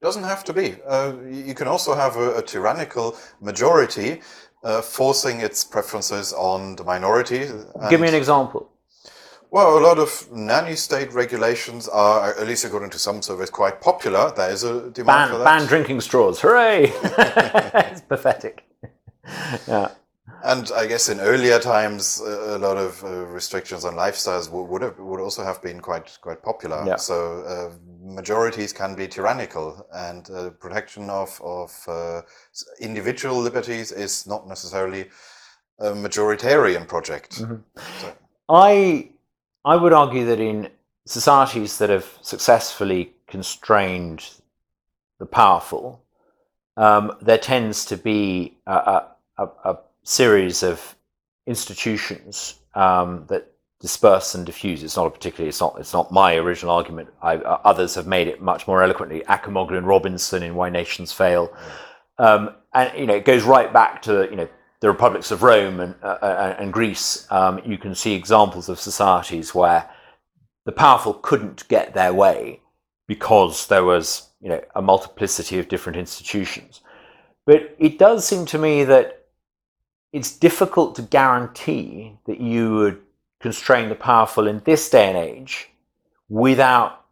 doesn't 0.00 0.24
have 0.24 0.42
to 0.44 0.54
be. 0.54 0.76
Uh, 0.86 1.12
you 1.30 1.54
can 1.54 1.68
also 1.68 1.94
have 1.94 2.16
a, 2.16 2.38
a 2.38 2.42
tyrannical 2.42 3.14
majority 3.42 4.22
uh, 4.64 4.80
forcing 4.82 5.40
its 5.40 5.64
preferences 5.64 6.32
on 6.32 6.76
the 6.76 6.84
minority. 6.84 7.46
Give 7.90 8.00
me 8.00 8.08
an 8.08 8.14
example. 8.14 8.70
Well, 9.50 9.78
a 9.78 9.82
lot 9.86 9.98
of 9.98 10.28
nanny 10.32 10.74
state 10.74 11.12
regulations 11.12 11.86
are, 11.86 12.36
at 12.36 12.46
least 12.48 12.64
according 12.64 12.90
to 12.90 12.98
some 12.98 13.22
surveys, 13.22 13.50
quite 13.50 13.80
popular. 13.80 14.32
There 14.34 14.50
is 14.50 14.64
a 14.64 14.90
demand 14.90 15.30
for 15.30 15.36
Ban, 15.36 15.44
that. 15.44 15.44
ban 15.44 15.66
drinking 15.68 16.00
straws. 16.00 16.40
Hooray! 16.40 16.86
it's 16.92 18.00
pathetic. 18.00 18.64
Yeah. 19.68 19.90
And 20.42 20.70
I 20.74 20.86
guess 20.86 21.08
in 21.08 21.20
earlier 21.20 21.60
times, 21.60 22.20
a 22.20 22.58
lot 22.58 22.76
of 22.76 23.02
uh, 23.04 23.26
restrictions 23.26 23.84
on 23.84 23.94
lifestyles 23.94 24.50
would, 24.50 24.64
would 24.64 24.82
have 24.82 24.98
would 24.98 25.20
also 25.20 25.44
have 25.44 25.62
been 25.62 25.80
quite 25.80 26.18
quite 26.20 26.42
popular. 26.42 26.82
Yeah. 26.84 26.96
So 26.96 27.42
uh, 27.42 27.74
majorities 28.04 28.72
can 28.72 28.94
be 28.94 29.08
tyrannical, 29.08 29.86
and 29.92 30.28
uh, 30.30 30.50
protection 30.50 31.10
of 31.10 31.40
of 31.42 31.72
uh, 31.88 32.22
individual 32.80 33.40
liberties 33.40 33.92
is 33.92 34.26
not 34.26 34.46
necessarily 34.46 35.08
a 35.78 35.92
majoritarian 35.92 36.86
project. 36.86 37.40
Mm-hmm. 37.40 37.56
So, 38.00 38.12
I 38.48 39.10
I 39.64 39.76
would 39.76 39.92
argue 39.92 40.26
that 40.26 40.40
in 40.40 40.68
societies 41.06 41.78
that 41.78 41.90
have 41.90 42.18
successfully 42.20 43.12
constrained 43.26 44.30
the 45.18 45.26
powerful, 45.26 46.02
um, 46.76 47.16
there 47.20 47.38
tends 47.38 47.84
to 47.86 47.96
be 47.96 48.58
a, 48.66 48.72
a, 48.72 49.08
a, 49.38 49.44
a 49.64 49.78
series 50.02 50.62
of 50.62 50.96
institutions 51.46 52.60
um, 52.74 53.24
that 53.28 53.53
disperse 53.80 54.34
and 54.34 54.46
diffuse. 54.46 54.82
It's 54.82 54.96
not 54.96 55.06
a 55.06 55.10
particularly. 55.10 55.48
It's 55.48 55.60
not. 55.60 55.76
It's 55.78 55.92
not 55.92 56.12
my 56.12 56.36
original 56.36 56.74
argument. 56.74 57.10
I, 57.22 57.36
uh, 57.36 57.60
others 57.64 57.94
have 57.94 58.06
made 58.06 58.28
it 58.28 58.40
much 58.40 58.66
more 58.66 58.82
eloquently. 58.82 59.22
Acemoglu 59.28 59.76
and 59.76 59.86
Robinson 59.86 60.42
in 60.42 60.54
Why 60.54 60.70
Nations 60.70 61.12
Fail, 61.12 61.52
um, 62.18 62.50
and 62.72 62.98
you 62.98 63.06
know 63.06 63.14
it 63.14 63.24
goes 63.24 63.44
right 63.44 63.72
back 63.72 64.02
to 64.02 64.28
you 64.30 64.36
know 64.36 64.48
the 64.80 64.88
republics 64.88 65.30
of 65.30 65.42
Rome 65.42 65.80
and 65.80 65.94
uh, 66.02 66.18
uh, 66.20 66.56
and 66.58 66.72
Greece. 66.72 67.26
Um, 67.30 67.60
you 67.64 67.78
can 67.78 67.94
see 67.94 68.14
examples 68.14 68.68
of 68.68 68.80
societies 68.80 69.54
where 69.54 69.88
the 70.64 70.72
powerful 70.72 71.14
couldn't 71.14 71.68
get 71.68 71.94
their 71.94 72.14
way 72.14 72.60
because 73.06 73.66
there 73.66 73.84
was 73.84 74.30
you 74.40 74.48
know 74.48 74.62
a 74.74 74.82
multiplicity 74.82 75.58
of 75.58 75.68
different 75.68 75.98
institutions. 75.98 76.80
But 77.46 77.76
it 77.78 77.98
does 77.98 78.26
seem 78.26 78.46
to 78.46 78.58
me 78.58 78.84
that 78.84 79.26
it's 80.12 80.36
difficult 80.36 80.94
to 80.94 81.02
guarantee 81.02 82.16
that 82.26 82.40
you 82.40 82.74
would 82.76 83.02
constrain 83.40 83.88
the 83.88 83.94
powerful 83.94 84.46
in 84.46 84.62
this 84.64 84.88
day 84.88 85.08
and 85.08 85.16
age 85.16 85.68
without 86.28 87.04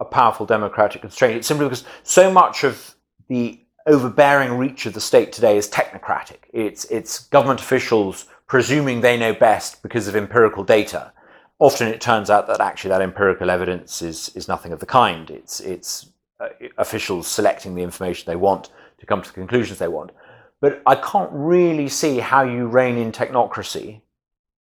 a 0.00 0.04
powerful 0.04 0.46
democratic 0.46 1.00
constraint. 1.00 1.36
It's 1.36 1.48
simply 1.48 1.66
because 1.66 1.84
so 2.02 2.30
much 2.30 2.64
of 2.64 2.94
the 3.28 3.60
overbearing 3.86 4.58
reach 4.58 4.86
of 4.86 4.92
the 4.92 5.00
state 5.00 5.32
today 5.32 5.56
is 5.56 5.68
technocratic. 5.68 6.38
It's, 6.52 6.84
it's 6.86 7.20
government 7.20 7.60
officials 7.60 8.26
presuming 8.46 9.00
they 9.00 9.16
know 9.16 9.34
best 9.34 9.82
because 9.82 10.08
of 10.08 10.16
empirical 10.16 10.64
data. 10.64 11.12
Often 11.58 11.88
it 11.88 12.00
turns 12.00 12.30
out 12.30 12.46
that 12.46 12.60
actually 12.60 12.90
that 12.90 13.02
empirical 13.02 13.50
evidence 13.50 14.02
is, 14.02 14.30
is 14.34 14.46
nothing 14.46 14.72
of 14.72 14.80
the 14.80 14.86
kind. 14.86 15.30
It's, 15.30 15.60
it's 15.60 16.10
uh, 16.40 16.48
officials 16.76 17.26
selecting 17.26 17.74
the 17.74 17.82
information 17.82 18.24
they 18.26 18.36
want 18.36 18.70
to 18.98 19.06
come 19.06 19.22
to 19.22 19.28
the 19.28 19.34
conclusions 19.34 19.78
they 19.78 19.88
want. 19.88 20.12
But 20.60 20.82
I 20.86 20.96
can't 20.96 21.30
really 21.32 21.88
see 21.88 22.18
how 22.18 22.42
you 22.42 22.66
rein 22.66 22.96
in 22.96 23.12
technocracy 23.12 24.02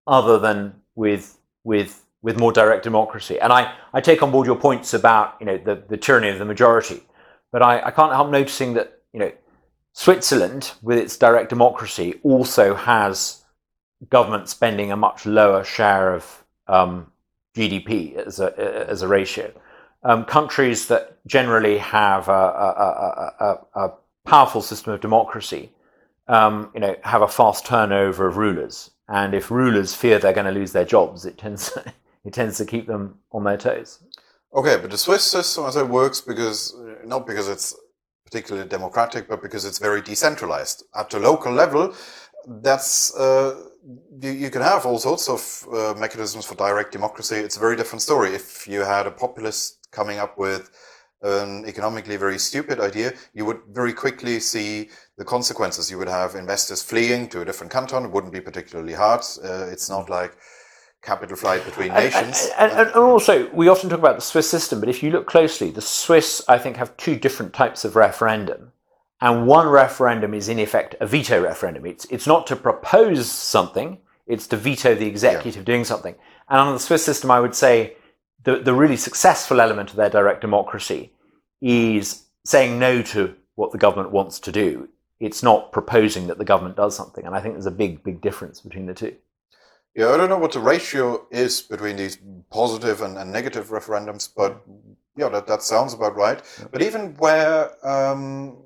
other 0.07 0.38
than 0.38 0.75
with, 0.95 1.37
with, 1.63 2.03
with 2.21 2.39
more 2.39 2.51
direct 2.51 2.83
democracy. 2.83 3.39
And 3.39 3.53
I, 3.53 3.73
I 3.93 4.01
take 4.01 4.23
on 4.23 4.31
board 4.31 4.47
your 4.47 4.55
points 4.55 4.93
about 4.93 5.35
you 5.39 5.45
know, 5.45 5.57
the, 5.57 5.83
the 5.87 5.97
tyranny 5.97 6.29
of 6.29 6.39
the 6.39 6.45
majority. 6.45 7.03
But 7.51 7.61
I, 7.61 7.81
I 7.87 7.91
can't 7.91 8.11
help 8.11 8.29
noticing 8.29 8.73
that 8.73 8.99
you 9.13 9.19
know, 9.19 9.31
Switzerland, 9.93 10.73
with 10.81 10.97
its 10.97 11.17
direct 11.17 11.49
democracy, 11.49 12.19
also 12.23 12.75
has 12.75 13.43
government 14.09 14.49
spending 14.49 14.91
a 14.91 14.97
much 14.97 15.25
lower 15.25 15.63
share 15.63 16.13
of 16.13 16.43
um, 16.67 17.11
GDP 17.55 18.15
as 18.15 18.39
a, 18.39 18.87
as 18.89 19.01
a 19.01 19.07
ratio. 19.07 19.53
um, 20.05 20.23
countries 20.23 20.87
that 20.87 21.17
generally 21.25 21.79
have 21.79 22.29
a, 22.29 22.31
a, 22.31 23.33
a, 23.39 23.85
a 23.85 23.93
powerful 24.23 24.61
system 24.61 24.93
of 24.93 25.01
democracy, 25.01 25.71
um, 26.27 26.69
you 26.73 26.79
know, 26.79 26.95
have 27.03 27.23
a 27.23 27.27
fast 27.27 27.65
turnover 27.65 28.27
of 28.27 28.37
rulers. 28.37 28.91
And 29.08 29.34
if 29.34 29.51
rulers 29.51 29.93
fear 29.93 30.20
they're 30.20 30.34
going 30.34 30.51
to 30.51 30.60
lose 30.60 30.72
their 30.72 30.86
jobs, 30.86 31.26
it 31.26 31.38
tends 31.38 31.78
it 32.26 32.34
tends 32.34 32.58
to 32.58 32.66
keep 32.66 32.88
them 32.88 33.20
on 33.32 33.43
their 33.43 33.58
toes. 33.58 33.99
Okay, 34.53 34.78
but 34.78 34.89
the 34.89 34.97
Swiss 34.97 35.24
system, 35.24 35.66
as 35.66 35.76
it 35.76 35.88
works, 35.88 36.22
because 36.22 36.76
not 37.03 37.28
because 37.28 37.49
it's 37.49 37.76
particularly 38.24 38.68
democratic, 38.68 39.28
but 39.28 39.41
because 39.41 39.66
it's 39.66 39.80
very 39.80 40.01
decentralized 40.01 40.84
at 40.95 41.10
the 41.10 41.20
local 41.20 41.51
level. 41.51 41.93
That's 42.47 43.16
uh, 43.16 43.70
you, 44.20 44.32
you, 44.32 44.49
can 44.49 44.62
have 44.62 44.86
all 44.86 44.99
sorts 44.99 45.30
of 45.30 45.68
uh, 45.74 45.93
mechanisms 45.99 46.45
for 46.45 46.56
direct 46.56 46.91
democracy. 46.91 47.36
It's 47.36 47.58
a 47.58 47.60
very 47.60 47.76
different 47.76 48.01
story. 48.01 48.34
If 48.34 48.68
you 48.68 48.82
had 48.82 49.08
a 49.08 49.12
populist 49.12 49.91
coming 49.91 50.20
up 50.20 50.38
with 50.38 50.70
an 51.22 51.66
economically 51.66 52.18
very 52.18 52.38
stupid 52.38 52.80
idea, 52.80 53.13
you 53.34 53.45
would 53.45 53.61
very 53.72 53.93
quickly 53.93 54.39
see 54.39 54.89
the 55.18 55.26
consequences. 55.26 55.89
You 55.89 55.97
would 55.97 56.09
have 56.09 56.36
investors 56.36 56.82
fleeing 56.82 57.30
to 57.30 57.41
a 57.41 57.45
different 57.45 57.72
canton. 57.72 58.05
It 58.05 58.11
wouldn't 58.11 58.34
be 58.34 58.41
particularly 58.41 58.93
hard. 58.93 59.22
Uh, 59.43 59.68
it's 59.72 59.89
not 59.89 60.09
like 60.09 60.38
capital 61.01 61.36
flight 61.38 61.63
between 61.63 61.93
nations. 61.93 62.49
And, 62.57 62.72
and, 62.72 62.88
and, 62.89 62.97
also, 62.97 63.49
we 63.53 63.68
often 63.70 63.89
talk 63.89 63.99
about 63.99 64.16
the 64.16 64.22
Swiss 64.22 64.49
system, 64.49 64.80
but 64.80 64.89
if 64.89 65.01
you 65.03 65.11
look 65.11 65.28
closely, 65.28 65.70
the 65.70 65.82
Swiss, 65.82 66.43
I 66.47 66.57
think, 66.57 66.78
have 66.78 66.97
two 66.97 67.16
different 67.16 67.53
types 67.53 67.86
of 67.86 67.95
referendum. 67.95 68.72
And 69.22 69.47
one 69.47 69.68
referendum 69.68 70.34
is, 70.34 70.49
in 70.49 70.59
effect, 70.59 70.95
a 70.99 71.07
veto 71.07 71.41
referendum. 71.41 71.86
It's, 71.86 72.05
it's 72.05 72.28
not 72.28 72.45
to 72.47 72.55
propose 72.55 73.32
something, 73.32 73.99
it's 74.28 74.47
to 74.47 74.57
veto 74.57 74.95
the 74.95 75.07
executive 75.07 75.61
yeah. 75.61 75.66
doing 75.66 75.86
something. 75.86 76.16
And 76.49 76.59
under 76.59 76.74
the 76.74 76.80
Swiss 76.80 77.05
system, 77.05 77.32
I 77.32 77.39
would 77.39 77.55
say 77.55 77.95
the, 78.45 78.59
the 78.59 78.73
really 78.73 78.97
successful 78.97 79.59
element 79.59 79.89
of 79.89 79.97
their 79.97 80.09
direct 80.09 80.41
democracy 80.41 81.11
is 81.61 82.25
saying 82.45 82.79
no 82.79 83.01
to 83.01 83.35
what 83.55 83.71
the 83.71 83.77
government 83.77 84.11
wants 84.11 84.39
to 84.39 84.51
do. 84.51 84.87
It's 85.19 85.43
not 85.43 85.71
proposing 85.71 86.27
that 86.27 86.37
the 86.37 86.45
government 86.45 86.75
does 86.75 86.95
something. 86.95 87.25
And 87.25 87.35
I 87.35 87.41
think 87.41 87.55
there's 87.55 87.65
a 87.65 87.71
big, 87.71 88.03
big 88.03 88.21
difference 88.21 88.61
between 88.61 88.85
the 88.85 88.93
two. 88.93 89.15
Yeah, 89.95 90.09
I 90.09 90.17
don't 90.17 90.29
know 90.29 90.37
what 90.37 90.51
the 90.51 90.59
ratio 90.59 91.25
is 91.31 91.61
between 91.61 91.95
these 91.95 92.17
positive 92.51 93.01
and, 93.01 93.17
and 93.17 93.31
negative 93.31 93.69
referendums, 93.69 94.29
but 94.35 94.61
yeah, 95.15 95.29
that, 95.29 95.47
that 95.47 95.63
sounds 95.63 95.93
about 95.93 96.15
right. 96.15 96.41
But 96.71 96.81
even 96.81 97.15
where 97.15 97.71
um, 97.87 98.57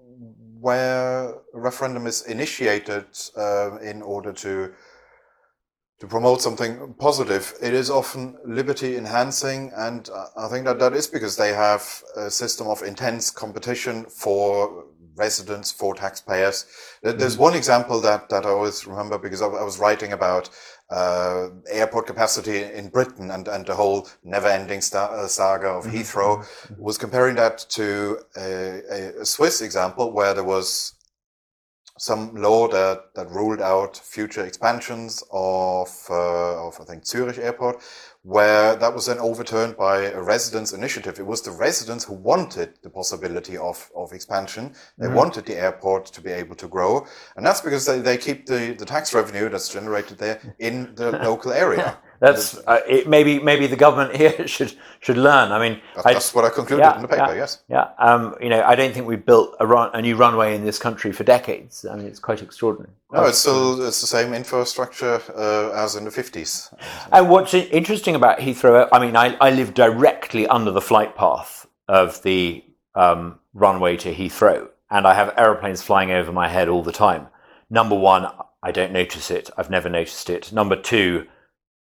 where 0.59 1.29
a 1.53 1.59
referendum 1.59 2.07
is 2.07 2.23
initiated 2.23 3.05
uh, 3.37 3.77
in 3.77 4.01
order 4.01 4.33
to 4.33 4.73
to 5.99 6.07
promote 6.07 6.41
something 6.41 6.95
positive, 6.97 7.53
it 7.61 7.73
is 7.73 7.89
often 7.89 8.37
liberty 8.45 8.95
enhancing, 8.95 9.71
and 9.75 10.09
I 10.37 10.47
think 10.47 10.65
that 10.65 10.79
that 10.79 10.93
is 10.93 11.07
because 11.07 11.35
they 11.35 11.53
have 11.53 12.03
a 12.15 12.31
system 12.31 12.67
of 12.67 12.81
intense 12.83 13.29
competition 13.29 14.05
for 14.05 14.85
residents, 15.19 15.71
for 15.71 15.93
taxpayers. 15.93 16.65
There's 17.03 17.33
mm-hmm. 17.33 17.43
one 17.43 17.53
example 17.53 17.99
that, 18.01 18.29
that 18.29 18.45
I 18.45 18.49
always 18.49 18.87
remember 18.87 19.17
because 19.19 19.41
I, 19.41 19.47
was 19.47 19.77
writing 19.77 20.13
about 20.13 20.49
uh, 20.89 21.49
airport 21.69 22.07
capacity 22.07 22.63
in 22.63 22.87
Britain 22.89 23.29
and, 23.29 23.47
and 23.47 23.65
the 23.65 23.75
whole 23.75 24.07
never-ending 24.23 24.81
uh, 24.93 25.27
saga 25.27 25.67
of 25.67 25.83
mm-hmm. 25.83 25.97
Heathrow 25.97 26.37
mm-hmm. 26.39 26.81
was 26.81 26.97
comparing 26.97 27.35
that 27.35 27.59
to 27.69 28.19
a, 28.37 29.19
a, 29.21 29.25
Swiss 29.25 29.61
example 29.61 30.11
where 30.11 30.33
there 30.33 30.43
was 30.43 30.93
some 31.99 32.33
law 32.33 32.67
that, 32.69 33.13
that 33.13 33.29
ruled 33.29 33.61
out 33.61 33.97
future 33.97 34.45
expansions 34.45 35.21
of, 35.31 35.89
uh, 36.09 36.67
of 36.67 36.79
I 36.79 36.85
think 36.85 37.05
Zurich 37.05 37.37
Airport, 37.37 37.83
where 38.23 38.75
that 38.75 38.93
was 38.93 39.05
then 39.05 39.19
overturned 39.19 39.75
by 39.75 40.03
a 40.05 40.21
residents' 40.21 40.73
initiative. 40.73 41.19
It 41.19 41.25
was 41.25 41.41
the 41.41 41.51
residents 41.51 42.05
who 42.05 42.13
wanted 42.13 42.73
the 42.83 42.89
possibility 42.89 43.57
of, 43.57 43.89
of 43.95 44.13
expansion. 44.13 44.73
They 44.97 45.07
mm-hmm. 45.07 45.15
wanted 45.15 45.45
the 45.45 45.57
airport 45.57 46.05
to 46.07 46.21
be 46.21 46.31
able 46.31 46.55
to 46.55 46.67
grow. 46.67 47.05
And 47.35 47.45
that's 47.45 47.61
because 47.61 47.85
they, 47.85 47.99
they 47.99 48.17
keep 48.17 48.45
the, 48.45 48.75
the 48.77 48.85
tax 48.85 49.13
revenue 49.13 49.49
that's 49.49 49.69
generated 49.73 50.17
there 50.17 50.55
in 50.59 50.95
the 50.95 51.11
local 51.23 51.51
area. 51.51 51.97
That's 52.19 52.57
uh, 52.67 52.81
it, 52.87 53.07
maybe 53.07 53.39
maybe 53.39 53.67
the 53.67 53.75
government 53.75 54.15
here 54.21 54.47
should 54.47 54.73
should 54.99 55.17
learn. 55.17 55.51
I 55.51 55.59
mean, 55.59 55.81
that's, 55.95 56.05
I, 56.05 56.13
that's 56.13 56.33
what 56.33 56.45
I 56.45 56.49
concluded 56.49 56.83
yeah, 56.83 56.95
in 56.95 57.01
the 57.01 57.07
paper. 57.07 57.27
Yeah, 57.27 57.35
yes. 57.35 57.63
Yeah. 57.69 57.89
Um, 57.97 58.35
you 58.41 58.49
know, 58.49 58.61
I 58.63 58.75
don't 58.75 58.93
think 58.93 59.07
we've 59.07 59.25
built 59.25 59.55
a, 59.59 59.65
run, 59.65 59.89
a 59.93 60.01
new 60.01 60.15
runway 60.15 60.55
in 60.55 60.65
this 60.65 60.77
country 60.77 61.11
for 61.11 61.23
decades. 61.23 61.85
I 61.85 61.95
mean, 61.95 62.05
it's 62.05 62.19
quite 62.19 62.41
extraordinary. 62.41 62.91
No, 63.11 63.25
it's 63.25 63.39
still 63.39 63.81
it's 63.85 64.01
the 64.01 64.07
same 64.07 64.33
infrastructure 64.33 65.21
uh, 65.35 65.71
as 65.71 65.95
in 65.95 66.03
the 66.03 66.11
fifties. 66.11 66.69
And 67.11 67.29
what's 67.29 67.53
interesting 67.53 68.15
about 68.15 68.39
Heathrow, 68.39 68.89
I 68.91 68.99
mean, 68.99 69.15
I, 69.15 69.35
I 69.39 69.51
live 69.51 69.73
directly 69.73 70.45
under 70.47 70.71
the 70.71 70.81
flight 70.81 71.15
path 71.15 71.67
of 71.87 72.21
the 72.23 72.63
um, 72.95 73.39
runway 73.53 73.95
to 73.97 74.13
Heathrow, 74.13 74.69
and 74.91 75.07
I 75.07 75.13
have 75.13 75.33
aeroplanes 75.37 75.81
flying 75.81 76.11
over 76.11 76.31
my 76.31 76.49
head 76.49 76.67
all 76.67 76.83
the 76.83 76.91
time. 76.91 77.27
Number 77.69 77.95
one, 77.95 78.27
I 78.61 78.71
don't 78.71 78.91
notice 78.91 79.31
it. 79.31 79.49
I've 79.57 79.69
never 79.69 79.89
noticed 79.89 80.29
it. 80.29 80.51
Number 80.51 80.75
two 80.75 81.27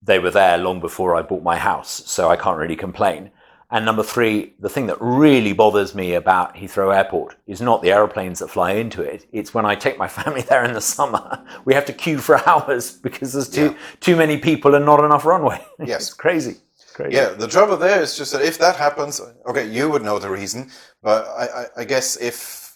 they 0.01 0.19
were 0.19 0.31
there 0.31 0.57
long 0.57 0.79
before 0.79 1.15
I 1.15 1.21
bought 1.21 1.43
my 1.43 1.57
house, 1.57 2.03
so 2.05 2.29
I 2.29 2.35
can't 2.35 2.57
really 2.57 2.75
complain. 2.75 3.31
And 3.69 3.83
number 3.83 4.03
three, 4.03 4.53
the 4.59 4.69
thing 4.69 4.87
that 4.87 4.97
really 5.01 5.51
bothers 5.51 5.93
me 5.93 6.13
about 6.13 6.55
Heathrow 6.55 6.95
Airport 6.95 7.35
is 7.47 7.59
not 7.59 7.81
the 7.81 7.91
aeroplanes 7.91 8.39
that 8.39 8.47
fly 8.47 8.71
into 8.71 9.01
it. 9.01 9.25
It's 9.33 9.53
when 9.53 9.65
I 9.65 9.75
take 9.75 9.97
my 9.97 10.07
family 10.19 10.41
there 10.41 10.63
in 10.63 10.73
the 10.73 10.81
summer, 10.81 11.43
we 11.65 11.73
have 11.73 11.85
to 11.85 11.93
queue 11.93 12.19
for 12.19 12.37
hours 12.49 12.93
because 12.93 13.33
there's 13.33 13.49
too 13.49 13.71
yeah. 13.71 13.77
too 13.99 14.15
many 14.15 14.37
people 14.37 14.75
and 14.75 14.85
not 14.85 15.03
enough 15.03 15.25
runway. 15.25 15.63
Yes, 15.85 16.07
it's 16.07 16.13
crazy. 16.13 16.57
Crazy. 16.93 17.15
Yeah, 17.15 17.29
the 17.29 17.47
trouble 17.47 17.77
there 17.77 18.01
is 18.01 18.17
just 18.17 18.31
that 18.33 18.41
if 18.41 18.57
that 18.57 18.75
happens, 18.75 19.21
okay, 19.47 19.69
you 19.69 19.89
would 19.89 20.01
know 20.01 20.17
the 20.17 20.29
reason, 20.29 20.71
but 21.03 21.27
I, 21.27 21.45
I, 21.45 21.65
I 21.81 21.83
guess 21.85 22.17
if 22.17 22.66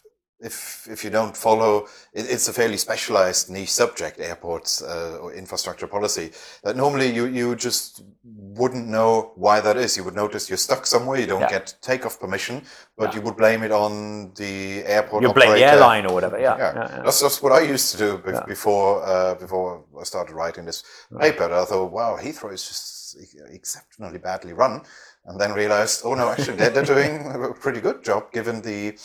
if 0.41 0.87
if 0.89 1.03
you 1.03 1.09
don't 1.09 1.37
follow, 1.37 1.87
it, 2.13 2.25
it's 2.29 2.47
a 2.47 2.53
fairly 2.53 2.77
specialized 2.77 3.49
niche 3.49 3.71
subject, 3.71 4.19
airports 4.19 4.81
uh, 4.81 5.19
or 5.21 5.33
infrastructure 5.33 5.87
policy. 5.87 6.31
That 6.63 6.75
normally 6.75 7.13
you 7.13 7.25
you 7.25 7.55
just 7.55 8.03
wouldn't 8.23 8.87
know 8.87 9.31
why 9.35 9.61
that 9.61 9.77
is. 9.77 9.95
You 9.95 10.03
would 10.03 10.15
notice 10.15 10.49
you're 10.49 10.57
stuck 10.57 10.85
somewhere, 10.85 11.19
you 11.19 11.27
don't 11.27 11.41
yeah. 11.41 11.49
get 11.49 11.75
takeoff 11.81 12.19
permission, 12.19 12.63
but 12.97 13.09
yeah. 13.09 13.15
you 13.15 13.21
would 13.21 13.37
blame 13.37 13.63
it 13.63 13.71
on 13.71 14.33
the 14.33 14.83
airport. 14.85 15.23
You 15.23 15.33
blame 15.33 15.53
the 15.53 15.63
airline 15.63 16.05
or 16.05 16.13
whatever. 16.13 16.39
Yeah, 16.39 16.57
yeah. 16.57 17.01
That's 17.03 17.21
that's 17.21 17.41
what 17.41 17.51
I 17.51 17.61
used 17.61 17.91
to 17.91 17.97
do 17.97 18.17
before 18.47 19.03
uh, 19.05 19.35
before 19.35 19.85
I 19.99 20.03
started 20.03 20.33
writing 20.33 20.65
this 20.65 20.83
paper. 21.19 21.53
I 21.53 21.65
thought, 21.65 21.91
wow, 21.91 22.17
Heathrow 22.19 22.53
is 22.53 22.67
just 22.67 23.17
exceptionally 23.51 24.17
badly 24.17 24.53
run, 24.53 24.81
and 25.25 25.39
then 25.39 25.53
realized, 25.53 26.01
oh 26.05 26.13
no, 26.15 26.29
actually 26.29 26.57
they're, 26.57 26.69
they're 26.69 26.85
doing 26.85 27.27
a 27.27 27.53
pretty 27.53 27.81
good 27.81 28.03
job 28.03 28.31
given 28.31 28.61
the 28.61 28.97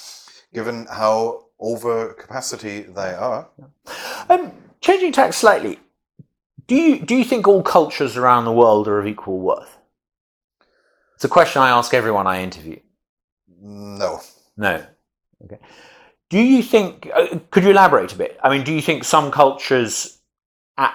given 0.53 0.87
how 0.87 1.47
over 1.59 2.13
capacity 2.15 2.83
they 2.83 3.15
are. 3.15 3.49
Um, 4.29 4.53
changing 4.81 5.13
tack 5.13 5.33
slightly, 5.33 5.79
do 6.67 6.75
you 6.75 7.01
do 7.01 7.15
you 7.15 7.25
think 7.25 7.47
all 7.47 7.63
cultures 7.63 8.17
around 8.17 8.45
the 8.45 8.53
world 8.53 8.89
are 8.89 8.99
of 8.99 9.07
equal 9.07 9.39
worth? 9.39 9.79
It's 11.15 11.25
a 11.25 11.29
question 11.29 11.63
I 11.63 11.71
ask 11.71 11.95
everyone 11.95 12.27
I 12.27 12.43
interview. 12.43 12.79
No. 13.61 14.21
No. 14.57 14.85
Okay. 15.45 15.59
Do 16.29 16.39
you 16.39 16.63
think? 16.63 17.09
Uh, 17.15 17.39
could 17.51 17.65
you 17.65 17.71
elaborate 17.71 18.13
a 18.13 18.17
bit? 18.17 18.39
I 18.43 18.51
mean, 18.51 18.65
do 18.65 18.73
you 18.73 18.83
think 18.83 19.05
some 19.05 19.31
cultures 19.31 20.19
at 20.77 20.95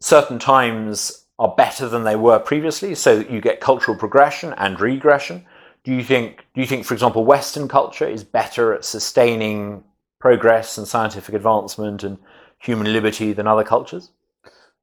certain 0.00 0.38
times 0.38 1.26
are 1.38 1.54
better 1.56 1.88
than 1.88 2.04
they 2.04 2.16
were 2.16 2.38
previously, 2.38 2.94
so 2.94 3.18
that 3.18 3.30
you 3.30 3.40
get 3.40 3.60
cultural 3.60 3.96
progression 3.96 4.54
and 4.54 4.80
regression? 4.80 5.44
Do 5.84 5.94
you 5.94 6.04
think 6.04 6.46
do 6.54 6.60
you 6.60 6.66
think 6.66 6.84
for 6.84 6.94
example 6.94 7.24
western 7.24 7.68
culture 7.68 8.06
is 8.06 8.24
better 8.24 8.74
at 8.74 8.84
sustaining 8.84 9.84
progress 10.18 10.76
and 10.78 10.86
scientific 10.86 11.34
advancement 11.34 12.02
and 12.02 12.18
human 12.58 12.92
liberty 12.92 13.32
than 13.32 13.46
other 13.46 13.64
cultures? 13.64 14.10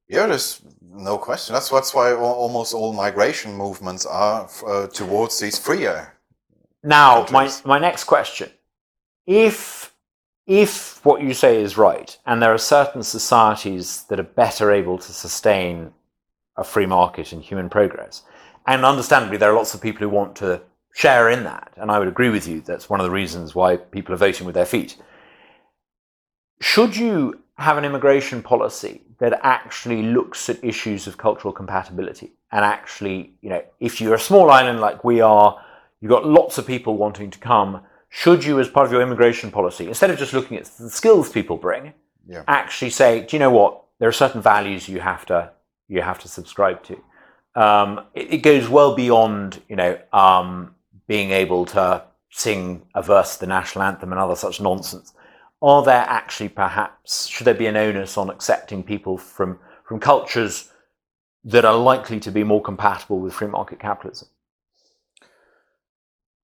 Yeah 0.08 0.28
there's 0.28 0.62
no 0.82 1.18
question. 1.18 1.54
That's 1.54 1.70
that's 1.70 1.94
why 1.94 2.14
almost 2.14 2.74
all 2.74 2.94
migration 2.94 3.54
movements 3.54 4.06
are 4.06 4.50
uh, 4.66 4.88
towards 4.88 5.40
these 5.40 5.58
freer 5.60 6.14
now 6.84 7.24
countries. 7.24 7.62
my 7.66 7.78
my 7.78 7.80
next 7.80 8.06
question. 8.06 8.50
If 9.26 9.94
if 10.48 11.04
what 11.06 11.22
you 11.22 11.34
say 11.34 11.62
is 11.62 11.78
right 11.78 12.18
and 12.26 12.42
there 12.42 12.54
are 12.54 12.58
certain 12.58 13.04
societies 13.04 14.04
that 14.10 14.20
are 14.20 14.24
better 14.24 14.72
able 14.72 14.98
to 14.98 15.12
sustain 15.12 15.94
a 16.56 16.64
free 16.64 16.86
market 16.86 17.34
and 17.34 17.44
human 17.44 17.70
progress 17.70 18.24
and 18.66 18.86
understandably 18.86 19.38
there 19.38 19.52
are 19.52 19.56
lots 19.56 19.74
of 19.74 19.82
people 19.82 20.00
who 20.00 20.10
want 20.10 20.36
to 20.38 20.62
share 20.98 21.30
in 21.30 21.44
that. 21.44 21.72
And 21.78 21.92
I 21.92 22.00
would 22.00 22.08
agree 22.08 22.30
with 22.30 22.48
you. 22.48 22.60
That's 22.62 22.90
one 22.90 23.00
of 23.00 23.06
the 23.06 23.12
reasons 23.12 23.54
why 23.54 23.78
people 23.78 24.16
are 24.16 24.18
voting 24.18 24.48
with 24.48 24.56
their 24.56 24.66
feet. 24.66 24.98
Should 26.60 26.98
you 26.98 27.40
have 27.60 27.78
an 27.78 27.86
immigration 27.86 28.42
policy 28.42 29.04
that 29.20 29.40
actually 29.44 30.02
looks 30.02 30.50
at 30.50 30.64
issues 30.64 31.06
of 31.06 31.16
cultural 31.16 31.54
compatibility 31.54 32.32
and 32.52 32.66
actually, 32.66 33.34
you 33.42 33.50
know, 33.52 33.64
if 33.80 34.02
you're 34.02 34.16
a 34.16 34.20
small 34.20 34.50
island 34.50 34.80
like 34.80 35.04
we 35.04 35.22
are, 35.22 35.64
you've 36.02 36.10
got 36.10 36.26
lots 36.26 36.58
of 36.58 36.66
people 36.66 36.98
wanting 36.98 37.30
to 37.30 37.38
come, 37.38 37.82
should 38.10 38.44
you, 38.44 38.60
as 38.60 38.68
part 38.68 38.88
of 38.88 38.92
your 38.92 39.04
immigration 39.04 39.52
policy, 39.52 39.88
instead 39.88 40.10
of 40.10 40.18
just 40.18 40.34
looking 40.34 40.58
at 40.58 40.66
the 40.66 40.90
skills 40.90 41.30
people 41.30 41.58
bring, 41.58 41.94
yeah. 42.28 42.44
actually 42.48 42.90
say, 42.90 43.24
do 43.24 43.36
you 43.36 43.40
know 43.40 43.52
what? 43.52 43.84
There 44.00 44.10
are 44.10 44.14
certain 44.24 44.42
values 44.42 44.90
you 44.90 45.00
have 45.00 45.28
to 45.28 45.52
you 45.88 46.02
have 46.02 46.20
to 46.20 46.28
subscribe 46.28 46.84
to. 46.84 46.96
Um, 47.56 48.02
it, 48.14 48.34
it, 48.34 48.38
goes 48.40 48.68
well 48.68 48.94
beyond, 48.94 49.62
you 49.70 49.76
know, 49.78 49.98
um, 50.12 50.76
being 51.08 51.32
able 51.32 51.66
to 51.66 52.04
sing 52.30 52.86
a 52.94 53.02
verse 53.02 53.36
of 53.36 53.40
the 53.40 53.48
national 53.48 53.84
anthem 53.84 54.12
and 54.12 54.20
other 54.20 54.36
such 54.36 54.60
nonsense. 54.62 55.14
Are 55.62 55.84
there 55.84 56.06
actually 56.08 56.50
perhaps 56.50 57.28
should 57.28 57.46
there 57.46 57.54
be 57.54 57.68
an 57.68 57.78
onus 57.78 58.18
on 58.18 58.30
accepting 58.30 58.84
people 58.84 59.18
from 59.18 59.60
from 59.86 60.00
cultures 60.00 60.72
that 61.44 61.66
are 61.66 61.78
likely 61.78 62.20
to 62.20 62.32
be 62.32 62.44
more 62.44 62.62
compatible 62.62 63.20
with 63.20 63.34
free 63.34 63.48
market 63.48 63.80
capitalism? 63.80 64.28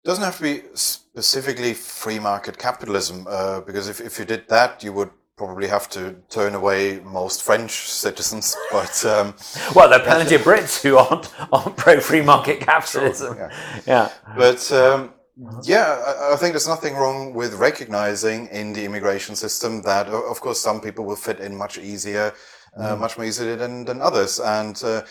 doesn't 0.04 0.24
have 0.24 0.36
to 0.36 0.42
be 0.42 0.62
specifically 0.74 1.74
free 1.74 2.18
market 2.18 2.58
capitalism, 2.58 3.26
uh, 3.28 3.60
because 3.60 3.88
if, 3.88 4.00
if 4.00 4.18
you 4.18 4.24
did 4.24 4.48
that, 4.48 4.82
you 4.82 4.92
would 4.92 5.10
probably 5.40 5.68
have 5.68 5.88
to 5.88 6.14
turn 6.28 6.54
away 6.54 7.00
most 7.00 7.42
French 7.42 7.72
citizens. 8.04 8.54
But 8.70 8.96
um, 9.14 9.34
well, 9.74 9.88
there 9.88 10.00
are 10.00 10.04
plenty 10.04 10.34
of 10.34 10.42
Brits 10.42 10.74
who 10.82 10.98
aren't 10.98 11.26
aren't 11.50 11.76
pro 11.76 11.94
free 12.08 12.24
market 12.32 12.60
capitalism. 12.60 13.36
Sure, 13.36 13.50
yeah. 13.86 13.90
yeah. 13.92 14.36
but 14.42 14.60
um, 14.72 15.00
yeah, 15.62 15.88
I, 16.08 16.34
I 16.34 16.36
think 16.36 16.52
there's 16.52 16.72
nothing 16.76 16.94
wrong 16.94 17.18
with 17.40 17.52
recognizing 17.54 18.48
in 18.48 18.74
the 18.74 18.84
immigration 18.84 19.34
system 19.34 19.82
that, 19.82 20.06
of 20.08 20.38
course, 20.40 20.60
some 20.60 20.78
people 20.80 21.04
will 21.08 21.22
fit 21.28 21.40
in 21.40 21.52
much 21.56 21.78
easier, 21.78 22.26
uh, 22.76 22.94
mm. 22.94 23.00
much 23.04 23.16
more 23.16 23.26
easily 23.26 23.56
than 23.56 23.84
than 23.88 23.98
others, 24.02 24.40
and. 24.40 24.76
Uh, 24.84 25.02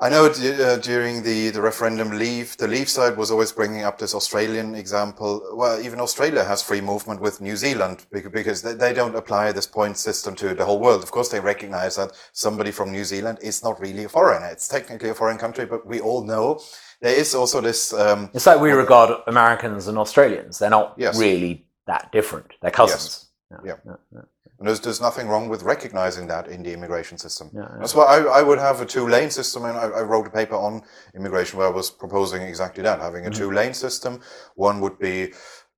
I 0.00 0.08
know 0.08 0.26
uh, 0.26 0.76
during 0.78 1.22
the, 1.22 1.50
the 1.50 1.62
referendum, 1.62 2.18
Leave 2.18 2.56
the 2.56 2.66
Leave 2.66 2.88
side 2.88 3.16
was 3.16 3.30
always 3.30 3.52
bringing 3.52 3.84
up 3.84 3.96
this 3.96 4.12
Australian 4.12 4.74
example. 4.74 5.40
Well, 5.54 5.80
even 5.80 6.00
Australia 6.00 6.42
has 6.42 6.62
free 6.62 6.80
movement 6.80 7.20
with 7.20 7.40
New 7.40 7.54
Zealand 7.54 8.04
because 8.10 8.60
they, 8.60 8.74
they 8.74 8.92
don't 8.92 9.14
apply 9.14 9.52
this 9.52 9.68
point 9.68 9.96
system 9.96 10.34
to 10.36 10.52
the 10.52 10.64
whole 10.64 10.80
world. 10.80 11.04
Of 11.04 11.12
course, 11.12 11.28
they 11.28 11.38
recognize 11.38 11.94
that 11.94 12.10
somebody 12.32 12.72
from 12.72 12.90
New 12.90 13.04
Zealand 13.04 13.38
is 13.40 13.62
not 13.62 13.80
really 13.80 14.04
a 14.04 14.08
foreigner. 14.08 14.46
It's 14.46 14.66
technically 14.66 15.10
a 15.10 15.14
foreign 15.14 15.38
country, 15.38 15.64
but 15.64 15.86
we 15.86 16.00
all 16.00 16.24
know 16.24 16.60
there 17.00 17.14
is 17.14 17.32
also 17.32 17.60
this. 17.60 17.92
Um, 17.92 18.30
it's 18.34 18.46
like 18.46 18.60
we 18.60 18.72
regard 18.72 19.22
Americans 19.28 19.86
and 19.86 19.96
Australians. 19.96 20.58
They're 20.58 20.70
not 20.70 20.94
yes. 20.96 21.16
really 21.16 21.66
that 21.86 22.10
different. 22.10 22.52
They're 22.62 22.72
cousins. 22.72 23.30
Yes. 23.50 23.60
Yeah. 23.64 23.74
Yeah. 23.86 23.96
yeah. 24.12 24.20
And 24.58 24.68
there's, 24.68 24.80
there's 24.80 25.00
nothing 25.00 25.26
wrong 25.28 25.48
with 25.48 25.62
recognizing 25.62 26.28
that 26.28 26.46
in 26.46 26.62
the 26.62 26.72
immigration 26.72 27.18
system. 27.18 27.50
Yeah, 27.52 27.62
yeah. 27.62 27.78
That's 27.80 27.94
why 27.94 28.04
I, 28.04 28.38
I 28.38 28.42
would 28.42 28.58
have 28.58 28.80
a 28.80 28.86
two 28.86 29.08
lane 29.08 29.30
system. 29.30 29.64
And 29.64 29.76
I, 29.76 29.84
I, 29.84 30.02
wrote 30.02 30.26
a 30.26 30.30
paper 30.30 30.54
on 30.54 30.82
immigration 31.14 31.58
where 31.58 31.66
I 31.66 31.70
was 31.70 31.90
proposing 31.90 32.42
exactly 32.42 32.82
that, 32.84 33.00
having 33.00 33.26
a 33.26 33.30
mm-hmm. 33.30 33.38
two 33.38 33.50
lane 33.50 33.74
system. 33.74 34.20
One 34.54 34.80
would 34.80 34.98
be 34.98 35.32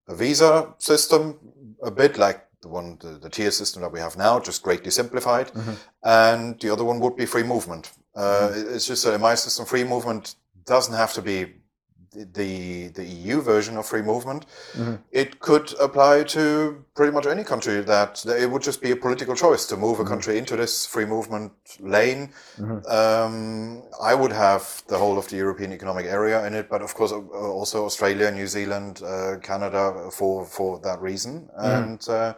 a 0.08 0.14
visa 0.14 0.74
system, 0.78 1.38
a 1.82 1.90
bit 1.90 2.18
like 2.18 2.46
the 2.60 2.68
one, 2.68 2.98
the, 3.00 3.18
the 3.18 3.30
tier 3.30 3.50
system 3.50 3.82
that 3.82 3.92
we 3.92 3.98
have 3.98 4.16
now, 4.16 4.38
just 4.40 4.62
greatly 4.62 4.90
simplified. 4.90 5.48
Mm-hmm. 5.48 5.72
And 6.04 6.60
the 6.60 6.70
other 6.70 6.84
one 6.84 7.00
would 7.00 7.16
be 7.16 7.26
free 7.26 7.44
movement. 7.44 7.90
Uh, 8.14 8.50
mm-hmm. 8.50 8.74
It's 8.74 8.86
just 8.86 9.04
that 9.04 9.14
in 9.14 9.20
my 9.20 9.34
system, 9.34 9.64
free 9.64 9.84
movement 9.84 10.34
doesn't 10.66 10.94
have 10.94 11.14
to 11.14 11.22
be 11.22 11.54
the 12.32 12.88
the 12.88 13.04
EU 13.04 13.40
version 13.40 13.76
of 13.76 13.86
free 13.86 14.02
movement, 14.02 14.46
mm-hmm. 14.72 14.94
it 15.10 15.40
could 15.40 15.74
apply 15.80 16.24
to 16.24 16.84
pretty 16.94 17.12
much 17.12 17.26
any 17.26 17.44
country. 17.44 17.80
That 17.80 18.24
it 18.26 18.50
would 18.50 18.62
just 18.62 18.80
be 18.80 18.90
a 18.90 18.96
political 18.96 19.34
choice 19.34 19.66
to 19.66 19.76
move 19.76 19.98
a 19.98 20.02
mm-hmm. 20.02 20.12
country 20.12 20.38
into 20.38 20.56
this 20.56 20.86
free 20.86 21.04
movement 21.04 21.52
lane. 21.80 22.32
Mm-hmm. 22.58 22.86
Um, 22.86 23.82
I 24.02 24.14
would 24.14 24.32
have 24.32 24.82
the 24.88 24.98
whole 24.98 25.18
of 25.18 25.28
the 25.28 25.36
European 25.36 25.72
Economic 25.72 26.06
Area 26.06 26.46
in 26.46 26.54
it, 26.54 26.68
but 26.68 26.82
of 26.82 26.94
course 26.94 27.12
uh, 27.12 27.18
also 27.18 27.84
Australia, 27.84 28.30
New 28.30 28.46
Zealand, 28.46 29.02
uh, 29.02 29.38
Canada 29.42 30.10
for 30.12 30.44
for 30.44 30.80
that 30.80 31.00
reason. 31.00 31.48
Mm-hmm. 31.58 31.82
And 31.82 32.08
uh, 32.08 32.34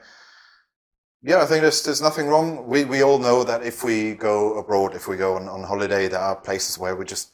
yeah, 1.22 1.42
I 1.42 1.46
think 1.46 1.62
there's 1.62 1.82
there's 1.82 2.02
nothing 2.02 2.28
wrong. 2.28 2.66
We 2.66 2.84
we 2.84 3.02
all 3.02 3.18
know 3.18 3.44
that 3.44 3.62
if 3.62 3.82
we 3.82 4.14
go 4.14 4.58
abroad, 4.58 4.94
if 4.94 5.08
we 5.08 5.16
go 5.16 5.34
on, 5.34 5.48
on 5.48 5.64
holiday, 5.64 6.08
there 6.08 6.20
are 6.20 6.36
places 6.36 6.78
where 6.78 6.94
we 6.94 7.04
just 7.04 7.32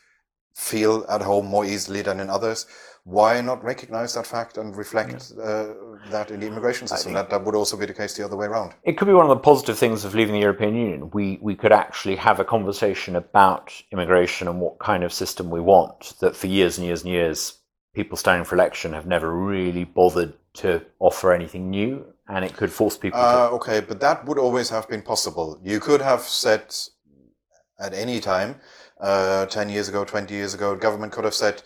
feel 0.54 1.04
at 1.08 1.20
home 1.20 1.46
more 1.46 1.64
easily 1.64 2.02
than 2.02 2.20
in 2.20 2.30
others. 2.30 2.66
Why 3.02 3.42
not 3.42 3.62
recognize 3.62 4.14
that 4.14 4.26
fact 4.26 4.56
and 4.56 4.74
reflect 4.74 5.32
yeah. 5.36 5.42
uh, 5.42 5.74
that 6.10 6.30
in 6.30 6.40
the 6.40 6.46
immigration 6.46 6.86
system? 6.86 7.12
That, 7.12 7.28
that 7.28 7.44
would 7.44 7.54
also 7.54 7.76
be 7.76 7.84
the 7.84 7.92
case 7.92 8.14
the 8.14 8.24
other 8.24 8.36
way 8.36 8.46
around. 8.46 8.72
It 8.82 8.96
could 8.96 9.08
be 9.08 9.12
one 9.12 9.26
of 9.26 9.28
the 9.28 9.36
positive 9.36 9.78
things 9.78 10.06
of 10.06 10.14
leaving 10.14 10.34
the 10.34 10.40
European 10.40 10.74
Union. 10.74 11.10
We, 11.10 11.38
we 11.42 11.54
could 11.54 11.72
actually 11.72 12.16
have 12.16 12.40
a 12.40 12.44
conversation 12.44 13.16
about 13.16 13.74
immigration 13.92 14.48
and 14.48 14.58
what 14.58 14.78
kind 14.78 15.04
of 15.04 15.12
system 15.12 15.50
we 15.50 15.60
want, 15.60 16.14
that 16.20 16.34
for 16.34 16.46
years 16.46 16.78
and 16.78 16.86
years 16.86 17.02
and 17.02 17.12
years, 17.12 17.58
people 17.94 18.16
standing 18.16 18.46
for 18.46 18.54
election 18.54 18.94
have 18.94 19.06
never 19.06 19.34
really 19.34 19.84
bothered 19.84 20.32
to 20.54 20.82
offer 20.98 21.32
anything 21.32 21.68
new, 21.68 22.06
and 22.28 22.44
it 22.44 22.56
could 22.56 22.72
force 22.72 22.96
people 22.96 23.20
uh, 23.20 23.50
to. 23.50 23.54
Okay, 23.56 23.80
but 23.80 24.00
that 24.00 24.24
would 24.24 24.38
always 24.38 24.70
have 24.70 24.88
been 24.88 25.02
possible. 25.02 25.60
You 25.62 25.78
could 25.78 26.00
have 26.00 26.22
said 26.22 26.74
at 27.78 27.92
any 27.92 28.20
time, 28.20 28.56
uh, 29.00 29.46
10 29.46 29.68
years 29.68 29.88
ago, 29.88 30.04
20 30.04 30.32
years 30.34 30.54
ago, 30.54 30.76
government 30.76 31.12
could 31.12 31.24
have 31.24 31.34
said 31.34 31.62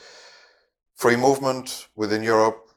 free 0.95 1.17
movement 1.17 1.89
within 1.97 2.23
Europe 2.23 2.69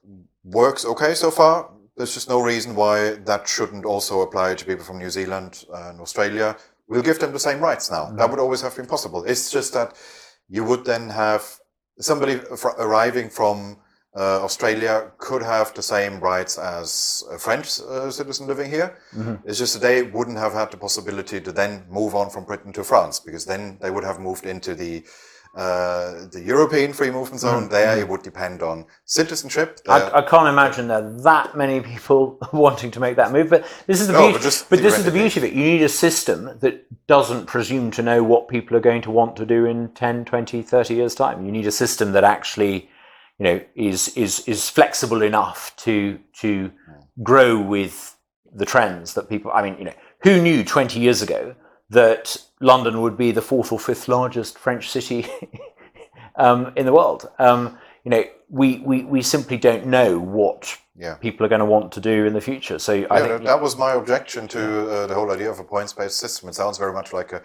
works 0.43 0.85
okay 0.85 1.13
so 1.13 1.31
far. 1.31 1.71
There's 1.97 2.13
just 2.13 2.29
no 2.29 2.41
reason 2.41 2.75
why 2.75 3.11
that 3.25 3.47
shouldn't 3.47 3.85
also 3.85 4.21
apply 4.21 4.55
to 4.55 4.65
people 4.65 4.85
from 4.85 4.97
New 4.97 5.09
Zealand 5.09 5.65
and 5.73 5.99
Australia. 5.99 6.55
We'll 6.87 7.01
give 7.01 7.19
them 7.19 7.31
the 7.31 7.39
same 7.39 7.59
rights 7.59 7.91
now. 7.91 8.05
Mm-hmm. 8.05 8.17
That 8.17 8.29
would 8.29 8.39
always 8.39 8.61
have 8.61 8.75
been 8.75 8.87
possible. 8.87 9.23
It's 9.23 9.51
just 9.51 9.73
that 9.73 9.95
you 10.49 10.63
would 10.63 10.85
then 10.85 11.09
have 11.09 11.43
somebody 11.99 12.37
fr- 12.37 12.79
arriving 12.79 13.29
from 13.29 13.77
uh, 14.15 14.43
Australia 14.43 15.11
could 15.17 15.41
have 15.41 15.73
the 15.73 15.81
same 15.81 16.19
rights 16.19 16.57
as 16.57 17.23
a 17.31 17.37
French 17.37 17.79
uh, 17.79 18.11
citizen 18.11 18.45
living 18.47 18.69
here. 18.69 18.97
Mm-hmm. 19.15 19.47
It's 19.47 19.59
just 19.59 19.73
that 19.75 19.87
they 19.87 20.03
wouldn't 20.03 20.37
have 20.37 20.53
had 20.53 20.69
the 20.71 20.77
possibility 20.77 21.39
to 21.39 21.51
then 21.51 21.85
move 21.89 22.13
on 22.13 22.29
from 22.29 22.43
Britain 22.43 22.73
to 22.73 22.83
France 22.83 23.19
because 23.19 23.45
then 23.45 23.77
they 23.81 23.89
would 23.89 24.03
have 24.03 24.19
moved 24.19 24.45
into 24.45 24.75
the 24.75 25.03
uh, 25.53 26.27
the 26.31 26.41
European 26.41 26.93
free 26.93 27.11
movement 27.11 27.41
zone. 27.41 27.63
Mm-hmm. 27.63 27.73
There, 27.73 27.99
it 27.99 28.07
would 28.07 28.23
depend 28.23 28.61
on 28.61 28.85
citizenship. 29.03 29.81
I, 29.89 30.09
I, 30.09 30.21
can't 30.21 30.47
imagine 30.47 30.87
there 30.87 31.03
are 31.03 31.21
that 31.23 31.57
many 31.57 31.81
people 31.81 32.37
wanting 32.53 32.89
to 32.91 33.01
make 33.01 33.17
that 33.17 33.33
move. 33.33 33.49
But 33.49 33.67
this 33.85 33.99
is 33.99 34.07
the 34.07 34.13
no, 34.13 34.29
beauty. 34.29 34.43
But, 34.45 34.67
but 34.69 34.79
this 34.81 34.97
is 34.97 35.03
the 35.03 35.11
beauty 35.11 35.41
of 35.41 35.43
it. 35.43 35.51
You 35.51 35.65
need 35.65 35.81
a 35.81 35.89
system 35.89 36.57
that 36.61 36.85
doesn't 37.07 37.47
presume 37.47 37.91
to 37.91 38.01
know 38.01 38.23
what 38.23 38.47
people 38.47 38.77
are 38.77 38.81
going 38.81 39.01
to 39.01 39.11
want 39.11 39.35
to 39.37 39.45
do 39.45 39.65
in 39.65 39.89
10, 39.89 40.23
20, 40.23 40.61
30 40.61 40.93
years' 40.93 41.15
time. 41.15 41.45
You 41.45 41.51
need 41.51 41.67
a 41.67 41.71
system 41.71 42.13
that 42.13 42.23
actually 42.23 42.89
you 43.41 43.47
know, 43.47 43.61
is 43.73 44.09
is 44.09 44.47
is 44.47 44.69
flexible 44.69 45.23
enough 45.23 45.75
to 45.77 46.19
to 46.41 46.71
grow 47.23 47.59
with 47.59 48.15
the 48.53 48.67
trends 48.67 49.15
that 49.15 49.29
people. 49.29 49.49
I 49.51 49.63
mean, 49.63 49.79
you 49.79 49.85
know, 49.85 49.95
who 50.21 50.39
knew 50.39 50.63
20 50.63 50.99
years 50.99 51.23
ago 51.23 51.55
that 51.89 52.37
London 52.59 53.01
would 53.01 53.17
be 53.17 53.31
the 53.31 53.41
fourth 53.41 53.71
or 53.71 53.79
fifth 53.79 54.07
largest 54.07 54.59
French 54.59 54.91
city 54.91 55.25
um, 56.35 56.71
in 56.75 56.85
the 56.85 56.93
world? 56.93 57.31
Um, 57.39 57.79
you 58.03 58.11
know, 58.11 58.23
we, 58.47 58.77
we, 58.85 59.05
we 59.05 59.23
simply 59.23 59.57
don't 59.57 59.87
know 59.87 60.19
what 60.19 60.77
yeah. 60.95 61.15
people 61.15 61.45
are 61.45 61.49
going 61.49 61.59
to 61.59 61.65
want 61.65 61.91
to 61.93 62.01
do 62.01 62.25
in 62.25 62.33
the 62.33 62.41
future. 62.41 62.77
So 62.77 62.93
yeah, 62.93 63.07
I 63.09 63.21
think 63.21 63.43
that 63.43 63.61
was 63.61 63.77
my 63.77 63.93
objection 63.93 64.47
to 64.49 64.91
uh, 64.91 65.07
the 65.07 65.13
whole 65.13 65.31
idea 65.31 65.49
of 65.49 65.59
a 65.59 65.63
points-based 65.63 66.17
system. 66.17 66.49
It 66.49 66.55
sounds 66.55 66.77
very 66.77 66.93
much 66.93 67.13
like 67.13 67.31
a, 67.33 67.41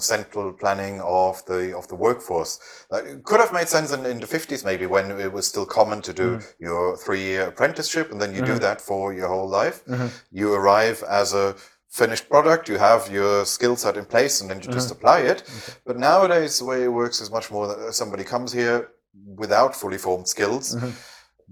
central 0.00 0.52
planning 0.52 1.00
of 1.00 1.44
the 1.46 1.76
of 1.76 1.88
the 1.88 1.96
workforce. 1.96 2.60
it 2.92 3.24
could 3.24 3.40
have 3.40 3.52
made 3.52 3.68
sense 3.68 3.92
in, 3.92 4.06
in 4.06 4.20
the 4.20 4.26
fifties, 4.26 4.64
maybe 4.64 4.86
when 4.86 5.10
it 5.20 5.32
was 5.32 5.46
still 5.46 5.66
common 5.66 6.00
to 6.02 6.12
do 6.12 6.36
mm. 6.36 6.54
your 6.58 6.96
three-year 6.96 7.48
apprenticeship, 7.48 8.12
and 8.12 8.20
then 8.20 8.34
you 8.34 8.42
mm. 8.42 8.46
do 8.46 8.52
mm-hmm. 8.52 8.60
that 8.60 8.80
for 8.80 9.12
your 9.12 9.28
whole 9.28 9.48
life. 9.48 9.84
Mm-hmm. 9.86 10.06
You 10.30 10.54
arrive 10.54 11.02
as 11.08 11.34
a 11.34 11.56
finished 11.88 12.28
product, 12.28 12.68
you 12.68 12.78
have 12.78 13.10
your 13.10 13.44
skill 13.44 13.76
set 13.76 13.96
in 13.96 14.04
place, 14.04 14.40
and 14.40 14.48
then 14.48 14.58
you 14.58 14.64
mm-hmm. 14.64 14.74
just 14.74 14.92
apply 14.92 15.20
it. 15.20 15.42
Okay. 15.42 15.78
But 15.84 15.98
nowadays, 15.98 16.58
the 16.58 16.66
way 16.66 16.84
it 16.84 16.92
works 16.92 17.20
is 17.20 17.30
much 17.30 17.50
more 17.50 17.66
that 17.66 17.94
somebody 17.94 18.24
comes 18.24 18.52
here 18.52 18.90
without 19.36 19.74
fully 19.74 19.98
formed 19.98 20.28
skills. 20.28 20.76
Mm-hmm 20.76 20.90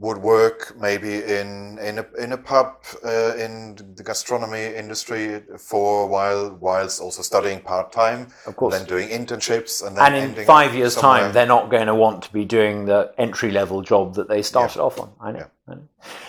would 0.01 0.19
work 0.19 0.77
maybe 0.79 1.15
in 1.25 1.79
in 1.79 1.99
a 1.99 2.07
in 2.19 2.33
a 2.33 2.37
pub 2.37 2.77
uh, 3.05 3.35
in 3.37 3.77
the 3.97 4.03
gastronomy 4.03 4.75
industry 4.75 5.43
for 5.59 6.05
a 6.05 6.07
while, 6.07 6.57
whilst 6.61 7.01
also 7.01 7.23
studying 7.23 7.61
part 7.61 7.91
time. 7.91 8.29
Of 8.47 8.57
course, 8.57 8.79
then 8.79 8.87
doing 8.87 9.09
internships, 9.09 9.85
and 9.85 9.97
then 9.97 10.15
and 10.15 10.39
in 10.39 10.47
five 10.47 10.75
years' 10.75 10.95
somewhere. 10.95 11.23
time, 11.23 11.33
they're 11.33 11.47
not 11.47 11.71
going 11.71 11.87
to 11.87 11.95
want 11.95 12.23
to 12.25 12.33
be 12.33 12.45
doing 12.45 12.87
the 12.87 13.13
entry 13.19 13.51
level 13.51 13.83
job 13.83 14.15
that 14.15 14.29
they 14.29 14.43
started 14.43 14.79
yeah. 14.79 14.85
off 14.85 15.01
on. 15.01 15.11
I 15.21 15.33
know. 15.33 15.39
Yeah. 15.39 15.47
I 15.67 15.75
know. 15.75 15.89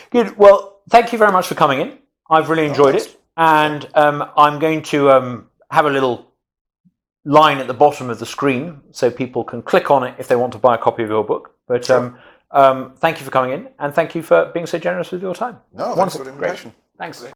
Good. 0.10 0.38
Well, 0.38 0.82
thank 0.90 1.12
you 1.12 1.20
very 1.20 1.32
much 1.32 1.48
for 1.48 1.56
coming 1.56 1.82
in. 1.82 2.00
I've 2.30 2.50
really 2.50 2.66
enjoyed 2.66 2.96
oh, 2.96 3.00
it, 3.00 3.22
and 3.38 3.88
um, 3.94 4.30
I'm 4.36 4.60
going 4.60 4.82
to 4.84 5.12
um, 5.12 5.50
have 5.70 5.86
a 5.86 5.92
little 5.92 6.30
line 7.26 7.60
at 7.60 7.68
the 7.68 7.74
bottom 7.74 8.10
of 8.10 8.18
the 8.18 8.26
screen 8.26 8.82
so 8.92 9.12
people 9.12 9.44
can 9.44 9.62
click 9.62 9.92
on 9.92 10.04
it 10.04 10.16
if 10.18 10.28
they 10.28 10.36
want 10.36 10.54
to 10.54 10.60
buy 10.60 10.74
a 10.76 10.78
copy 10.78 11.04
of 11.04 11.10
your 11.10 11.24
book. 11.24 11.54
But 11.68 11.86
sure. 11.86 11.98
um, 11.98 12.18
um, 12.52 12.94
thank 12.98 13.20
you 13.20 13.26
for 13.26 13.32
coming 13.32 13.52
in, 13.52 13.70
and 13.80 13.94
thank 13.94 14.16
you 14.16 14.22
for 14.24 14.52
being 14.54 14.66
so 14.66 14.78
generous 14.78 15.12
with 15.12 15.22
your 15.22 15.36
time. 15.36 15.58
No, 15.74 15.94
Wonderful. 15.94 15.96
thanks 15.96 16.18
for 16.18 16.24
the 16.24 16.30
invitation. 16.32 16.72
Great. 16.72 16.98
Thanks. 16.98 17.32